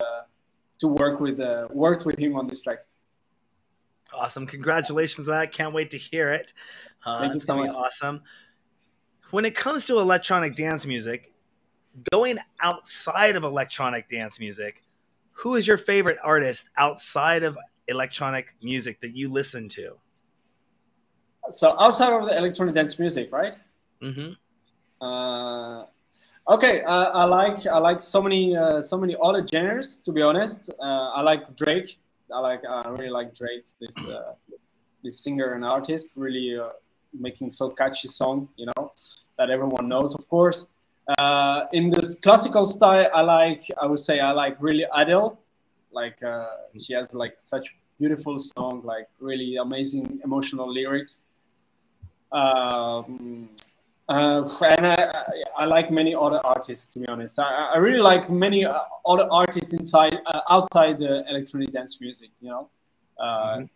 to 0.80 0.88
work 0.88 1.20
with 1.20 1.40
worked 1.70 2.04
with 2.04 2.18
him 2.18 2.36
on 2.36 2.46
this 2.48 2.60
track. 2.60 2.80
Awesome. 4.14 4.46
Congratulations 4.46 5.28
on 5.28 5.34
that. 5.34 5.52
Can't 5.52 5.72
wait 5.74 5.90
to 5.90 5.98
hear 5.98 6.30
it. 6.30 6.52
Uh, 7.04 7.18
Thank 7.20 7.32
you 7.32 7.36
it's 7.36 7.46
so 7.46 7.54
going 7.54 7.66
to 7.66 7.72
be 7.72 7.76
much. 7.76 7.86
awesome. 7.86 8.22
When 9.30 9.44
it 9.44 9.54
comes 9.54 9.86
to 9.86 9.98
electronic 9.98 10.54
dance 10.54 10.86
music, 10.86 11.32
going 12.12 12.38
outside 12.60 13.36
of 13.36 13.44
electronic 13.44 14.08
dance 14.08 14.38
music, 14.38 14.82
who 15.32 15.54
is 15.54 15.66
your 15.66 15.78
favorite 15.78 16.18
artist 16.22 16.68
outside 16.76 17.42
of 17.42 17.56
electronic 17.88 18.54
music 18.62 19.00
that 19.00 19.14
you 19.16 19.30
listen 19.30 19.68
to? 19.70 19.96
So 21.50 21.78
outside 21.80 22.12
of 22.12 22.26
the 22.26 22.36
electronic 22.36 22.74
dance 22.74 22.98
music, 22.98 23.32
right? 23.32 23.54
hmm 24.00 24.32
Uh, 25.00 25.86
okay, 26.48 26.82
uh, 26.82 27.10
I 27.10 27.24
like 27.24 27.66
I 27.66 27.78
like 27.78 28.00
so 28.00 28.22
many 28.22 28.56
uh, 28.56 28.80
so 28.80 28.96
many 28.98 29.16
other 29.20 29.44
genres. 29.46 30.00
To 30.02 30.12
be 30.12 30.22
honest, 30.22 30.70
uh, 30.78 31.10
I 31.18 31.22
like 31.22 31.56
Drake. 31.56 31.98
I 32.34 32.38
like 32.40 32.64
I 32.64 32.88
really 32.88 33.10
like 33.10 33.34
Drake. 33.34 33.66
This 33.80 33.96
uh, 34.08 34.34
this 35.02 35.20
singer 35.20 35.52
and 35.54 35.64
artist 35.64 36.12
really 36.16 36.58
uh, 36.58 36.70
making 37.12 37.50
so 37.50 37.70
catchy 37.70 38.08
song. 38.08 38.48
You 38.56 38.66
know 38.66 38.92
that 39.38 39.50
everyone 39.50 39.88
knows, 39.88 40.14
of 40.14 40.28
course. 40.28 40.66
Uh, 41.18 41.64
in 41.72 41.90
this 41.90 42.20
classical 42.20 42.64
style, 42.64 43.08
I 43.14 43.22
like 43.22 43.64
I 43.80 43.86
would 43.86 43.98
say 43.98 44.20
I 44.20 44.32
like 44.32 44.56
really 44.60 44.86
Adele. 44.94 45.38
Like 45.90 46.22
uh, 46.22 46.46
she 46.78 46.94
has 46.94 47.14
like 47.14 47.34
such 47.38 47.74
beautiful 47.98 48.38
song, 48.38 48.82
like 48.84 49.08
really 49.20 49.56
amazing 49.56 50.20
emotional 50.24 50.72
lyrics. 50.72 51.22
Um, 52.30 53.50
uh, 54.12 54.66
and 54.76 54.86
I, 54.86 54.94
I- 55.62 55.64
like 55.76 55.88
many 56.00 56.12
other 56.24 56.40
artists 56.54 56.86
to 56.92 56.96
be 57.00 57.06
honest. 57.12 57.38
I, 57.38 57.70
I 57.74 57.76
really 57.86 58.02
like 58.12 58.24
many 58.44 58.60
uh, 58.64 58.80
other 59.12 59.26
artists 59.40 59.72
inside 59.80 60.14
uh, 60.26 60.40
outside 60.54 60.94
the 61.04 61.12
electronic 61.30 61.70
dance 61.76 61.94
music. 62.04 62.30
You 62.44 62.50
know, 62.52 62.62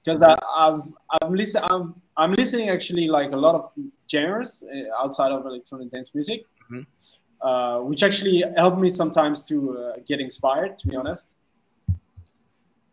because 0.02 0.20
I 0.30 0.32
I've 0.64 0.82
I'm 1.22 1.32
listen 1.42 1.60
I'm 1.70 1.84
I'm 2.22 2.32
listening 2.40 2.68
actually 2.76 3.06
like 3.18 3.30
a 3.38 3.40
lot 3.46 3.54
of 3.60 3.64
genres 4.12 4.50
uh, 4.64 5.02
outside 5.02 5.32
of 5.36 5.40
electronic 5.52 5.88
dance 5.94 6.10
music, 6.18 6.40
Mhm. 6.72 6.82
uh, 7.48 7.78
which 7.88 8.02
actually 8.08 8.38
help 8.62 8.74
me 8.84 8.88
sometimes 9.02 9.38
to 9.50 9.56
uh, 9.78 9.96
get 10.10 10.18
inspired. 10.26 10.72
To 10.80 10.84
be 10.90 10.96
honest, 11.02 11.36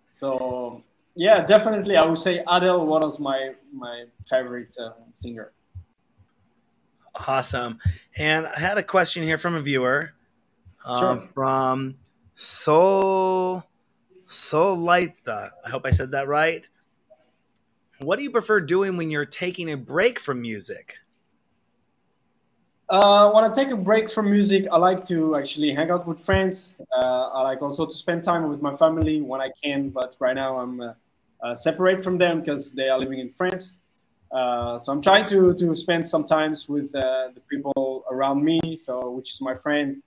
so 0.10 0.84
yeah, 1.16 1.38
definitely 1.54 1.96
I 1.98 2.06
would 2.06 2.18
say 2.28 2.44
Adele 2.48 2.86
one 2.96 3.04
of 3.10 3.20
my 3.20 3.39
my 3.86 4.06
favorite 4.30 4.74
uh, 4.80 4.91
singer. 5.12 5.48
Awesome. 7.16 7.80
And 8.18 8.47
I 8.47 8.59
had 8.59 8.78
a 8.78 8.84
question 8.84 9.24
here 9.24 9.38
from 9.38 9.55
a 9.55 9.59
viewer 9.59 10.14
um, 10.86 10.99
Sure. 10.99 11.28
from 11.34 11.95
Sol 12.36 13.64
Solaitha. 14.28 15.51
I 15.66 15.70
hope 15.70 15.86
I 15.86 15.91
said 15.91 16.11
that 16.11 16.28
right. 16.28 16.68
what 17.99 18.18
do 18.18 18.24
you 18.24 18.32
prefer 18.32 18.59
doing 18.59 18.97
when 18.97 19.11
you're 19.11 19.26
taking 19.26 19.72
a 19.72 19.78
break 19.78 20.20
from 20.20 20.41
music? 20.41 20.95
Uh, 22.89 23.32
when 23.32 23.43
I 23.43 23.49
take 23.49 23.70
a 23.72 23.78
break 23.78 24.09
from 24.09 24.30
music, 24.30 24.68
I 24.72 24.78
like 24.78 25.05
to 25.05 25.38
actually 25.38 25.74
hang 25.74 25.89
out 25.89 26.05
with 26.05 26.20
friends. 26.20 26.76
Uh, 26.95 27.30
I 27.30 27.41
like 27.43 27.61
also 27.61 27.86
to 27.86 27.93
spend 27.93 28.24
time 28.24 28.49
with 28.49 28.61
my 28.61 28.74
family 28.74 29.22
when 29.22 29.39
I 29.39 29.51
can, 29.64 29.89
but 29.89 30.18
right 30.20 30.36
now 30.36 30.59
I'm 30.59 30.82
uh, 30.82 30.93
uh 31.41 31.55
separate 31.55 32.03
from 32.03 32.18
them 32.18 32.39
because 32.41 32.74
they 32.74 32.89
are 32.89 32.99
living 32.99 33.20
in 33.20 33.30
France. 33.30 33.80
Uh, 34.34 34.80
so 34.80 34.92
I'm 34.92 35.02
trying 35.02 35.26
to 35.26 35.54
to 35.54 35.76
spend 35.76 36.08
some 36.08 36.24
times 36.24 36.68
with 36.68 36.94
uh, 36.96 37.30
the 37.36 37.42
people 37.50 38.04
around 38.10 38.44
me, 38.44 38.60
so 38.76 39.12
which 39.12 39.32
is 39.32 39.42
my 39.42 39.54
friend, 39.54 40.02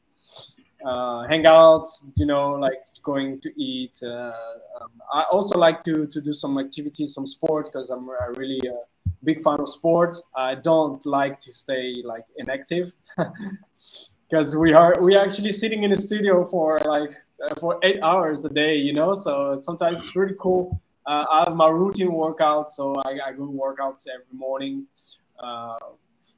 hang 1.28 1.46
out, 1.46 1.86
you 2.16 2.26
know, 2.26 2.52
like 2.52 2.82
going 3.02 3.40
to 3.40 3.50
eat. 3.60 3.96
Um, 4.02 4.90
I 5.12 5.22
also 5.30 5.58
like 5.58 5.80
to 5.84 6.06
to 6.06 6.20
do 6.20 6.32
some 6.32 6.58
activities, 6.58 7.14
some 7.14 7.26
sport, 7.26 7.66
because 7.66 7.90
I'm 7.90 8.08
a 8.08 8.32
really 8.34 8.60
a 8.66 8.78
big 9.24 9.40
fan 9.40 9.60
of 9.60 9.68
sport. 9.68 10.16
I 10.34 10.56
don't 10.56 11.04
like 11.06 11.38
to 11.40 11.52
stay 11.52 12.02
like 12.04 12.24
inactive 12.36 12.92
because 14.28 14.56
we 14.56 14.72
are 14.72 14.94
we 15.00 15.14
are 15.16 15.24
actually 15.24 15.52
sitting 15.52 15.84
in 15.84 15.92
a 15.92 15.96
studio 15.96 16.44
for 16.44 16.78
like 16.84 17.10
uh, 17.44 17.54
for 17.56 17.78
eight 17.82 18.00
hours 18.02 18.44
a 18.44 18.50
day, 18.50 18.76
you 18.76 18.92
know. 18.92 19.14
So 19.14 19.56
sometimes 19.56 20.04
it's 20.04 20.16
really 20.16 20.36
cool. 20.38 20.80
Uh, 21.06 21.24
I 21.30 21.44
have 21.46 21.56
my 21.56 21.68
routine 21.68 22.12
workout, 22.12 22.68
so 22.68 22.94
I, 23.04 23.18
I 23.28 23.32
go 23.32 23.46
workouts 23.46 24.06
every 24.12 24.26
morning, 24.32 24.86
uh, 25.38 25.76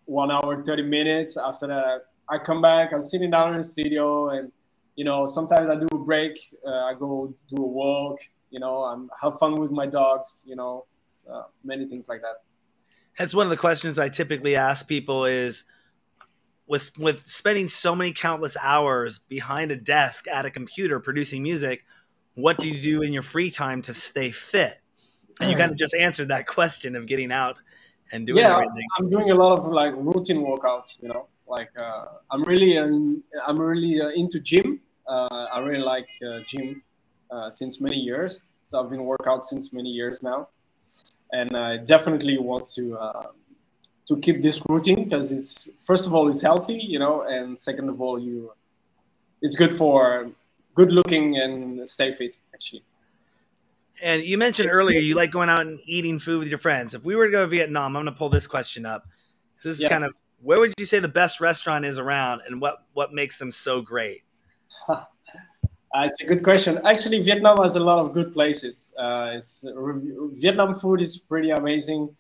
one 0.05 0.31
hour 0.31 0.63
thirty 0.63 0.83
minutes. 0.83 1.37
After 1.37 1.67
that, 1.69 2.07
I 2.29 2.39
come 2.39 2.61
back. 2.61 2.93
I'm 2.93 3.03
sitting 3.03 3.31
down 3.31 3.53
in 3.53 3.59
the 3.59 3.65
studio, 3.65 4.31
and 4.31 4.53
you 4.97 5.05
know 5.05 5.27
sometimes 5.27 5.71
I 5.71 5.77
do 5.77 5.89
a 5.93 5.99
break. 5.99 6.39
Uh, 6.67 6.71
I 6.71 6.95
go 6.99 7.35
do 7.49 7.63
a 7.63 7.67
walk. 7.67 8.21
You 8.51 8.61
know, 8.61 8.83
I'm 8.85 9.09
have 9.23 9.39
fun 9.39 9.55
with 9.57 9.71
my 9.71 9.87
dogs. 9.87 10.43
You 10.47 10.57
know, 10.57 10.85
many 11.65 11.89
things 11.89 12.09
like 12.09 12.21
that 12.21 12.43
that's 13.19 13.35
one 13.35 13.45
of 13.45 13.51
the 13.51 13.57
questions 13.57 13.99
I 13.99 14.09
typically 14.09 14.55
ask 14.55 14.89
people 14.89 15.25
is 15.25 15.65
with 16.67 16.97
with 16.99 17.27
spending 17.27 17.67
so 17.69 17.95
many 17.95 18.13
countless 18.13 18.57
hours 18.63 19.19
behind 19.19 19.73
a 19.73 19.77
desk 19.77 20.27
at 20.29 20.47
a 20.47 20.51
computer 20.51 21.01
producing 21.01 21.43
music, 21.43 21.85
what 22.39 22.59
do 22.59 22.69
you 22.69 22.81
do 22.81 23.03
in 23.03 23.13
your 23.13 23.23
free 23.23 23.51
time 23.51 23.83
to 23.83 23.95
stay 23.95 24.31
fit? 24.31 24.81
And 25.41 25.51
you 25.51 25.57
kind 25.57 25.71
of 25.71 25.79
just 25.79 25.95
answered 25.95 26.29
that 26.29 26.47
question 26.47 26.97
of 26.97 27.07
getting 27.07 27.31
out 27.31 27.63
and 28.13 28.27
doing 28.27 28.39
yeah, 28.39 28.55
everything. 28.55 28.87
I'm 28.99 29.09
doing 29.09 29.31
a 29.31 29.35
lot 29.35 29.59
of 29.59 29.67
like 29.67 29.95
routine 29.97 30.45
workouts, 30.45 31.01
you 31.01 31.09
know. 31.09 31.29
Like 31.47 31.71
uh, 31.81 32.07
I'm 32.31 32.43
really 32.43 32.77
uh, 32.77 32.91
I'm 33.47 33.61
really 33.61 34.01
uh, 34.01 34.09
into 34.11 34.41
gym. 34.41 34.81
Uh, 35.07 35.47
I 35.55 35.61
really 35.61 35.85
like 35.85 36.11
uh, 36.27 36.41
gym 36.41 36.83
uh, 37.31 37.51
since 37.51 37.81
many 37.81 37.97
years. 37.97 38.43
So 38.65 38.83
I've 38.83 38.91
been 38.91 39.05
workout 39.05 39.45
since 39.45 39.73
many 39.73 39.91
years 39.91 40.23
now 40.23 40.49
and 41.33 41.57
I 41.57 41.79
definitely 41.79 42.39
want 42.39 42.65
to 42.75 42.97
uh, 42.97 43.27
to 44.07 44.17
keep 44.19 44.41
this 44.41 44.63
routine 44.69 45.05
because 45.05 45.31
it's 45.31 45.71
first 45.85 46.07
of 46.07 46.15
all 46.15 46.29
it's 46.29 46.43
healthy, 46.43 46.75
you 46.75 46.99
know, 46.99 47.23
and 47.23 47.59
second 47.59 47.89
of 47.89 48.01
all 48.01 48.19
you 48.19 48.53
it's 49.43 49.57
good 49.57 49.73
for 49.73 50.31
good 50.79 50.93
looking 50.93 51.37
and 51.37 51.89
stay 51.89 52.13
fit 52.13 52.39
actually. 52.55 52.85
And 54.01 54.23
you 54.23 54.39
mentioned 54.39 54.71
earlier 54.71 55.01
you 55.01 55.17
like 55.17 55.33
going 55.33 55.49
out 55.49 55.63
and 55.63 55.77
eating 55.85 56.21
food 56.21 56.39
with 56.39 56.49
your 56.49 56.59
friends. 56.59 56.95
If 56.95 57.05
we 57.05 57.17
were 57.17 57.27
to 57.27 57.33
go 57.33 57.43
to 57.43 57.49
Vietnam, 57.49 57.97
I'm 57.97 58.05
going 58.05 58.15
to 58.15 58.19
pull 58.19 58.29
this 58.29 58.47
question 58.47 58.87
up. 58.87 59.03
This 59.57 59.67
is 59.75 59.83
yeah. 59.83 59.89
kind 59.89 60.05
of 60.05 60.15
where 60.41 60.61
would 60.61 60.73
you 60.79 60.87
say 60.87 61.01
the 61.01 61.09
best 61.09 61.41
restaurant 61.41 61.85
is 61.85 61.99
around, 61.99 62.43
and 62.47 62.61
what 62.61 62.85
what 62.93 63.13
makes 63.13 63.41
them 63.41 63.51
so 63.51 63.81
great? 63.81 64.23
Uh, 64.89 65.03
it's 66.09 66.21
a 66.23 66.27
good 66.27 66.45
question. 66.45 66.81
Actually, 66.87 67.21
Vietnam 67.21 67.57
has 67.61 67.75
a 67.75 67.81
lot 67.81 67.99
of 67.99 68.13
good 68.13 68.33
places. 68.33 68.93
Uh, 68.97 69.37
Vietnam 70.35 70.77
food 70.77 71.01
is 71.01 71.19
pretty 71.19 71.51
amazing. 71.51 72.15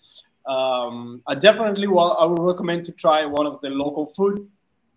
Um, 0.47 1.23
I 1.29 1.37
definitely 1.37 1.87
well, 1.87 2.17
I 2.19 2.25
would 2.25 2.43
recommend 2.43 2.85
to 2.87 2.93
try 2.93 3.25
one 3.25 3.47
of 3.47 3.61
the 3.61 3.71
local 3.71 4.07
food, 4.07 4.49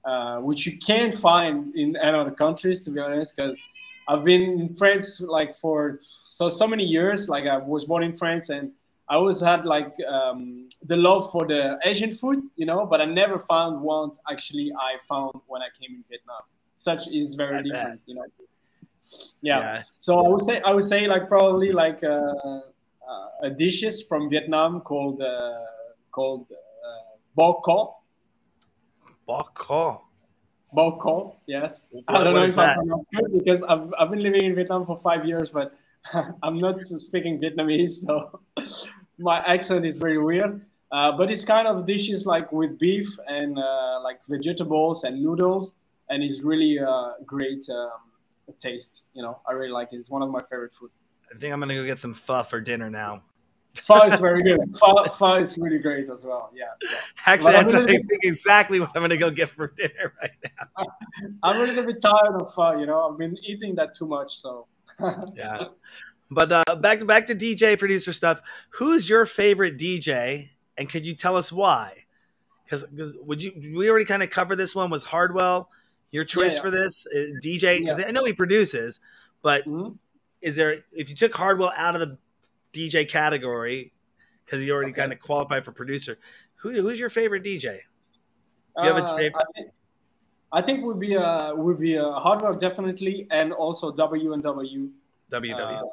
uh, 0.03 0.37
which 0.37 0.65
you 0.65 0.77
can't 0.77 1.13
find 1.13 1.75
in 1.75 1.95
other 1.97 2.31
countries, 2.31 2.83
to 2.85 2.91
be 2.91 2.99
honest. 2.99 3.35
Because 3.35 3.61
I've 4.07 4.23
been 4.23 4.41
in 4.59 4.73
France 4.73 5.21
like 5.21 5.55
for 5.55 5.99
so 6.01 6.49
so 6.49 6.67
many 6.67 6.83
years. 6.83 7.29
Like 7.29 7.45
I 7.45 7.57
was 7.57 7.85
born 7.85 8.03
in 8.03 8.13
France, 8.13 8.49
and 8.49 8.71
I 9.07 9.15
always 9.15 9.39
had 9.41 9.65
like 9.65 9.93
um, 10.07 10.69
the 10.83 10.97
love 10.97 11.31
for 11.31 11.45
the 11.47 11.77
Asian 11.83 12.11
food, 12.11 12.39
you 12.55 12.65
know. 12.65 12.85
But 12.85 13.01
I 13.01 13.05
never 13.05 13.37
found 13.39 13.81
one 13.81 14.11
actually 14.29 14.71
I 14.73 14.97
found 15.07 15.33
when 15.47 15.61
I 15.61 15.69
came 15.79 15.95
in 15.95 16.03
Vietnam. 16.09 16.43
Such 16.75 17.07
is 17.07 17.35
very 17.35 17.57
I 17.57 17.61
different, 17.61 17.99
bet. 17.99 18.07
you 18.07 18.15
know 18.15 18.25
yeah. 19.41 19.59
yeah. 19.59 19.81
So 19.97 20.23
I 20.23 20.27
would 20.27 20.41
say 20.41 20.61
I 20.61 20.71
would 20.73 20.83
say 20.83 21.07
like 21.07 21.27
probably 21.27 21.71
like 21.71 22.03
uh, 22.03 22.07
uh, 22.09 22.61
a 23.43 23.49
dishes 23.49 24.03
from 24.03 24.29
Vietnam 24.29 24.81
called 24.81 25.21
uh, 25.21 25.59
called 26.11 26.47
uh, 26.51 27.17
bo 27.35 27.61
kho. 27.61 27.93
Bo 29.25 29.47
kho. 29.55 30.01
Bo 30.73 30.97
kho. 30.97 31.35
Yes. 31.47 31.87
What, 31.91 32.03
I 32.07 32.23
don't 32.23 32.33
know 32.33 32.43
if 32.43 32.57
I 32.57 32.75
pronounced 32.75 33.09
good 33.11 33.43
because 33.43 33.63
I've 33.63 33.93
I've 33.97 34.09
been 34.09 34.23
living 34.23 34.43
in 34.43 34.55
Vietnam 34.55 34.85
for 34.85 34.97
five 34.97 35.25
years, 35.25 35.49
but 35.49 35.73
I'm 36.43 36.53
not 36.53 36.81
speaking 36.81 37.39
Vietnamese, 37.39 38.05
so 38.05 38.41
my 39.19 39.39
accent 39.39 39.85
is 39.85 39.97
very 39.97 40.17
weird. 40.17 40.65
Uh, 40.91 41.11
but 41.13 41.31
it's 41.31 41.45
kind 41.45 41.67
of 41.67 41.85
dishes 41.85 42.25
like 42.25 42.51
with 42.51 42.77
beef 42.77 43.07
and 43.25 43.57
uh, 43.57 44.01
like 44.03 44.19
vegetables 44.27 45.05
and 45.05 45.21
noodles, 45.21 45.73
and 46.09 46.21
it's 46.23 46.43
really 46.43 46.79
uh, 46.79 47.11
great. 47.25 47.69
Um, 47.69 48.11
taste. 48.57 49.03
You 49.13 49.23
know, 49.23 49.39
I 49.47 49.53
really 49.53 49.71
like 49.71 49.93
it. 49.93 49.97
It's 49.97 50.09
one 50.09 50.21
of 50.21 50.29
my 50.29 50.41
favorite 50.41 50.73
food. 50.73 50.91
I 51.33 51.37
think 51.37 51.53
I'm 51.53 51.59
gonna 51.59 51.75
go 51.75 51.85
get 51.85 51.99
some 51.99 52.13
pho 52.13 52.43
for 52.43 52.59
dinner 52.59 52.89
now. 52.89 53.23
Pho 53.73 54.05
is 54.05 54.19
very 54.19 54.41
good. 54.41 54.59
Pho 54.77 55.35
is 55.35 55.57
really 55.57 55.79
great 55.79 56.09
as 56.09 56.25
well. 56.25 56.51
Yeah. 56.53 56.65
yeah. 56.83 56.97
Actually, 57.25 57.53
that's 57.53 57.73
I 57.73 57.85
think 57.85 58.05
exactly 58.23 58.79
what 58.79 58.91
I'm 58.95 59.01
gonna 59.01 59.17
go 59.17 59.31
get 59.31 59.49
for 59.49 59.73
dinner 59.77 60.13
right 60.21 60.31
now. 60.43 60.85
I'm 61.43 61.55
a 61.55 61.59
little 61.59 61.85
bit 61.85 62.01
tired 62.01 62.41
of 62.41 62.53
pho. 62.53 62.77
You 62.79 62.85
know, 62.85 63.09
I've 63.09 63.17
been 63.17 63.37
eating 63.43 63.75
that 63.75 63.93
too 63.93 64.07
much. 64.07 64.35
So. 64.35 64.67
yeah. 65.35 65.65
But 66.29 66.51
uh, 66.51 66.75
back 66.75 66.99
to 66.99 67.05
back 67.05 67.27
to 67.27 67.35
DJ 67.35 67.77
producer 67.77 68.13
stuff. 68.13 68.41
Who's 68.71 69.09
your 69.09 69.25
favorite 69.25 69.77
DJ, 69.77 70.49
and 70.77 70.89
could 70.89 71.05
you 71.05 71.13
tell 71.13 71.35
us 71.35 71.51
why? 71.51 72.05
Because 72.63 72.85
would 73.21 73.41
you? 73.41 73.51
We 73.75 73.89
already 73.89 74.05
kind 74.05 74.23
of 74.23 74.29
covered 74.29 74.55
this 74.55 74.75
one. 74.75 74.89
Was 74.89 75.03
Hardwell 75.03 75.69
your 76.11 76.23
choice 76.23 76.53
yeah, 76.53 76.57
yeah. 76.57 76.61
for 76.61 76.71
this 76.71 77.05
uh, 77.07 77.19
DJ? 77.43 77.79
Because. 77.79 78.03
I 78.05 78.11
know 78.11 78.23
he 78.23 78.33
produces, 78.33 79.01
but 79.41 79.65
mm-hmm. 79.65 79.93
is 80.41 80.55
there 80.55 80.83
if 80.93 81.09
you 81.09 81.15
took 81.15 81.35
Hardwell 81.35 81.73
out 81.75 81.95
of 81.95 82.01
the 82.01 82.17
DJ 82.73 83.07
category 83.09 83.91
because 84.45 84.61
he 84.61 84.71
already 84.71 84.91
okay. 84.91 85.01
kind 85.01 85.13
of 85.13 85.19
qualified 85.19 85.63
for 85.63 85.71
producer, 85.71 86.17
who, 86.55 86.81
who's 86.81 86.99
your 86.99 87.09
favorite 87.09 87.43
DJ? 87.43 87.77
You 88.77 88.83
have 88.83 88.97
a 88.97 89.03
uh, 89.03 89.15
favorite? 89.15 89.35
I 89.35 89.59
think, 89.59 89.71
I 90.53 90.61
think 90.61 90.85
would 90.85 90.99
be 90.99 91.13
a 91.13 91.53
would 91.55 91.79
be 91.79 91.95
a 91.95 92.11
Hardwell 92.11 92.53
definitely, 92.53 93.27
and 93.31 93.53
also 93.53 93.91
W 93.91 94.33
and 94.33 94.43
W. 94.43 94.89
WW. 95.31 95.81
Uh, 95.81 95.83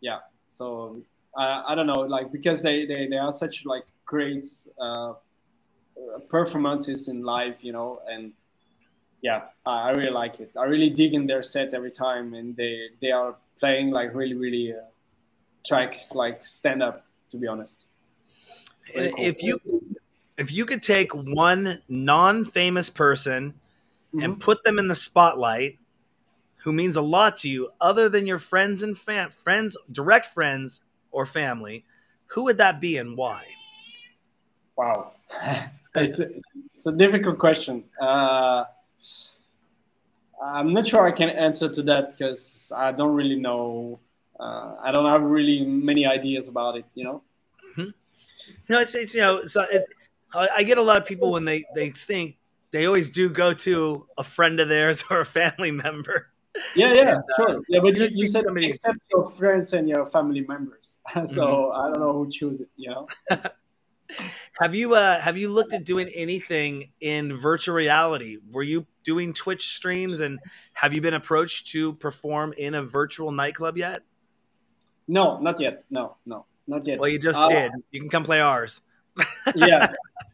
yeah. 0.00 0.18
So 0.46 1.02
I 1.36 1.74
don't 1.74 1.86
know, 1.86 2.00
like 2.00 2.32
because 2.32 2.62
they 2.62 2.86
they, 2.86 3.06
they 3.06 3.18
are 3.18 3.32
such 3.32 3.66
like 3.66 3.84
great 4.04 4.46
uh, 4.80 5.14
performances 6.28 7.08
in 7.08 7.22
live, 7.22 7.62
you 7.62 7.72
know, 7.72 8.00
and 8.10 8.32
yeah, 9.22 9.42
I 9.64 9.90
really 9.90 10.10
like 10.10 10.40
it. 10.40 10.52
I 10.56 10.64
really 10.64 10.90
dig 10.90 11.14
in 11.14 11.26
their 11.26 11.42
set 11.42 11.74
every 11.74 11.90
time, 11.90 12.34
and 12.34 12.56
they 12.56 12.88
they 13.00 13.10
are 13.10 13.36
playing 13.58 13.90
like 13.90 14.14
really 14.14 14.34
really 14.34 14.72
uh, 14.72 14.82
track 15.66 15.96
like 16.12 16.44
stand 16.44 16.82
up. 16.82 17.04
To 17.30 17.36
be 17.36 17.48
honest, 17.48 17.88
if 18.94 19.42
you 19.42 19.60
if 20.38 20.52
you 20.52 20.66
could 20.66 20.82
take 20.82 21.12
one 21.12 21.82
non-famous 21.88 22.90
person 22.90 23.54
mm-hmm. 24.14 24.24
and 24.24 24.40
put 24.40 24.64
them 24.64 24.78
in 24.78 24.88
the 24.88 24.94
spotlight, 24.94 25.78
who 26.58 26.72
means 26.72 26.96
a 26.96 27.02
lot 27.02 27.38
to 27.38 27.48
you, 27.48 27.70
other 27.80 28.08
than 28.08 28.26
your 28.26 28.38
friends 28.38 28.82
and 28.82 28.96
fam- 28.96 29.30
friends, 29.30 29.76
direct 29.90 30.26
friends 30.26 30.82
or 31.10 31.26
family, 31.26 31.84
who 32.26 32.44
would 32.44 32.58
that 32.58 32.80
be 32.80 32.96
and 32.96 33.16
why? 33.16 33.42
Wow, 34.76 35.12
it's 35.94 36.20
a, 36.20 36.28
it's 36.74 36.86
a 36.86 36.92
difficult 36.92 37.38
question. 37.38 37.84
Uh, 38.00 38.64
I'm 40.42 40.72
not 40.72 40.86
sure 40.86 41.06
I 41.06 41.12
can 41.12 41.30
answer 41.30 41.72
to 41.72 41.82
that 41.84 42.10
because 42.10 42.72
I 42.74 42.92
don't 42.92 43.14
really 43.14 43.36
know. 43.36 43.98
Uh, 44.38 44.76
I 44.82 44.92
don't 44.92 45.06
have 45.06 45.22
really 45.22 45.64
many 45.64 46.06
ideas 46.06 46.48
about 46.48 46.76
it. 46.76 46.84
You 46.94 47.04
know. 47.04 47.22
Mm-hmm. 47.70 47.90
No, 48.68 48.80
it's, 48.80 48.94
it's 48.94 49.14
you 49.14 49.20
know, 49.20 49.46
so 49.46 49.64
it, 49.70 49.82
I 50.34 50.62
get 50.64 50.78
a 50.78 50.82
lot 50.82 50.98
of 50.98 51.06
people 51.06 51.30
when 51.30 51.44
they 51.44 51.64
they 51.74 51.90
think 51.90 52.36
they 52.70 52.86
always 52.86 53.10
do 53.10 53.30
go 53.30 53.54
to 53.54 54.04
a 54.18 54.24
friend 54.24 54.60
of 54.60 54.68
theirs 54.68 55.04
or 55.10 55.20
a 55.20 55.26
family 55.26 55.70
member. 55.70 56.28
Yeah, 56.74 56.94
yeah, 56.94 57.00
and, 57.00 57.18
uh, 57.18 57.22
sure. 57.36 57.62
Yeah, 57.68 57.80
but 57.80 57.96
you, 57.96 58.08
you 58.12 58.26
said 58.26 58.44
somebody... 58.44 58.68
except 58.68 58.98
your 59.10 59.24
friends 59.24 59.72
and 59.74 59.88
your 59.88 60.06
family 60.06 60.40
members. 60.40 60.96
so 61.14 61.20
mm-hmm. 61.22 61.80
I 61.80 61.92
don't 61.92 62.00
know 62.00 62.12
who 62.12 62.30
choose 62.30 62.60
it. 62.60 62.68
You 62.76 62.90
know. 62.90 63.08
have 64.60 64.74
you 64.74 64.94
uh 64.94 65.20
have 65.20 65.36
you 65.36 65.50
looked 65.50 65.72
at 65.72 65.84
doing 65.84 66.08
anything 66.14 66.92
in 67.00 67.36
virtual 67.36 67.74
reality? 67.74 68.38
Were 68.50 68.62
you 68.62 68.86
doing 69.04 69.32
Twitch 69.32 69.74
streams 69.76 70.20
and 70.20 70.38
have 70.72 70.94
you 70.94 71.00
been 71.00 71.14
approached 71.14 71.68
to 71.68 71.94
perform 71.94 72.54
in 72.56 72.74
a 72.74 72.82
virtual 72.82 73.32
nightclub 73.32 73.76
yet? 73.76 74.02
No, 75.08 75.38
not 75.38 75.60
yet. 75.60 75.84
No, 75.90 76.16
no. 76.26 76.46
not 76.66 76.86
yet. 76.86 76.98
Well, 76.98 77.08
you 77.08 77.18
just 77.18 77.38
uh, 77.38 77.48
did. 77.48 77.72
You 77.90 78.00
can 78.00 78.10
come 78.10 78.24
play 78.24 78.40
ours. 78.40 78.80
yeah, 79.54 79.88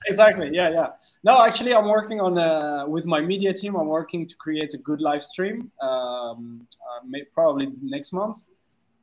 exactly. 0.06 0.50
Yeah, 0.52 0.70
yeah. 0.70 0.88
No, 1.22 1.44
actually, 1.44 1.72
I'm 1.74 1.88
working 1.88 2.20
on 2.20 2.36
uh, 2.36 2.84
with 2.86 3.06
my 3.06 3.20
media 3.20 3.52
team. 3.52 3.76
I'm 3.76 3.86
working 3.86 4.26
to 4.26 4.34
create 4.36 4.74
a 4.74 4.78
good 4.78 5.00
live 5.00 5.22
stream. 5.22 5.70
Um, 5.80 6.66
uh, 6.72 7.06
may, 7.06 7.22
probably 7.32 7.68
next 7.80 8.12
month. 8.12 8.38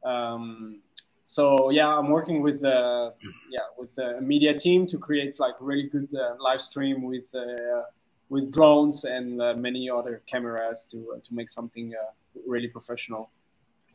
Um, 0.04 0.82
so 1.24 1.70
yeah, 1.70 1.88
I'm 1.88 2.10
working 2.10 2.42
with 2.42 2.64
uh, 2.64 3.12
yeah 3.50 3.68
with 3.78 3.96
the 3.96 4.20
media 4.20 4.58
team 4.58 4.88
to 4.88 4.98
create 4.98 5.40
like 5.40 5.54
really 5.60 5.88
good 5.88 6.14
uh, 6.16 6.36
live 6.40 6.60
stream 6.60 7.04
with 7.04 7.34
uh, 7.36 7.84
with 8.30 8.52
drones 8.52 9.04
and 9.04 9.42
uh, 9.42 9.54
many 9.54 9.90
other 9.90 10.24
cameras 10.26 10.88
to 10.92 10.98
uh, 11.16 11.20
to 11.24 11.34
make 11.34 11.50
something 11.50 11.94
uh, 11.94 12.12
really 12.48 12.68
professional. 12.68 13.30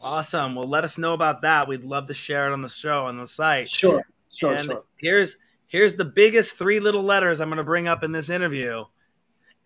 Awesome. 0.01 0.55
Well, 0.55 0.69
let 0.69 0.85
us 0.85 0.99
know 0.99 1.15
about 1.15 1.43
that. 1.43 1.67
We'd 1.67 1.85
love 1.85 2.07
to 2.09 2.15
share 2.15 2.49
it 2.49 2.53
on 2.53 2.63
the 2.63 2.69
show 2.69 3.07
on 3.07 3.17
the 3.17 3.27
site. 3.27 3.69
Sure. 3.69 4.05
Sure. 4.31 4.55
And 4.55 4.67
sure. 4.67 4.85
Here's 4.97 5.37
here's 5.67 5.95
the 5.95 6.05
biggest 6.05 6.59
three 6.59 6.81
little 6.81 7.03
letters 7.03 7.41
I'm 7.41 7.49
going 7.49 7.59
to 7.59 7.65
bring 7.65 7.89
up 7.89 8.05
in 8.05 8.13
this 8.13 8.31
interview. 8.31 8.85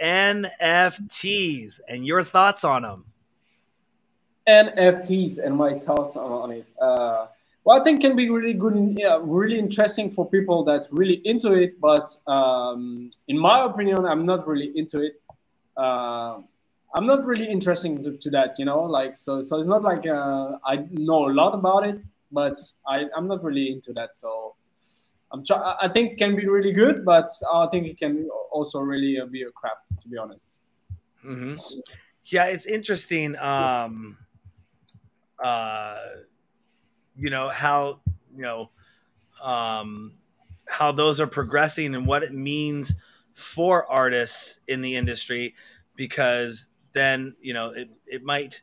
NFTs 0.01 1.81
and 1.89 2.07
your 2.07 2.23
thoughts 2.23 2.65
on 2.65 2.83
them. 2.83 3.07
NFTs 4.49 5.45
and 5.45 5.57
my 5.57 5.79
thoughts 5.79 6.17
on 6.17 6.53
it. 6.53 6.67
Uh, 6.81 7.27
well, 7.65 7.79
I 7.79 7.85
think 7.85 8.01
can 8.01 8.17
be 8.17 8.31
really 8.31 8.55
good, 8.55 8.75
and 8.75 8.99
yeah, 8.99 9.19
really 9.21 9.59
interesting 9.59 10.11
for 10.11 10.27
people 10.27 10.65
that 10.65 10.87
really 10.91 11.21
into 11.27 11.53
it. 11.53 11.79
But 11.79 12.17
um, 12.27 13.11
in 13.29 13.39
my 13.39 13.65
opinion, 13.65 14.07
I'm 14.07 14.25
not 14.25 14.47
really 14.47 14.73
into 14.75 15.03
it. 15.03 15.21
Uh, 15.77 16.39
I'm 16.95 17.07
not 17.07 17.25
really 17.25 17.47
interested 17.47 18.03
to, 18.03 18.17
to, 18.17 18.31
that, 18.31 18.59
you 18.59 18.65
know. 18.65 18.83
Like 18.83 19.15
so, 19.15 19.41
so 19.41 19.59
it's 19.59 19.69
not 19.69 19.83
like 19.83 20.07
uh, 20.07 20.59
I 20.65 20.87
know 20.91 21.29
a 21.29 21.33
lot 21.33 21.55
about 21.55 21.87
it, 21.87 22.01
but 22.33 22.57
I, 22.87 23.07
I'm 23.17 23.27
not 23.29 23.43
really 23.45 23.71
into 23.71 23.93
that. 23.95 24.17
So 24.17 24.55
I'm 25.31 25.45
try- 25.45 25.77
I 25.81 25.89
think 25.89 26.13
it 26.13 26.19
can 26.19 26.35
be 26.35 26.47
really 26.47 26.73
good, 26.73 27.05
but 27.05 27.29
I 27.53 27.67
think 27.67 27.87
it 27.87 27.99
can 27.99 28.29
also 28.51 28.81
really 28.81 29.21
uh, 29.21 29.27
be 29.27 29.43
a 29.43 29.51
crap, 29.51 29.79
to 30.01 30.09
be 30.09 30.17
honest. 30.17 30.61
Mm-hmm. 31.25 31.55
Yeah, 32.25 32.47
it's 32.47 32.67
interesting. 32.67 33.37
Um, 33.39 34.19
uh, 35.43 35.99
you 37.17 37.31
know 37.31 37.49
how 37.49 38.01
you 38.35 38.43
know 38.43 38.71
um, 39.43 40.15
how 40.69 40.93
those 40.93 41.21
are 41.21 41.27
progressing 41.27 41.95
and 41.95 42.07
what 42.07 42.23
it 42.23 42.33
means 42.33 42.95
for 43.35 43.87
artists 43.87 44.61
in 44.69 44.81
the 44.81 44.97
industry 44.97 45.55
because 45.97 46.69
then 46.99 47.37
you 47.41 47.55
know 47.55 47.71
it, 47.71 47.89
it 48.07 48.25
might 48.25 48.61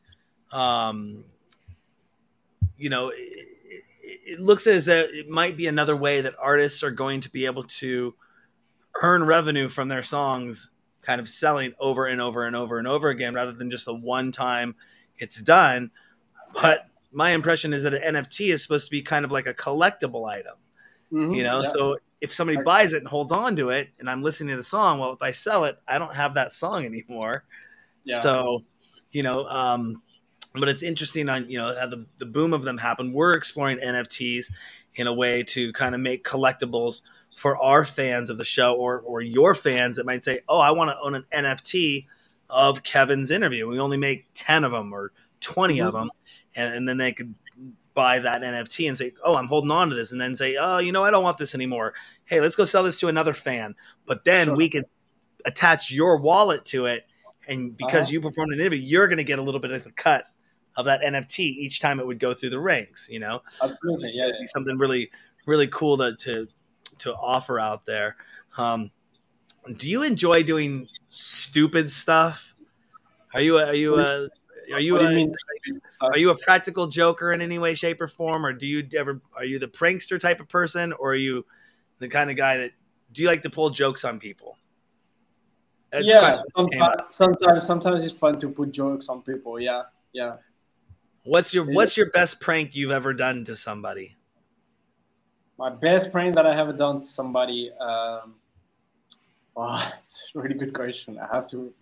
um, 0.51 1.23
you 2.77 2.89
know 2.89 3.09
it, 3.09 3.47
it 4.03 4.39
looks 4.39 4.67
as 4.67 4.85
though 4.85 5.05
it 5.07 5.29
might 5.29 5.57
be 5.57 5.67
another 5.67 5.95
way 5.95 6.21
that 6.21 6.35
artists 6.39 6.83
are 6.83 6.91
going 6.91 7.21
to 7.21 7.29
be 7.31 7.45
able 7.45 7.63
to 7.63 8.13
earn 9.01 9.25
revenue 9.25 9.69
from 9.69 9.87
their 9.87 10.03
songs 10.03 10.71
kind 11.01 11.21
of 11.21 11.29
selling 11.29 11.73
over 11.79 12.05
and 12.07 12.19
over 12.19 12.45
and 12.45 12.55
over 12.55 12.77
and 12.77 12.87
over 12.87 13.09
again 13.09 13.33
rather 13.33 13.51
than 13.51 13.69
just 13.69 13.85
the 13.85 13.93
one 13.93 14.31
time 14.31 14.75
it's 15.17 15.41
done 15.41 15.91
but 16.61 16.87
my 17.15 17.31
impression 17.31 17.73
is 17.73 17.83
that 17.83 17.93
an 17.93 18.15
NFT 18.15 18.51
is 18.51 18.61
supposed 18.61 18.85
to 18.85 18.91
be 18.91 19.01
kind 19.01 19.23
of 19.23 19.31
like 19.31 19.47
a 19.47 19.53
collectible 19.53 20.29
item. 20.29 20.55
Mm-hmm, 21.11 21.31
you 21.31 21.43
know, 21.43 21.61
yeah. 21.61 21.67
so 21.69 21.97
if 22.19 22.33
somebody 22.33 22.61
buys 22.61 22.93
it 22.93 22.99
and 22.99 23.07
holds 23.07 23.31
on 23.31 23.55
to 23.55 23.69
it 23.69 23.89
and 23.99 24.09
I'm 24.09 24.21
listening 24.21 24.49
to 24.49 24.57
the 24.57 24.63
song, 24.63 24.99
well, 24.99 25.13
if 25.13 25.21
I 25.21 25.31
sell 25.31 25.63
it, 25.63 25.77
I 25.87 25.97
don't 25.97 26.13
have 26.13 26.33
that 26.33 26.51
song 26.51 26.85
anymore. 26.85 27.45
Yeah. 28.05 28.19
So, 28.21 28.59
you 29.11 29.23
know, 29.23 29.45
um, 29.45 30.01
but 30.53 30.69
it's 30.69 30.83
interesting 30.83 31.27
on, 31.27 31.49
you 31.49 31.57
know, 31.57 31.73
the, 31.87 32.05
the 32.17 32.25
boom 32.25 32.53
of 32.53 32.63
them 32.63 32.77
happened. 32.77 33.13
We're 33.13 33.33
exploring 33.33 33.79
NFTs 33.79 34.51
in 34.95 35.07
a 35.07 35.13
way 35.13 35.43
to 35.43 35.73
kind 35.73 35.93
of 35.93 36.01
make 36.01 36.23
collectibles 36.23 37.01
for 37.35 37.57
our 37.57 37.83
fans 37.83 38.29
of 38.29 38.37
the 38.37 38.45
show 38.45 38.75
or, 38.75 38.99
or 38.99 39.21
your 39.21 39.53
fans 39.53 39.97
that 39.97 40.05
might 40.05 40.23
say, 40.23 40.39
oh, 40.47 40.59
I 40.59 40.71
want 40.71 40.91
to 40.91 40.99
own 41.01 41.15
an 41.15 41.25
NFT 41.33 42.05
of 42.49 42.83
Kevin's 42.83 43.31
interview. 43.31 43.67
We 43.67 43.79
only 43.79 43.97
make 43.97 44.27
10 44.35 44.63
of 44.63 44.71
them 44.71 44.93
or 44.93 45.11
20 45.41 45.75
mm-hmm. 45.75 45.87
of 45.87 45.93
them 45.93 46.09
and, 46.55 46.73
and 46.73 46.89
then 46.89 46.97
they 46.97 47.11
could 47.11 47.33
buy 47.93 48.19
that 48.19 48.41
NFT 48.41 48.87
and 48.87 48.97
say, 48.97 49.13
"Oh, 49.23 49.35
I'm 49.35 49.47
holding 49.47 49.71
on 49.71 49.89
to 49.89 49.95
this," 49.95 50.11
and 50.11 50.19
then 50.19 50.35
say, 50.35 50.57
"Oh, 50.59 50.79
you 50.79 50.91
know, 50.91 51.03
I 51.03 51.11
don't 51.11 51.23
want 51.23 51.37
this 51.37 51.55
anymore. 51.55 51.93
Hey, 52.25 52.41
let's 52.41 52.55
go 52.55 52.63
sell 52.63 52.83
this 52.83 52.99
to 52.99 53.07
another 53.07 53.33
fan." 53.33 53.75
But 54.05 54.25
then 54.25 54.47
sure. 54.47 54.55
we 54.55 54.69
could 54.69 54.85
attach 55.45 55.91
your 55.91 56.17
wallet 56.17 56.65
to 56.65 56.85
it, 56.85 57.05
and 57.47 57.75
because 57.75 58.03
uh-huh. 58.03 58.13
you 58.13 58.21
performed 58.21 58.53
an 58.53 58.59
interview, 58.59 58.79
you're 58.79 59.07
going 59.07 59.17
to 59.17 59.23
get 59.23 59.39
a 59.39 59.41
little 59.41 59.59
bit 59.59 59.71
of 59.71 59.83
the 59.83 59.91
cut 59.91 60.25
of 60.75 60.85
that 60.85 61.01
NFT 61.01 61.39
each 61.39 61.79
time 61.79 61.99
it 61.99 62.05
would 62.07 62.19
go 62.19 62.33
through 62.33 62.49
the 62.49 62.59
ranks. 62.59 63.07
You 63.09 63.19
know, 63.19 63.41
absolutely, 63.61 64.11
yeah, 64.13 64.27
yeah. 64.27 64.45
something 64.47 64.77
really, 64.77 65.09
really 65.45 65.67
cool 65.67 65.97
to 65.97 66.15
to 66.15 66.47
to 66.99 67.13
offer 67.13 67.59
out 67.59 67.85
there. 67.85 68.17
Um, 68.57 68.91
do 69.77 69.89
you 69.89 70.03
enjoy 70.03 70.43
doing 70.43 70.87
stupid 71.09 71.91
stuff? 71.91 72.53
Are 73.33 73.41
you 73.41 73.57
are 73.57 73.73
you 73.73 73.95
a 73.95 74.29
are 74.73 74.79
you, 74.79 74.97
a, 74.97 75.11
you 75.11 75.31
are 76.01 76.17
you 76.17 76.29
a 76.29 76.37
practical 76.37 76.87
joker 76.87 77.31
in 77.31 77.41
any 77.41 77.59
way, 77.59 77.75
shape, 77.75 78.01
or 78.01 78.07
form, 78.07 78.45
or 78.45 78.53
do 78.53 78.65
you 78.65 78.87
ever 78.97 79.21
are 79.35 79.45
you 79.45 79.59
the 79.59 79.67
prankster 79.67 80.19
type 80.19 80.39
of 80.39 80.47
person, 80.47 80.93
or 80.93 81.11
are 81.11 81.15
you 81.15 81.45
the 81.99 82.07
kind 82.07 82.29
of 82.29 82.37
guy 82.37 82.57
that 82.57 82.71
do 83.11 83.21
you 83.21 83.27
like 83.27 83.41
to 83.43 83.49
pull 83.49 83.69
jokes 83.69 84.03
on 84.03 84.19
people? 84.19 84.57
That's 85.95 86.07
yeah, 86.07 86.31
sometimes, 86.57 86.95
sometimes 87.07 87.65
sometimes 87.65 88.03
it's 88.03 88.17
fun 88.17 88.37
to 88.39 88.49
put 88.49 88.73
jokes 88.73 89.07
on 89.07 89.21
people. 89.21 89.61
Yeah, 89.61 89.83
yeah. 90.11 90.35
What's 91.23 91.53
your 91.53 91.63
What's 91.63 91.95
your 91.95 92.09
best 92.11 92.41
prank 92.41 92.75
you've 92.75 92.91
ever 92.91 93.13
done 93.13 93.45
to 93.45 93.55
somebody? 93.55 94.17
My 95.57 95.69
best 95.69 96.11
prank 96.11 96.35
that 96.35 96.45
I 96.45 96.53
have 96.53 96.77
done 96.77 96.99
to 96.99 97.07
somebody. 97.07 97.71
Um, 97.79 98.35
oh, 99.55 99.93
it's 100.01 100.31
a 100.35 100.39
really 100.39 100.55
good 100.55 100.73
question. 100.73 101.17
I 101.17 101.33
have 101.33 101.49
to 101.51 101.73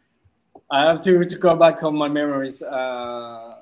I 0.70 0.86
have 0.86 1.02
to, 1.06 1.26
to 1.26 1.38
go 1.40 1.56
back 1.56 1.82
on 1.82 1.96
my 1.96 2.08
memories. 2.08 2.62
Uh, 2.62 3.53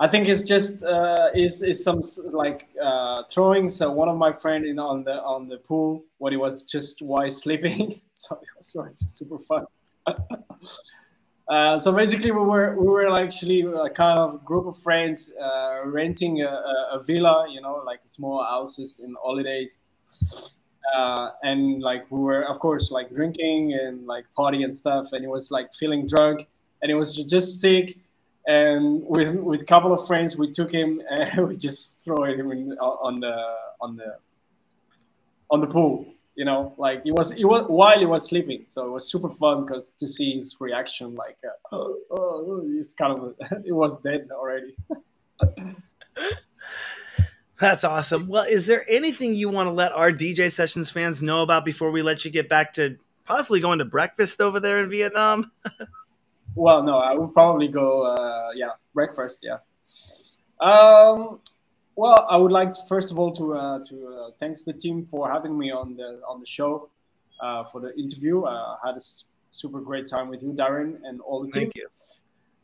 I 0.00 0.06
think 0.06 0.28
it's 0.28 0.42
just 0.42 0.84
uh, 0.84 1.30
is 1.34 1.60
is 1.60 1.82
some 1.82 2.02
like 2.30 2.68
uh, 2.80 3.24
throwing. 3.24 3.68
So 3.68 3.90
one 3.90 4.08
of 4.08 4.16
my 4.16 4.30
friend 4.30 4.64
in 4.64 4.78
on 4.78 5.02
the 5.02 5.20
on 5.22 5.48
the 5.48 5.56
pool 5.58 6.04
when 6.18 6.32
he 6.32 6.36
was 6.36 6.62
just 6.62 7.02
while 7.02 7.30
sleeping. 7.30 8.00
so 8.14 8.36
it 8.40 8.48
was, 8.76 9.04
super 9.10 9.38
fun. 9.38 9.66
uh, 11.48 11.78
so 11.80 11.92
basically, 11.92 12.30
we 12.30 12.38
were 12.38 12.76
we 12.78 12.86
were 12.86 13.12
actually 13.18 13.62
a 13.62 13.90
kind 13.90 14.20
of 14.20 14.44
group 14.44 14.66
of 14.66 14.76
friends 14.76 15.32
uh, 15.34 15.80
renting 15.84 16.42
a, 16.42 16.62
a, 16.92 17.02
villa, 17.04 17.48
you 17.50 17.60
know, 17.60 17.82
like 17.84 18.00
small 18.04 18.44
houses 18.44 19.00
in 19.00 19.16
holidays. 19.20 19.82
Uh, 20.94 21.30
and 21.42 21.82
like 21.82 22.08
we 22.10 22.20
were 22.20 22.42
of 22.42 22.60
course 22.60 22.90
like 22.92 23.12
drinking 23.12 23.74
and 23.74 24.06
like 24.06 24.32
party 24.32 24.62
and 24.62 24.72
stuff. 24.72 25.12
And 25.12 25.24
it 25.24 25.28
was 25.28 25.50
like 25.50 25.74
feeling 25.74 26.06
drunk. 26.06 26.46
And 26.82 26.92
it 26.92 26.94
was 26.94 27.16
just 27.16 27.60
sick 27.60 27.98
and 28.48 29.04
with 29.06 29.36
with 29.36 29.60
a 29.60 29.64
couple 29.64 29.92
of 29.92 30.04
friends 30.06 30.36
we 30.36 30.50
took 30.50 30.72
him 30.72 31.00
and 31.10 31.48
we 31.48 31.54
just 31.54 32.02
throw 32.02 32.24
him 32.24 32.50
in, 32.50 32.72
on 32.72 33.20
the 33.20 33.36
on 33.80 33.94
the 33.96 34.16
on 35.50 35.60
the 35.60 35.66
pool 35.66 36.06
you 36.34 36.44
know 36.44 36.74
like 36.78 37.02
it 37.04 37.12
was 37.12 37.30
it 37.32 37.44
was 37.44 37.64
while 37.68 37.98
he 37.98 38.06
was 38.06 38.26
sleeping 38.26 38.62
so 38.64 38.86
it 38.86 38.90
was 38.90 39.08
super 39.08 39.30
fun 39.30 39.64
because 39.64 39.92
to 39.92 40.06
see 40.06 40.32
his 40.32 40.56
reaction 40.60 41.14
like 41.14 41.36
uh, 41.44 41.76
oh, 41.76 41.98
oh, 42.10 42.62
he's 42.66 42.94
kind 42.94 43.12
of 43.12 43.34
it 43.64 43.72
was 43.72 44.00
dead 44.00 44.28
already 44.32 44.74
That's 47.60 47.82
awesome. 47.82 48.28
Well, 48.28 48.44
is 48.44 48.66
there 48.66 48.88
anything 48.88 49.34
you 49.34 49.48
want 49.48 49.66
to 49.66 49.72
let 49.72 49.90
our 49.90 50.12
DJ 50.12 50.48
Sessions 50.48 50.92
fans 50.92 51.22
know 51.22 51.42
about 51.42 51.64
before 51.64 51.90
we 51.90 52.02
let 52.02 52.24
you 52.24 52.30
get 52.30 52.48
back 52.48 52.72
to 52.74 52.96
possibly 53.24 53.58
going 53.58 53.80
to 53.80 53.84
breakfast 53.84 54.40
over 54.40 54.60
there 54.60 54.78
in 54.78 54.88
Vietnam? 54.88 55.50
Well, 56.58 56.82
no, 56.82 56.98
I 56.98 57.14
would 57.14 57.32
probably 57.32 57.68
go, 57.68 58.02
uh, 58.02 58.50
yeah, 58.54 58.70
breakfast, 58.92 59.44
yeah. 59.44 59.58
Um, 60.60 61.40
well, 61.94 62.26
I 62.28 62.36
would 62.36 62.52
like 62.52 62.72
to, 62.72 62.80
first 62.88 63.10
of 63.10 63.18
all 63.18 63.32
to 63.32 63.54
uh, 63.54 63.78
to 63.88 63.94
uh, 64.08 64.30
thanks 64.38 64.62
the 64.62 64.72
team 64.72 65.04
for 65.04 65.30
having 65.30 65.56
me 65.58 65.70
on 65.70 65.96
the 65.96 66.20
on 66.28 66.40
the 66.40 66.46
show 66.46 66.90
uh, 67.40 67.64
for 67.64 67.80
the 67.80 67.96
interview. 67.96 68.42
Uh, 68.42 68.76
I 68.82 68.88
had 68.88 68.96
a 68.96 69.04
super 69.50 69.80
great 69.80 70.06
time 70.06 70.28
with 70.28 70.42
you, 70.42 70.52
Darren, 70.52 70.98
and 71.04 71.20
all 71.20 71.42
the 71.44 71.50
team. 71.50 71.62
Thank 71.64 71.76
you. 71.76 71.88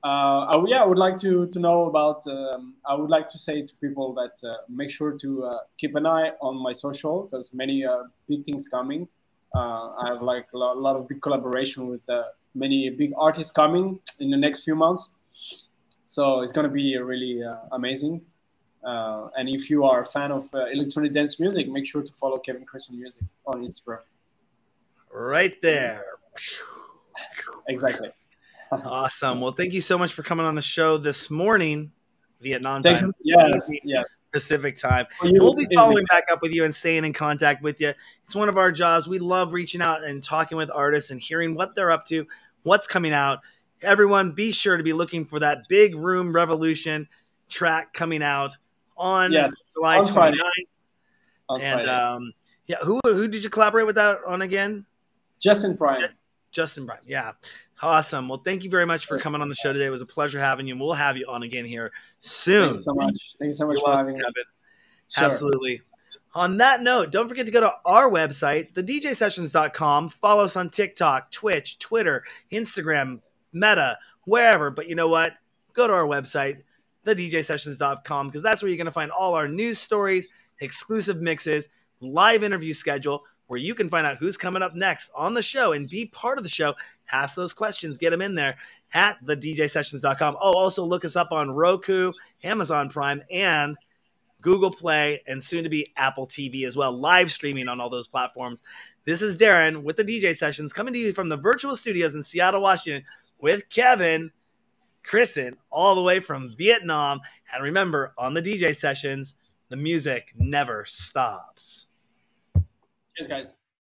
Uh, 0.05 0.45
I, 0.53 0.65
yeah, 0.69 0.83
I 0.83 0.85
would 0.85 0.99
like 0.99 1.17
to, 1.19 1.49
to 1.49 1.59
know 1.59 1.87
about. 1.87 2.27
Um, 2.27 2.75
I 2.85 2.95
would 2.95 3.11
like 3.11 3.27
to 3.29 3.39
say 3.39 3.63
to 3.63 3.75
people 3.77 4.13
that 4.15 4.37
uh, 4.47 4.57
make 4.69 4.91
sure 4.91 5.17
to 5.19 5.45
uh, 5.45 5.59
keep 5.79 5.95
an 5.95 6.07
eye 6.07 6.33
on 6.43 6.57
my 6.57 6.73
social 6.73 7.23
because 7.23 7.55
many 7.55 7.87
uh, 7.87 8.03
big 8.29 8.45
things 8.45 8.69
coming. 8.69 9.09
Uh, 9.55 9.95
I 10.03 10.09
have 10.09 10.21
like 10.21 10.49
a 10.53 10.59
lot, 10.59 10.77
a 10.77 10.81
lot, 10.81 10.97
of 10.97 11.09
big 11.09 11.23
collaboration 11.23 11.87
with 11.87 12.07
uh, 12.11 12.25
many 12.55 12.91
big 12.91 13.13
artists 13.17 13.53
coming 13.53 13.99
in 14.21 14.31
the 14.31 14.37
next 14.37 14.65
few 14.65 14.75
months. 14.75 15.11
So 16.05 16.41
it's 16.41 16.53
gonna 16.53 16.69
be 16.69 16.97
really 16.99 17.43
uh, 17.43 17.57
amazing. 17.73 18.23
Uh, 18.85 19.29
and 19.37 19.49
if 19.49 19.71
you 19.71 19.85
are 19.85 20.01
a 20.01 20.05
fan 20.05 20.31
of 20.31 20.45
uh, 20.53 20.67
electronic 20.67 21.13
dance 21.13 21.41
music, 21.41 21.69
make 21.69 21.87
sure 21.87 22.03
to 22.03 22.13
follow 22.13 22.39
Kevin 22.39 22.67
Krissen 22.67 22.99
Music 22.99 23.25
on 23.47 23.65
Instagram. 23.65 24.01
Right 25.11 25.61
there. 25.63 26.05
exactly 27.69 28.11
awesome. 28.85 29.41
Well, 29.41 29.53
thank 29.53 29.73
you 29.73 29.81
so 29.81 29.97
much 29.97 30.13
for 30.13 30.23
coming 30.23 30.47
on 30.47 30.55
the 30.55 30.63
show 30.63 30.97
this 30.97 31.31
morning. 31.31 31.93
Vietnam 32.41 32.83
time. 32.83 33.15
Yes, 33.23 33.71
yes. 33.85 34.23
Pacific 34.33 34.77
time. 34.77 35.07
we'll 35.23 35.55
be 35.55 35.67
following 35.75 36.05
back 36.11 36.25
up 36.31 36.43
with 36.43 36.53
you 36.53 36.65
and 36.65 36.75
staying 36.75 37.05
in 37.05 37.13
contact 37.13 37.63
with 37.63 37.81
you. 37.81 37.93
It's 38.27 38.35
one 38.35 38.51
of 38.51 38.59
our 38.59 38.71
jobs. 38.71 39.09
We 39.09 39.19
love 39.19 39.55
reaching 39.55 39.81
out 39.81 40.05
and 40.05 40.23
talking 40.23 40.59
with 40.59 40.71
artists 40.71 41.11
and 41.11 41.21
hearing 41.21 41.55
what 41.55 41.75
they're 41.75 41.91
up 41.91 42.05
to, 42.07 42.27
what's 42.65 42.87
coming 42.87 43.13
out. 43.13 43.39
Everyone, 43.83 44.33
be 44.33 44.53
sure 44.53 44.77
to 44.77 44.83
be 44.83 44.93
looking 44.93 45.25
for 45.25 45.39
that 45.41 45.69
Big 45.69 45.95
Room 45.95 46.35
Revolution 46.35 47.09
track 47.49 47.93
coming 47.93 48.23
out 48.23 48.57
on 48.97 49.33
yes, 49.33 49.73
July 49.75 49.99
on 49.99 50.05
29th. 50.05 50.41
On 51.49 51.61
and 51.61 51.89
um, 51.89 52.33
yeah, 52.67 52.77
who 52.83 53.01
who 53.05 53.29
did 53.29 53.45
you 53.45 53.51
collaborate 53.51 53.87
with 53.87 53.97
that 53.97 54.19
on 54.27 54.43
again? 54.43 54.87
Justin 55.41 55.77
Prime. 55.77 56.03
Justin 56.51 56.87
Prime. 56.87 57.01
Yeah. 57.07 57.33
Awesome. 57.83 58.29
Well, 58.29 58.41
thank 58.43 58.65
you 58.65 58.71
very 58.71 58.87
much 58.87 59.05
for 59.05 59.19
coming 59.19 59.43
on 59.43 59.49
the 59.49 59.55
show 59.55 59.73
today. 59.73 59.87
It 59.87 59.91
was 59.91 60.01
a 60.01 60.07
pleasure 60.07 60.41
having 60.41 60.67
you. 60.67 60.73
And 60.73 60.81
we'll 60.81 60.95
have 60.95 61.19
you 61.19 61.27
on 61.29 61.43
again 61.43 61.67
here 61.67 61.93
soon. 62.21 62.69
Thank 62.69 62.77
you 62.77 62.83
so 62.85 62.95
much. 62.95 63.21
Thank 63.39 63.49
you 63.49 63.53
so 63.53 63.67
much 63.67 63.75
You're 63.75 63.81
for 63.81 63.91
welcome, 63.91 64.07
having 64.15 64.15
me. 64.15 64.43
Sure. 65.11 65.25
Absolutely. 65.25 65.81
On 66.35 66.57
that 66.57 66.83
note, 66.83 67.13
don't 67.13 67.29
forget 67.29 67.47
to 67.47 67.53
go 67.53 67.61
to 67.61 67.73
our 67.85 68.11
website, 68.11 68.73
thedjsessions.com. 68.73 70.09
Follow 70.09 70.43
us 70.43 70.57
on 70.57 70.69
TikTok, 70.69 71.31
Twitch, 71.31 71.79
Twitter, 71.79 72.25
Instagram, 72.51 73.21
Meta, 73.53 73.97
wherever. 74.27 74.71
But 74.71 74.89
you 74.89 74.97
know 74.97 75.09
what? 75.09 75.35
Go 75.75 75.87
to 75.87 75.93
our 75.93 76.07
website, 76.07 76.63
thedjsessions.com, 77.07 78.29
because 78.29 78.43
that's 78.43 78.63
where 78.63 78.69
you're 78.69 78.77
going 78.77 78.87
to 78.87 78.93
find 78.93 79.13
all 79.13 79.35
our 79.35 79.47
news 79.47 79.79
stories, 79.79 80.31
exclusive 80.61 81.21
mixes, 81.21 81.69
live 82.01 82.43
interview 82.43 82.73
schedule, 82.73 83.25
where 83.47 83.61
you 83.61 83.75
can 83.75 83.89
find 83.89 84.07
out 84.07 84.17
who's 84.17 84.37
coming 84.37 84.63
up 84.63 84.75
next 84.75 85.11
on 85.15 85.35
the 85.35 85.43
show 85.43 85.73
and 85.73 85.89
be 85.89 86.07
part 86.07 86.39
of 86.39 86.45
the 86.45 86.51
show. 86.51 86.75
Ask 87.13 87.37
those 87.37 87.53
questions, 87.53 87.99
get 87.99 88.11
them 88.11 88.23
in 88.23 88.35
there 88.35 88.57
at 88.95 89.25
thedjsessions.com. 89.25 90.37
Oh, 90.41 90.53
also 90.53 90.85
look 90.85 91.05
us 91.05 91.15
up 91.15 91.31
on 91.31 91.51
Roku, 91.51 92.13
Amazon 92.43 92.89
Prime, 92.89 93.23
and 93.31 93.77
Google 94.45 94.71
Play, 94.71 95.23
and 95.27 95.43
soon 95.43 95.65
to 95.65 95.71
be 95.71 95.93
Apple 95.97 96.27
TV 96.27 96.65
as 96.65 96.77
well, 96.77 96.93
live 96.93 97.33
streaming 97.33 97.67
on 97.67 97.81
all 97.81 97.89
those 97.89 98.07
platforms. 98.07 98.63
This 99.05 99.23
is 99.23 99.39
Darren 99.39 99.83
with 99.83 99.97
the 99.97 100.05
DJ 100.05 100.37
Sessions 100.37 100.73
coming 100.73 100.93
to 100.93 101.01
you 101.01 101.13
from 101.13 101.31
the 101.31 101.37
virtual 101.37 101.75
studios 101.75 102.15
in 102.15 102.23
Seattle, 102.23 102.61
Washington 102.61 103.05
with 103.41 103.69
Kevin, 103.71 104.31
Krissen, 105.03 105.57
all 105.71 105.95
the 105.95 106.03
way 106.03 106.21
from 106.21 106.55
Vietnam. 106.57 107.21
And 107.53 107.65
remember, 107.65 108.13
on 108.19 108.35
the 108.35 108.43
DJ 108.43 108.75
Sessions, 108.77 109.37
the 109.71 109.77
music 109.77 110.35
never 110.37 110.85
stops. 110.85 111.89
Cheers, 113.17 113.29
guys. 113.29 113.55